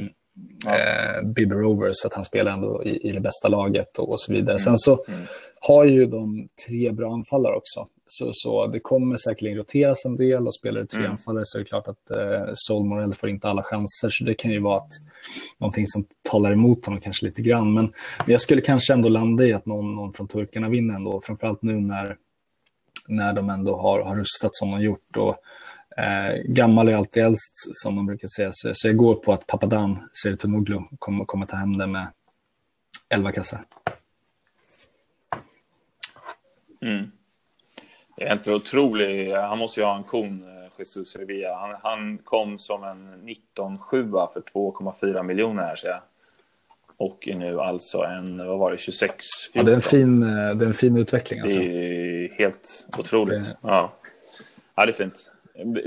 ja. 0.66 0.78
eh, 0.78 1.24
Bibber 1.24 1.56
Rovers, 1.56 2.06
att 2.06 2.14
han 2.14 2.26
spelar 2.26 2.52
ändå 2.52 2.84
i, 2.84 3.10
i 3.10 3.12
det 3.12 3.20
bästa 3.20 3.48
laget 3.48 4.00
och, 4.00 4.10
och 4.10 4.20
så 4.20 4.34
vidare. 4.34 4.54
Mm. 4.54 4.60
Sen 4.60 4.78
så 4.78 5.06
mm. 5.08 5.20
har 5.60 5.84
ju 5.84 6.06
de 6.06 6.48
tre 6.68 6.92
bra 6.92 7.14
anfallare 7.14 7.56
också. 7.56 7.88
Så, 8.08 8.30
så 8.34 8.68
det 8.68 8.80
kommer 8.80 9.18
säkerligen 9.18 9.58
roteras 9.58 10.06
en 10.06 10.16
del 10.16 10.48
och 10.48 10.56
spelar 10.56 10.82
det 10.82 10.88
tre 10.88 11.00
mm. 11.00 11.12
anfallare 11.12 11.44
så 11.46 11.58
är 11.58 11.60
det 11.60 11.70
klart 11.70 11.88
att 11.88 12.12
eh, 12.12 12.52
Sol 12.54 12.86
Morell 12.86 13.14
får 13.14 13.30
inte 13.30 13.50
alla 13.50 13.64
chanser. 13.64 14.10
Så 14.10 14.24
det 14.24 14.34
kan 14.34 14.52
ju 14.52 14.60
vara 14.60 14.78
att, 14.78 14.92
någonting 15.58 15.88
som 15.88 16.06
talar 16.30 16.52
emot 16.52 16.86
honom 16.86 17.02
kanske 17.02 17.26
lite 17.26 17.42
grann. 17.42 17.74
Men, 17.74 17.86
men 18.18 18.32
jag 18.32 18.42
skulle 18.42 18.62
kanske 18.62 18.94
ändå 18.94 19.10
landa 19.10 19.46
i 19.46 19.54
att 19.54 19.66
någon, 19.66 19.96
någon 19.96 20.14
från 20.14 20.28
turkarna 20.28 20.70
vinner 20.70 20.96
ändå. 20.96 21.22
Framförallt 21.26 21.62
nu 21.62 21.80
när, 21.80 22.18
när 23.08 23.34
de 23.34 23.50
ändå 23.50 23.78
har, 23.78 24.00
har 24.02 24.16
rustat 24.16 24.56
som 24.56 24.72
de 24.72 24.82
gjort. 24.82 25.18
Och, 25.18 25.36
eh, 25.98 26.42
gammal 26.46 26.90
är 26.90 26.96
alltid 26.96 27.24
äldst 27.24 27.54
som 27.72 27.96
man 27.96 28.06
brukar 28.06 28.28
säga. 28.28 28.50
Så, 28.54 28.72
så 28.74 28.88
jag 28.88 28.98
går 28.98 29.16
på 29.16 29.34
att 29.34 29.48
Papadan 29.48 30.10
Seritonoglu 30.24 30.80
kommer, 31.00 31.26
kommer 31.26 31.46
ta 31.46 31.58
hem 31.58 31.78
det 31.78 31.88
med 31.88 32.08
11 33.10 33.32
kassar. 33.32 33.66
Mm. 36.82 37.12
Det 38.18 38.24
är 38.24 38.30
helt 38.30 38.48
otroligt. 38.48 39.36
Han 39.36 39.58
måste 39.58 39.80
ju 39.80 39.86
ha 39.86 39.98
en 39.98 40.04
kon, 40.04 40.44
eh, 40.44 40.62
Jesus 40.78 41.16
Revia. 41.16 41.56
Han, 41.56 41.76
han 41.84 42.18
kom 42.18 42.58
som 42.58 42.84
en 42.84 43.30
19-7 43.58 44.34
för 44.34 44.42
2,4 44.42 45.24
miljoner 45.24 45.64
här, 45.64 45.76
ser 45.76 45.90
jag. 45.90 46.02
Och 46.98 47.28
är 47.28 47.36
nu 47.36 47.60
alltså 47.60 48.04
en, 48.04 48.38
vad 48.38 48.60
var 48.60 48.72
det, 48.72 48.78
26 48.78 49.26
ja, 49.54 49.64
det, 49.64 49.72
är 49.72 49.76
en 49.76 49.82
fin, 49.82 50.24
eh, 50.24 50.56
det 50.56 50.66
är 50.66 50.68
en 50.68 50.74
fin 50.74 50.98
utveckling. 50.98 51.40
Alltså. 51.40 51.60
Det 51.60 51.66
är 51.66 52.34
helt 52.38 52.88
otroligt. 52.98 53.44
Det... 53.44 53.58
Ja. 53.64 53.94
ja, 54.76 54.86
det 54.86 54.92
är 54.92 54.94
fint. 54.94 55.32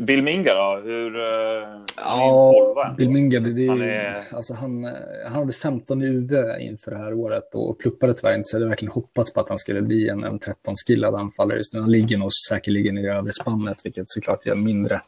Bill 0.03 0.22
Minga 0.22 0.55
då? 0.55 0.81
Hur, 0.85 1.16
uh, 1.16 1.83
ja, 1.96 2.94
Bill 2.98 3.11
Minga, 3.11 3.40
det, 3.40 3.53
det, 3.53 3.68
han, 3.68 3.83
är... 3.83 4.24
alltså 4.31 4.55
han, 4.55 4.85
han 5.24 5.33
hade 5.33 5.53
15 5.53 6.03
i 6.03 6.07
UV 6.07 6.33
inför 6.61 6.90
det 6.90 6.96
här 6.96 7.14
året 7.14 7.55
och 7.55 7.79
pluppade 7.79 8.14
tyvärr 8.14 8.35
inte 8.35 8.44
så 8.44 8.57
jag 8.57 8.61
hade 8.61 8.68
verkligen 8.68 8.92
hoppats 8.92 9.33
på 9.33 9.40
att 9.40 9.48
han 9.48 9.59
skulle 9.59 9.83
bli 9.83 10.09
en, 10.09 10.24
en 10.24 10.38
13-skillad 10.38 11.14
anfallare 11.14 11.59
just 11.59 11.74
nu. 11.74 11.81
Han 11.81 11.90
ligger 11.90 12.18
nog 12.18 12.31
säkerligen 12.48 12.98
i 12.98 13.03
det 13.03 13.12
övre 13.12 13.33
spannet, 13.33 13.76
vilket 13.84 14.05
såklart 14.11 14.47
gör 14.47 14.55
mindre 14.55 15.01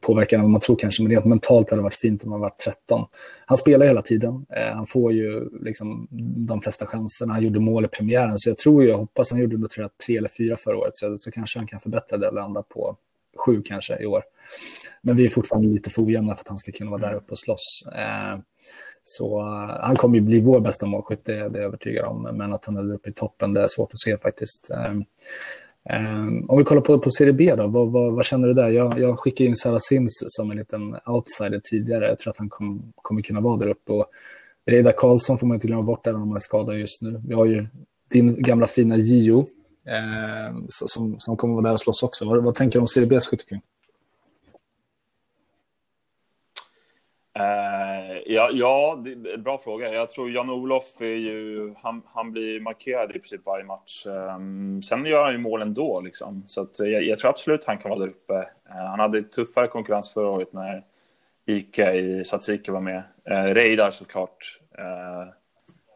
påverkan 0.00 0.38
än 0.38 0.44
vad 0.44 0.50
man 0.50 0.60
tror 0.60 0.76
kanske, 0.76 1.02
men 1.02 1.12
rent 1.12 1.24
mentalt 1.24 1.70
hade 1.70 1.80
det 1.80 1.84
varit 1.84 1.94
fint 1.94 2.24
om 2.24 2.32
han 2.32 2.40
var 2.40 2.50
13. 2.64 3.06
Han 3.46 3.56
spelar 3.56 3.86
hela 3.86 4.02
tiden, 4.02 4.46
eh, 4.56 4.74
han 4.74 4.86
får 4.86 5.12
ju 5.12 5.48
liksom 5.64 6.08
de 6.46 6.60
flesta 6.60 6.86
chanserna, 6.86 7.32
han 7.32 7.42
gjorde 7.42 7.60
mål 7.60 7.84
i 7.84 7.88
premiären, 7.88 8.38
så 8.38 8.50
jag 8.50 8.58
tror, 8.58 8.84
jag 8.84 8.98
hoppas 8.98 9.30
han 9.30 9.40
gjorde 9.40 9.56
då, 9.56 9.68
tror 9.68 9.84
jag, 9.84 9.90
tre 10.06 10.16
eller 10.16 10.28
fyra 10.28 10.56
förra 10.56 10.76
året, 10.76 10.90
så, 10.94 11.18
så 11.18 11.30
kanske 11.30 11.58
han 11.58 11.66
kan 11.66 11.80
förbättra 11.80 12.18
det 12.18 12.28
och 12.28 12.34
landa 12.34 12.62
på 12.62 12.96
sju 13.38 13.62
kanske 13.62 14.02
i 14.02 14.06
år. 14.06 14.22
Men 15.02 15.16
vi 15.16 15.24
är 15.24 15.28
fortfarande 15.28 15.68
lite 15.68 15.90
för 15.90 16.02
ojämna 16.02 16.34
för 16.34 16.40
att 16.42 16.48
han 16.48 16.58
ska 16.58 16.72
kunna 16.72 16.90
vara 16.90 17.00
där 17.00 17.14
uppe 17.14 17.32
och 17.32 17.38
slåss. 17.38 17.82
Eh, 17.94 18.38
så 19.02 19.40
uh, 19.40 19.78
han 19.80 19.96
kommer 19.96 20.14
ju 20.14 20.20
bli 20.20 20.40
vår 20.40 20.60
bästa 20.60 20.86
målskytt, 20.86 21.24
det, 21.24 21.32
det 21.32 21.40
är 21.40 21.48
jag 21.48 21.64
övertygad 21.64 22.04
om. 22.04 22.22
Men 22.22 22.52
att 22.52 22.64
han 22.64 22.76
är 22.76 22.94
uppe 22.94 23.10
i 23.10 23.12
toppen, 23.12 23.54
det 23.54 23.60
är 23.60 23.68
svårt 23.68 23.92
att 23.92 23.98
se 23.98 24.18
faktiskt. 24.18 24.70
Um, 24.70 25.04
om 26.48 26.58
vi 26.58 26.64
kollar 26.64 26.82
på, 26.82 26.98
på 26.98 27.10
Serie 27.10 27.32
B 27.32 27.54
då, 27.56 27.66
vad, 27.66 27.92
vad, 27.92 28.12
vad 28.12 28.24
känner 28.24 28.48
du 28.48 28.54
där? 28.54 28.68
Jag, 28.68 28.98
jag 29.00 29.18
skickade 29.18 29.48
in 29.48 29.56
Saracins 29.56 30.24
som 30.26 30.50
en 30.50 30.56
liten 30.56 30.96
outsider 31.06 31.60
tidigare. 31.64 32.08
Jag 32.08 32.18
tror 32.18 32.30
att 32.30 32.36
han 32.36 32.48
kom, 32.48 32.92
kommer 32.96 33.22
kunna 33.22 33.40
vara 33.40 33.56
där 33.56 33.68
uppe. 33.68 33.92
Och 33.92 34.06
Reidar 34.66 34.92
Karlsson 34.92 35.38
får 35.38 35.46
man 35.46 35.54
inte 35.54 35.66
glömma 35.66 35.82
bort 35.82 36.06
även 36.06 36.20
om 36.20 36.28
han 36.28 36.36
är 36.36 36.40
skadad 36.40 36.78
just 36.78 37.02
nu. 37.02 37.22
Vi 37.26 37.34
har 37.34 37.46
ju 37.46 37.66
din 38.08 38.42
gamla 38.42 38.66
fina 38.66 38.96
Gio 38.96 39.46
eh, 39.88 40.54
som, 40.68 41.20
som 41.20 41.36
kommer 41.36 41.54
vara 41.54 41.64
där 41.64 41.72
och 41.72 41.80
slåss 41.80 42.02
också. 42.02 42.24
Vad, 42.24 42.44
vad 42.44 42.54
tänker 42.54 42.78
du 42.78 42.80
om 42.80 42.88
Serie 42.88 43.06
Bs 43.06 43.26
skyttekung? 43.26 43.60
Uh, 47.38 48.18
ja, 48.26 48.50
ja 48.52 49.02
det, 49.04 49.38
bra 49.38 49.58
fråga. 49.58 49.92
Jag 49.92 50.08
tror 50.08 50.30
Jan-Olof 50.30 51.00
är 51.00 51.04
ju, 51.04 51.74
han, 51.76 52.02
han 52.06 52.32
blir 52.32 52.60
markerad 52.60 53.10
i 53.10 53.12
princip 53.12 53.40
varje 53.46 53.64
match. 53.64 54.06
Um, 54.06 54.82
sen 54.82 55.06
gör 55.06 55.24
han 55.24 55.32
ju 55.32 55.38
mål 55.38 55.62
ändå 55.62 56.00
liksom. 56.00 56.42
Så 56.46 56.62
att 56.62 56.78
jag, 56.78 57.02
jag 57.02 57.18
tror 57.18 57.30
absolut 57.30 57.64
han 57.64 57.78
kan 57.78 57.88
vara 57.90 58.00
där 58.00 58.08
uppe. 58.08 58.34
Uh, 58.34 58.86
han 58.90 59.00
hade 59.00 59.22
tuffare 59.22 59.68
konkurrens 59.68 60.12
förra 60.12 60.28
året 60.28 60.52
när 60.52 60.84
Ica 61.46 61.94
i 61.94 62.24
Satsiki 62.24 62.70
var 62.70 62.80
med. 62.80 63.02
Uh, 63.30 63.54
Reidar 63.54 63.90
såklart. 63.90 64.60
Uh, 64.78 65.32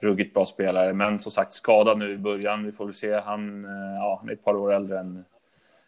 ruggigt 0.02 0.34
bra 0.34 0.46
spelare, 0.46 0.92
men 0.92 1.18
som 1.18 1.32
sagt 1.32 1.52
skadad 1.52 1.98
nu 1.98 2.12
i 2.12 2.18
början. 2.18 2.64
Vi 2.64 2.72
får 2.72 2.84
väl 2.84 2.94
se. 2.94 3.20
Han, 3.20 3.64
ja, 4.02 4.16
han 4.20 4.28
är 4.28 4.32
ett 4.32 4.44
par 4.44 4.56
år 4.56 4.72
äldre 4.72 4.98
än, 4.98 5.24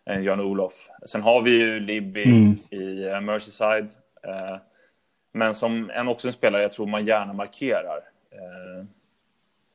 än 0.05 0.25
Jan-Olof. 0.25 0.89
Sen 1.07 1.23
har 1.23 1.43
vi 1.43 1.51
ju 1.51 1.81
Libby 1.81 2.25
mm. 2.25 2.53
i 2.71 3.21
Merseyside. 3.21 3.89
Men 5.33 5.55
som 5.55 5.91
en, 5.91 6.09
också 6.09 6.29
en 6.29 6.33
spelare 6.33 6.63
jag 6.63 6.73
tror 6.73 6.87
man 6.87 7.07
gärna 7.07 7.33
markerar. 7.33 8.01
Eh, 8.31 8.85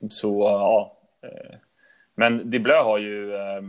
så 0.10 0.42
ja. 0.42 0.98
Eh, 1.22 1.56
men 2.16 2.50
Diblö 2.50 2.82
har 2.82 2.98
ju, 2.98 3.36
eh, 3.36 3.62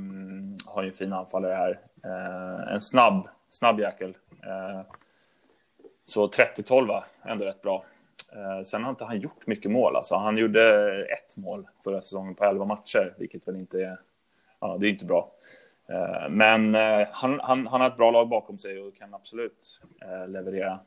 har 0.64 0.82
ju 0.82 0.88
en 0.88 0.94
fin 0.94 1.12
anfallare 1.12 1.54
här. 1.54 1.80
Eh, 2.04 2.72
en 2.74 2.80
snabb, 2.80 3.28
snabb 3.50 3.80
jäkel. 3.80 4.16
Eh, 4.46 4.80
så 6.04 6.28
30-12 6.28 7.02
ändå 7.24 7.44
rätt 7.44 7.62
bra. 7.62 7.84
Eh, 8.32 8.62
sen 8.62 8.84
har 8.84 8.90
inte 8.90 9.04
han 9.04 9.20
gjort 9.20 9.46
mycket 9.46 9.70
mål. 9.70 9.96
Alltså. 9.96 10.14
Han 10.14 10.38
gjorde 10.38 10.84
ett 11.04 11.36
mål 11.36 11.66
förra 11.84 12.00
säsongen 12.00 12.34
på 12.34 12.44
11 12.44 12.64
matcher, 12.64 13.14
vilket 13.18 13.48
väl 13.48 13.56
inte 13.56 13.82
är, 13.82 13.98
ja, 14.60 14.76
det 14.80 14.86
är 14.86 14.90
inte 14.90 15.04
bra. 15.04 15.32
Men 16.28 16.74
han, 17.10 17.40
han, 17.40 17.66
han 17.66 17.80
har 17.80 17.86
ett 17.86 17.96
bra 17.96 18.10
lag 18.10 18.28
bakom 18.28 18.58
sig 18.58 18.80
och 18.80 18.96
kan 18.96 19.14
absolut 19.14 19.80
leverera. 20.28 20.80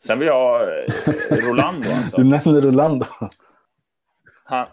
Sen 0.00 0.18
vill 0.18 0.28
jag 0.28 0.62
eh, 0.62 0.84
Rolando 1.30 1.90
alltså. 1.94 2.16
Du 2.16 2.24
nämner 2.24 2.60
Rolando. 2.60 3.06
Han, 4.44 4.66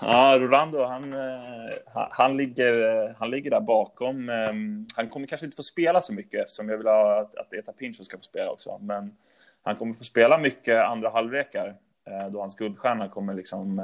ja, 0.00 0.36
Rolando, 0.40 0.84
han, 0.84 1.12
eh, 1.12 1.70
han, 2.10 2.36
ligger, 2.36 3.04
eh, 3.04 3.14
han 3.18 3.30
ligger 3.30 3.50
där 3.50 3.60
bakom. 3.60 4.28
Han 4.94 5.08
kommer 5.08 5.26
kanske 5.26 5.46
inte 5.46 5.56
få 5.56 5.62
spela 5.62 6.00
så 6.00 6.12
mycket 6.12 6.40
eftersom 6.40 6.68
jag 6.68 6.78
vill 6.78 6.86
ha 6.86 7.20
att, 7.20 7.36
att 7.36 7.54
Eta 7.54 7.72
Pincho 7.72 8.04
ska 8.04 8.16
få 8.16 8.22
spela 8.22 8.50
också. 8.50 8.78
Men 8.82 9.16
han 9.62 9.76
kommer 9.76 9.94
få 9.94 10.04
spela 10.04 10.38
mycket 10.38 10.84
andra 10.84 11.10
halvlekar 11.10 11.74
då 12.30 12.40
hans 12.40 12.56
guldstjärna 12.56 13.08
kommer 13.08 13.34
liksom 13.34 13.82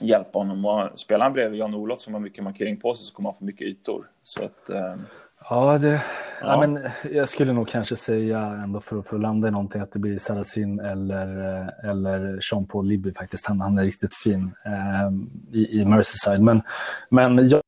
hjälpa 0.00 0.38
honom. 0.38 0.64
Och 0.64 0.98
spelar 0.98 1.24
han 1.24 1.32
bredvid 1.32 1.60
Jan-Olof 1.60 2.00
som 2.00 2.14
har 2.14 2.20
mycket 2.20 2.44
markering 2.44 2.80
på 2.80 2.94
sig 2.94 3.06
så 3.06 3.14
kommer 3.14 3.30
han 3.30 3.38
få 3.38 3.44
mycket 3.44 3.66
ytor. 3.66 4.10
Så 4.22 4.44
att, 4.44 4.70
ehm, 4.70 5.04
Ja, 5.50 5.78
det, 5.78 5.88
ja. 5.88 6.00
ja. 6.40 6.60
men 6.60 6.90
jag 7.10 7.28
skulle 7.28 7.52
nog 7.52 7.68
kanske 7.68 7.96
säga 7.96 8.38
ändå 8.38 8.80
för, 8.80 9.02
för 9.02 9.16
att 9.16 9.22
landa 9.22 9.48
i 9.48 9.50
någonting 9.50 9.80
att 9.80 9.92
det 9.92 9.98
blir 9.98 10.18
Saracin 10.18 10.80
eller, 10.80 11.60
eh, 11.60 11.90
eller 11.90 12.38
Jean-Paul 12.40 12.86
Libby 12.86 13.14
faktiskt. 13.14 13.46
Han, 13.46 13.60
han 13.60 13.78
är 13.78 13.82
riktigt 13.82 14.16
fin 14.16 14.54
eh, 14.64 15.10
i, 15.52 15.80
i 15.80 15.84
Merseyside. 15.84 16.42
Men, 16.42 16.62
men 17.08 17.48
jag, 17.48 17.62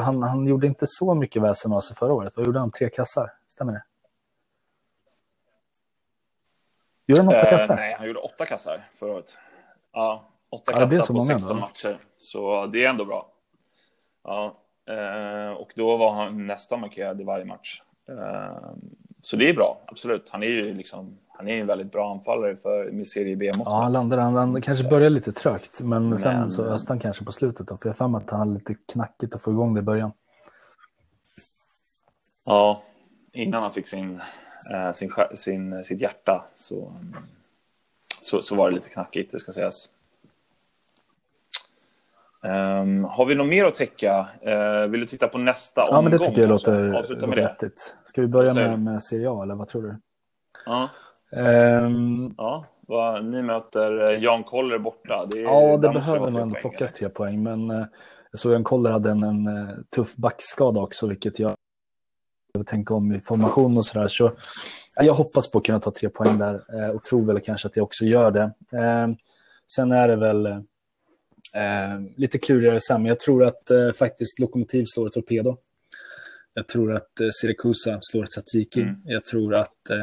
han, 0.00 0.22
han 0.22 0.46
gjorde 0.46 0.66
inte 0.66 0.84
så 0.88 1.14
mycket 1.14 1.42
väsen 1.42 1.72
av 1.72 1.80
sig 1.80 1.96
förra 1.96 2.12
året. 2.12 2.32
Vad 2.36 2.46
gjorde 2.46 2.58
han? 2.58 2.70
Tre 2.70 2.90
kassar? 2.90 3.30
Stämmer 3.48 3.72
det? 3.72 3.82
Gjorde 7.06 7.22
han 7.22 7.28
åtta 7.28 7.50
kassar? 7.50 7.76
nej, 7.76 7.96
han 7.98 8.06
gjorde 8.06 8.18
åtta 8.18 8.44
kassar 8.44 8.84
förra 8.98 9.12
året. 9.12 9.38
Ja, 9.92 10.24
åtta 10.50 10.72
ja, 10.72 10.78
kassar 10.78 11.14
på 11.14 11.20
16 11.20 11.60
matcher. 11.60 11.98
Så 12.18 12.66
det 12.66 12.84
är 12.84 12.90
ändå 12.90 13.04
bra. 13.04 13.28
Ja, 14.24 14.60
Eh, 14.88 15.52
och 15.52 15.72
då 15.76 15.96
var 15.96 16.14
han 16.14 16.46
nästan 16.46 16.80
markerad 16.80 17.20
i 17.20 17.24
varje 17.24 17.44
match. 17.44 17.82
Eh, 18.08 18.72
så 19.22 19.36
det 19.36 19.50
är 19.50 19.54
bra, 19.54 19.80
absolut. 19.86 20.30
Han 20.30 20.42
är 20.42 20.46
ju 20.46 20.74
liksom, 20.74 21.18
han 21.28 21.48
är 21.48 21.60
en 21.60 21.66
väldigt 21.66 21.92
bra 21.92 22.12
anfallare 22.12 22.56
för, 22.56 22.90
med 22.90 23.06
Serie 23.06 23.36
B 23.36 23.50
Ja, 23.64 23.82
han 23.82 23.92
landade, 23.92 24.22
han, 24.22 24.34
han 24.34 24.62
kanske 24.62 24.88
började 24.88 25.10
lite 25.10 25.32
trögt, 25.32 25.80
men, 25.80 26.08
men 26.08 26.18
sen 26.18 26.48
så 26.48 26.64
öste 26.64 26.92
han 26.92 27.00
kanske 27.00 27.24
på 27.24 27.32
slutet. 27.32 27.66
Då, 27.66 27.76
för 27.76 27.88
jag 27.88 28.08
har 28.08 28.18
att 28.18 28.30
han 28.30 28.40
hade 28.40 28.54
lite 28.54 28.74
knackigt 28.92 29.34
att 29.34 29.42
få 29.42 29.50
igång 29.50 29.74
det 29.74 29.78
i 29.78 29.82
början. 29.82 30.12
Ja, 32.46 32.82
innan 33.32 33.62
han 33.62 33.72
fick 33.72 33.86
sin, 33.86 34.14
eh, 34.14 34.20
sin, 34.94 35.12
sin, 35.34 35.84
sitt 35.84 36.00
hjärta 36.00 36.44
så, 36.54 36.92
så, 38.20 38.42
så 38.42 38.54
var 38.54 38.70
det 38.70 38.74
lite 38.74 38.88
knackigt, 38.88 39.32
det 39.32 39.38
ska 39.38 39.52
sägas. 39.52 39.88
Um, 42.42 43.04
har 43.04 43.26
vi 43.26 43.34
något 43.34 43.46
mer 43.46 43.64
att 43.64 43.74
täcka? 43.74 44.28
Uh, 44.46 44.90
vill 44.90 45.00
du 45.00 45.06
titta 45.06 45.28
på 45.28 45.38
nästa 45.38 45.80
ja, 45.80 45.84
omgång? 45.84 45.96
Ja, 45.96 46.02
men 46.02 46.12
det 46.12 46.18
tycker 46.18 46.40
jag 46.40 46.50
låter 46.50 47.34
vettigt. 47.34 47.94
Ska 48.04 48.20
vi 48.20 48.26
börja 48.26 48.54
med, 48.54 48.80
med 48.80 49.02
Serie 49.02 49.30
A, 49.30 49.42
eller 49.42 49.54
vad 49.54 49.68
tror 49.68 49.82
du? 49.82 49.96
Ja. 50.66 50.90
Um, 51.30 52.34
ja, 52.38 52.66
vad, 52.80 53.24
ni 53.24 53.42
möter 53.42 54.10
eh, 54.10 54.22
Jan 54.22 54.44
Koller 54.44 54.78
borta. 54.78 55.26
Det 55.30 55.38
är, 55.38 55.42
ja, 55.42 55.76
det 55.76 55.88
behöver 55.88 56.30
nog 56.30 56.40
ändå 56.40 56.54
plockas 56.54 56.92
tre 56.92 57.08
poäng, 57.08 57.42
men 57.42 57.68
jag 58.30 58.40
såg 58.40 58.52
Jan 58.52 58.64
Koller 58.64 58.90
hade 58.90 59.10
en, 59.10 59.22
en 59.22 59.48
tuff 59.90 60.16
backskada 60.16 60.80
också, 60.80 61.06
vilket 61.06 61.38
jag 61.38 61.56
behöver 62.54 62.70
tänka 62.70 62.94
om 62.94 63.14
i 63.14 63.20
formation 63.20 63.78
och 63.78 63.86
sådär. 63.86 64.08
Så, 64.08 64.32
jag 64.96 65.14
hoppas 65.14 65.50
på 65.50 65.58
att 65.58 65.64
kunna 65.64 65.80
ta 65.80 65.90
tre 65.90 66.08
poäng 66.08 66.38
där 66.38 66.60
och 66.94 67.02
tror 67.02 67.24
väl 67.26 67.40
kanske 67.40 67.68
att 67.68 67.76
jag 67.76 67.84
också 67.84 68.04
gör 68.04 68.30
det. 68.30 68.78
Ehm, 68.78 69.16
sen 69.76 69.92
är 69.92 70.08
det 70.08 70.16
väl 70.16 70.64
Eh, 71.54 72.00
lite 72.16 72.38
klurigare 72.38 72.80
sen, 72.80 73.04
jag 73.04 73.20
tror 73.20 73.44
att 73.44 73.70
eh, 73.70 73.92
faktiskt 73.92 74.38
Lokomotiv 74.38 74.84
slår 74.86 75.08
Torpedo. 75.08 75.56
Jag 76.54 76.68
tror 76.68 76.92
att 76.92 77.20
eh, 77.20 77.28
Siracusa 77.32 77.98
slår 78.00 78.24
Tsatsiki. 78.24 78.80
Mm. 78.80 78.96
Jag 79.04 79.24
tror 79.24 79.54
att 79.54 79.90
eh, 79.90 80.02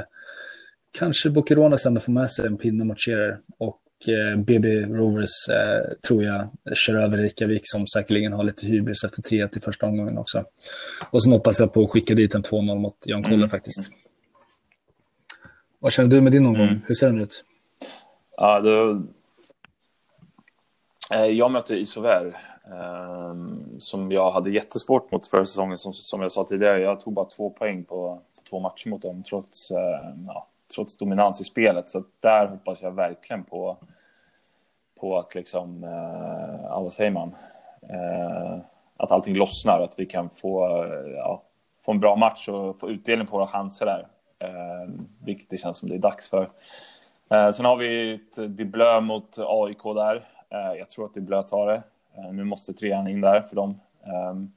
kanske 0.91 1.29
Bokeronas 1.29 1.85
ändå 1.85 2.01
får 2.01 2.11
med 2.11 2.31
sig 2.31 2.47
en 2.47 2.57
pinne 2.57 2.83
mot 2.83 2.99
Scherer. 2.99 3.39
Och 3.57 3.81
eh, 3.85 3.90
BB 4.37 4.81
Rovers 4.81 5.49
eh, 5.49 5.93
tror 6.07 6.23
jag 6.23 6.49
kör 6.75 6.95
över 6.95 7.17
Reykjavik 7.17 7.61
som 7.63 7.87
säkerligen 7.87 8.33
har 8.33 8.43
lite 8.43 8.65
hybris 8.65 9.03
efter 9.03 9.21
3 9.21 9.47
till 9.47 9.61
första 9.61 9.85
omgången 9.85 10.17
också. 10.17 10.43
Och 11.09 11.23
så 11.23 11.29
hoppas 11.29 11.59
jag 11.59 11.73
på 11.73 11.83
att 11.83 11.91
skicka 11.91 12.15
dit 12.15 12.35
en 12.35 12.43
2-0 12.43 12.75
mot 12.75 12.97
Jan 13.05 13.23
Koller 13.23 13.35
mm. 13.35 13.49
faktiskt. 13.49 13.91
Vad 15.79 15.91
känner 15.91 16.09
du 16.09 16.21
med 16.21 16.31
din 16.31 16.45
omgång? 16.45 16.67
Mm. 16.67 16.81
Hur 16.87 16.95
ser 16.95 17.07
den 17.07 17.21
ut? 17.21 17.43
Ja, 18.37 18.59
då 18.59 19.01
Eh, 21.11 21.25
jag 21.25 21.51
mötte 21.51 21.75
Isover 21.75 22.37
ehm, 22.73 23.75
som 23.79 24.11
jag 24.11 24.31
hade 24.31 24.51
jättesvårt 24.51 25.11
mot 25.11 25.27
förra 25.27 25.45
säsongen. 25.45 25.77
Som, 25.77 25.93
som 25.93 26.21
jag 26.21 26.31
sa 26.31 26.43
tidigare, 26.43 26.81
jag 26.81 26.99
tog 26.99 27.13
bara 27.13 27.25
två 27.25 27.49
poäng 27.49 27.83
på, 27.83 28.21
två 28.49 28.59
matcher 28.59 28.89
mot 28.89 29.01
dem 29.01 29.23
trots, 29.23 29.71
ja, 30.27 30.47
trots 30.75 30.97
dominans 30.97 31.41
i 31.41 31.43
spelet. 31.43 31.89
Så 31.89 32.03
där 32.19 32.47
hoppas 32.47 32.81
jag 32.81 32.91
verkligen 32.91 33.43
på, 33.43 33.77
på 34.99 35.19
att 35.19 35.35
liksom, 35.35 35.83
eh, 35.83 36.81
vad 36.81 36.93
säger 36.93 37.11
man? 37.11 37.35
Eh, 37.89 38.57
att 38.97 39.11
allting 39.11 39.35
lossnar, 39.35 39.81
att 39.81 39.99
vi 39.99 40.05
kan 40.05 40.29
få, 40.29 40.83
eh, 40.83 41.11
ja, 41.15 41.43
få 41.81 41.91
en 41.91 41.99
bra 41.99 42.15
match 42.15 42.49
och 42.49 42.79
få 42.79 42.89
utdelning 42.89 43.27
på 43.27 43.37
våra 43.37 43.47
chanser 43.47 43.85
där. 43.85 44.07
Eh, 44.39 44.89
vilket 45.25 45.49
det 45.49 45.57
känns 45.57 45.77
som 45.77 45.89
det 45.89 45.95
är 45.95 45.99
dags 45.99 46.29
för. 46.29 46.49
Eh, 47.29 47.51
sen 47.51 47.65
har 47.65 47.75
vi 47.75 48.13
ett 48.13 48.57
Diblö 48.57 49.01
mot 49.01 49.37
AIK 49.39 49.83
där. 49.95 50.23
Eh, 50.49 50.77
jag 50.79 50.89
tror 50.89 51.05
att 51.05 51.13
Diblö 51.13 51.43
tar 51.43 51.67
det. 51.67 51.83
Eh, 52.17 52.33
nu 52.33 52.43
måste 52.43 52.73
trean 52.73 53.07
in 53.07 53.21
där 53.21 53.41
för 53.41 53.55
dem. 53.55 53.79
Ehm, 54.03 54.51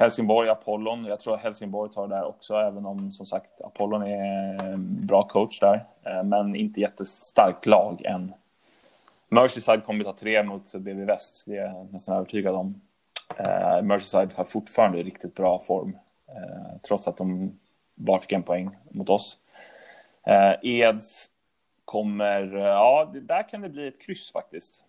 Helsingborg, 0.00 0.48
Apollon. 0.48 1.04
Jag 1.04 1.20
tror 1.20 1.34
att 1.34 1.42
Helsingborg 1.42 1.92
tar 1.92 2.08
det 2.08 2.14
där 2.14 2.24
också, 2.24 2.54
även 2.54 2.86
om 2.86 3.12
som 3.12 3.26
sagt 3.26 3.60
Apollon 3.60 4.02
är 4.02 4.64
en 4.64 5.06
bra 5.06 5.28
coach 5.28 5.60
där. 5.60 5.86
Eh, 6.02 6.22
men 6.22 6.56
inte 6.56 6.80
jättestarkt 6.80 7.66
lag 7.66 8.04
än. 8.04 8.32
Merseyside 9.28 9.84
kommer 9.84 10.00
att 10.00 10.06
ta 10.06 10.20
tre 10.20 10.42
mot 10.42 10.74
BB 10.74 11.04
Väst, 11.04 11.44
det 11.46 11.56
är 11.56 11.66
jag 11.66 11.92
nästan 11.92 12.16
övertygad 12.16 12.54
om. 12.54 12.80
Eh, 13.36 13.82
Merseyside 13.82 14.32
har 14.34 14.44
fortfarande 14.44 15.02
riktigt 15.02 15.34
bra 15.34 15.58
form, 15.58 15.98
eh, 16.28 16.78
trots 16.82 17.08
att 17.08 17.16
de 17.16 17.58
bara 17.94 18.18
fick 18.18 18.32
en 18.32 18.42
poäng 18.42 18.76
mot 18.90 19.08
oss. 19.08 19.38
Eds 20.62 21.30
kommer, 21.84 22.56
ja, 22.56 23.12
där 23.22 23.48
kan 23.48 23.60
det 23.60 23.68
bli 23.68 23.88
ett 23.88 24.02
kryss 24.02 24.32
faktiskt 24.32 24.84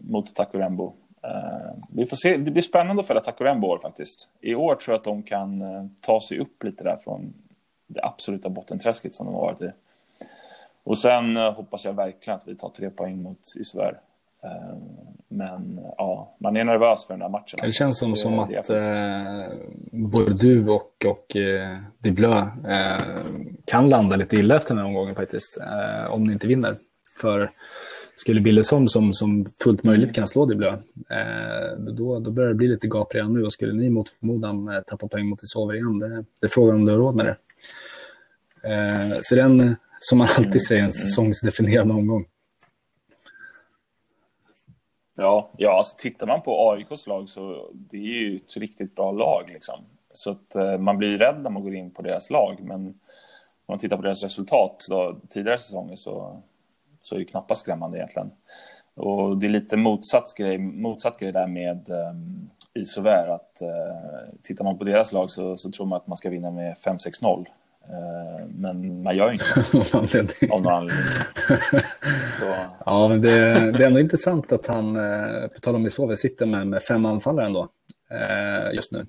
mot 0.00 0.34
Takurembo. 0.34 0.92
Eh, 1.22 1.74
vi 1.92 2.06
får 2.06 2.16
se. 2.16 2.36
Det 2.36 2.50
blir 2.50 2.62
spännande 2.62 3.00
att 3.00 3.06
följa 3.06 3.20
Takurembo 3.20 3.68
år 3.68 3.78
faktiskt. 3.78 4.28
I 4.40 4.54
år 4.54 4.74
tror 4.74 4.92
jag 4.92 4.98
att 4.98 5.04
de 5.04 5.22
kan 5.22 5.62
eh, 5.62 5.86
ta 6.00 6.20
sig 6.20 6.38
upp 6.38 6.64
lite 6.64 6.84
där 6.84 6.96
från 7.04 7.32
det 7.86 8.00
absoluta 8.02 8.48
bottenträsket 8.48 9.14
som 9.14 9.26
de 9.26 9.34
har 9.34 9.42
varit 9.42 9.60
i. 9.60 9.70
Och 10.84 10.98
sen 10.98 11.36
eh, 11.36 11.52
hoppas 11.52 11.84
jag 11.84 11.92
verkligen 11.92 12.38
att 12.38 12.48
vi 12.48 12.56
tar 12.56 12.68
tre 12.68 12.90
poäng 12.90 13.22
mot. 13.22 13.38
Eh, 14.42 14.50
men 15.28 15.80
ja, 15.98 16.34
man 16.38 16.56
är 16.56 16.64
nervös 16.64 17.06
för 17.06 17.14
den 17.14 17.20
där 17.20 17.28
matchen. 17.28 17.58
Det 17.62 17.72
känns 17.72 17.98
som, 17.98 18.16
som 18.16 18.38
att 18.38 18.70
eh, 18.70 18.78
både 19.90 20.34
du 20.34 20.68
och, 20.68 21.06
och 21.06 21.36
eh, 21.36 21.78
Diblö 21.98 22.38
eh, 22.68 23.24
kan 23.64 23.88
landa 23.88 24.16
lite 24.16 24.36
illa 24.36 24.56
efter 24.56 24.68
den 24.68 24.78
här 24.78 24.86
omgången 24.86 25.14
faktiskt. 25.14 25.58
Eh, 25.60 26.12
om 26.12 26.24
ni 26.24 26.32
inte 26.32 26.46
vinner. 26.46 26.76
För 27.20 27.50
skulle 28.20 28.40
Billesholm 28.40 28.88
som, 28.88 29.12
som 29.12 29.46
fullt 29.62 29.84
möjligt 29.84 30.14
kan 30.14 30.28
slå 30.28 30.46
Diblö, 30.46 30.68
eh, 31.10 31.78
då, 31.78 32.18
då 32.18 32.30
börjar 32.30 32.48
det 32.48 32.54
bli 32.54 32.68
lite 32.68 32.86
gap 32.86 33.14
redan 33.14 33.32
nu. 33.32 33.44
Och 33.44 33.52
skulle 33.52 33.72
ni 33.72 33.90
mot 33.90 34.08
förmodan 34.08 34.68
eh, 34.68 34.80
tappa 34.80 35.08
poäng 35.08 35.26
mot 35.26 35.42
Isover 35.42 35.74
igen, 35.74 35.98
det, 35.98 36.24
det 36.40 36.46
är 36.46 36.48
frågan 36.48 36.74
om 36.74 36.84
du 36.84 36.92
har 36.92 36.98
råd 36.98 37.14
med 37.14 37.26
det. 37.26 37.36
Eh, 38.68 39.18
så 39.22 39.34
den, 39.34 39.76
som 39.98 40.18
man 40.18 40.28
alltid 40.36 40.66
säger, 40.66 40.82
en 40.82 40.92
säsongsdefinierande 40.92 41.94
omgång. 41.94 42.24
Ja, 45.16 45.50
ja 45.56 45.76
alltså 45.76 45.96
tittar 45.98 46.26
man 46.26 46.42
på 46.42 46.70
AIKs 46.70 47.06
lag 47.06 47.28
så 47.28 47.70
det 47.72 47.96
är 47.96 48.00
ju 48.00 48.36
ett 48.36 48.56
riktigt 48.56 48.94
bra 48.94 49.12
lag. 49.12 49.50
Liksom. 49.52 49.74
Så 50.12 50.30
att 50.30 50.54
eh, 50.54 50.78
man 50.78 50.98
blir 50.98 51.18
rädd 51.18 51.42
när 51.42 51.50
man 51.50 51.62
går 51.62 51.74
in 51.74 51.90
på 51.90 52.02
deras 52.02 52.30
lag. 52.30 52.56
Men 52.60 52.86
om 52.86 52.94
man 53.66 53.78
tittar 53.78 53.96
på 53.96 54.02
deras 54.02 54.22
resultat 54.22 54.86
då, 54.90 55.16
tidigare 55.28 55.58
säsonger 55.58 55.96
så, 55.96 56.42
så 57.02 57.14
är 57.14 57.18
det 57.18 57.24
knappast 57.24 57.60
skrämmande 57.60 57.98
egentligen. 57.98 58.30
Och 58.94 59.38
det 59.38 59.46
är 59.46 59.50
lite 59.50 59.76
motsatt 59.76 60.34
grej, 60.36 60.58
motsatt 60.58 61.18
grej 61.18 61.32
där 61.32 61.46
med 61.46 61.90
um, 61.90 62.50
Isover. 62.74 63.28
Att 63.28 63.58
uh, 63.62 64.38
tittar 64.42 64.64
man 64.64 64.78
på 64.78 64.84
deras 64.84 65.12
lag 65.12 65.30
så, 65.30 65.56
så 65.56 65.70
tror 65.70 65.86
man 65.86 65.96
att 65.96 66.06
man 66.06 66.16
ska 66.16 66.30
vinna 66.30 66.50
med 66.50 66.76
5-6-0. 66.76 67.46
Eh, 67.88 68.46
men 68.48 69.02
man 69.02 69.16
gör 69.16 69.26
ju 69.26 69.32
inte 69.32 69.44
det. 70.40 70.48
av 70.52 70.62
någon 70.62 70.72
anledning. 70.72 71.04
Ja, 72.86 73.08
men 73.08 73.20
det, 73.20 73.30
det, 73.70 73.84
är 73.84 73.86
ändå 73.86 74.00
intressant 74.00 74.52
att 74.52 74.66
han, 74.66 74.96
eh, 74.96 75.48
på 75.48 75.60
tal 75.60 75.74
om 75.74 75.86
Isove, 75.86 76.16
sitter 76.16 76.46
med, 76.46 76.66
med 76.66 76.82
fem 76.82 77.06
anfallare 77.06 77.46
ändå 77.46 77.68
eh, 78.10 78.74
just 78.74 78.92
nu. 78.92 79.06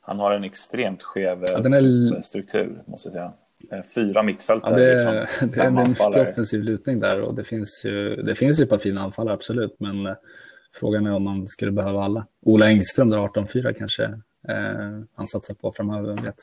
Han 0.00 0.18
har 0.18 0.30
en 0.30 0.44
extremt 0.44 1.02
skev 1.02 1.44
ja, 1.48 1.58
är... 1.58 2.22
struktur, 2.22 2.82
måste 2.86 3.08
jag 3.08 3.12
säga. 3.12 3.32
Fyra 3.94 4.22
mittfältare. 4.22 4.80
Ja, 4.80 4.86
det, 4.86 4.92
liksom, 4.92 5.48
det 5.54 5.60
är 5.60 5.66
en 5.66 6.28
offensiv 6.28 6.62
lutning 6.62 7.00
där 7.00 7.20
och 7.20 7.34
det 7.34 7.44
finns 7.44 7.82
ju, 7.84 8.16
det 8.16 8.34
finns 8.34 8.60
ju 8.60 8.62
ett 8.62 8.70
par 8.70 8.78
fina 8.78 9.00
anfallare, 9.00 9.34
absolut. 9.34 9.76
Men 9.78 10.14
frågan 10.72 11.06
är 11.06 11.12
om 11.12 11.22
man 11.22 11.48
skulle 11.48 11.72
behöva 11.72 12.04
alla. 12.04 12.26
Ola 12.42 12.66
Engström 12.66 13.10
där 13.10 13.18
18-4 13.18 13.72
kanske 13.72 14.04
eh, 14.48 15.00
han 15.14 15.26
satsar 15.26 15.54
på 15.54 15.72
framöver, 15.72 16.14
vem 16.14 16.24
vet. 16.24 16.36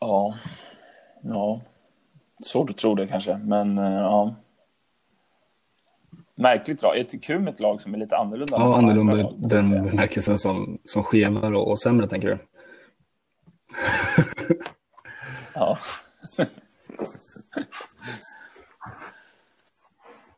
Ja, 0.00 0.34
ja. 1.22 1.60
svårt 2.44 2.70
att 2.70 2.76
tro 2.76 2.94
det 2.94 3.06
kanske, 3.06 3.38
men 3.38 3.78
eh, 3.78 3.84
ja. 3.84 4.34
Märkligt 6.34 6.82
lag. 6.82 6.98
Ett 6.98 7.24
kul 7.24 7.40
med 7.40 7.54
ett 7.54 7.60
lag 7.60 7.80
som 7.80 7.94
är 7.94 7.98
lite 7.98 8.16
annorlunda. 8.16 8.56
Ja, 8.56 8.78
annorlunda 8.78 9.20
i 9.20 9.26
den 9.36 9.84
bemärkelsen 9.84 10.38
som, 10.38 10.78
som 10.84 11.02
skevare 11.02 11.56
och, 11.56 11.70
och 11.70 11.80
sämre, 11.80 12.08
tänker 12.08 12.28
du? 12.28 12.38
Ja. 15.54 15.78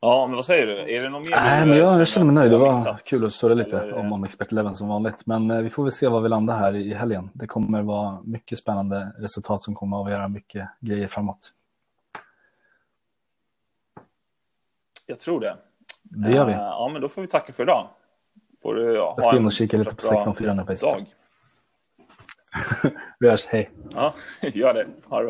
Ja, 0.02 0.26
men 0.26 0.36
vad 0.36 0.46
säger 0.46 0.66
du? 0.66 0.94
Är 0.94 1.02
det 1.02 1.08
något 1.08 1.30
mer? 1.30 1.36
Nej, 1.36 1.66
men 1.66 1.78
jag, 1.78 2.00
jag 2.00 2.08
känner 2.08 2.26
mig 2.26 2.34
nöjd. 2.34 2.50
Det 2.50 2.58
var 2.58 2.98
kul 3.04 3.26
att 3.26 3.32
surra 3.32 3.54
lite 3.54 3.78
Eller... 3.78 3.92
om, 3.92 4.12
om 4.12 4.24
Expert 4.24 4.52
Eleven 4.52 4.76
som 4.76 4.88
vanligt. 4.88 5.26
Men 5.26 5.50
eh, 5.50 5.60
vi 5.60 5.70
får 5.70 5.82
väl 5.82 5.92
se 5.92 6.08
var 6.08 6.20
vi 6.20 6.28
landar 6.28 6.58
här 6.58 6.76
i 6.76 6.94
helgen. 6.94 7.30
Det 7.32 7.46
kommer 7.46 7.82
vara 7.82 8.18
mycket 8.24 8.58
spännande 8.58 9.12
resultat 9.18 9.62
som 9.62 9.74
kommer 9.74 9.96
att 9.96 10.00
avgöra 10.00 10.28
mycket 10.28 10.68
grejer 10.80 11.06
framåt. 11.06 11.52
Jag 15.06 15.20
tror 15.20 15.40
det. 15.40 15.56
Det 16.02 16.32
gör 16.32 16.44
vi. 16.44 16.52
Uh, 16.52 16.58
ja, 16.58 16.90
men 16.92 17.02
då 17.02 17.08
får 17.08 17.22
vi 17.22 17.28
tacka 17.28 17.52
för 17.52 17.62
idag. 17.62 17.86
Får 18.62 18.74
du, 18.74 18.94
ja, 18.94 19.14
jag 19.16 19.24
ska 19.24 19.36
in 19.36 19.46
och 19.46 19.52
kika 19.52 19.76
lite 19.76 19.94
på 19.94 20.02
16.4 20.02 20.54
nu 20.54 20.64
faktiskt 20.64 21.14
vi 23.18 23.28
hörs, 23.28 23.46
hej. 23.46 23.70
Ja, 23.90 24.14
gör 24.40 24.74
det. 24.74 24.86
Ha 25.04 25.20
det 25.20 25.24
bra. 25.24 25.28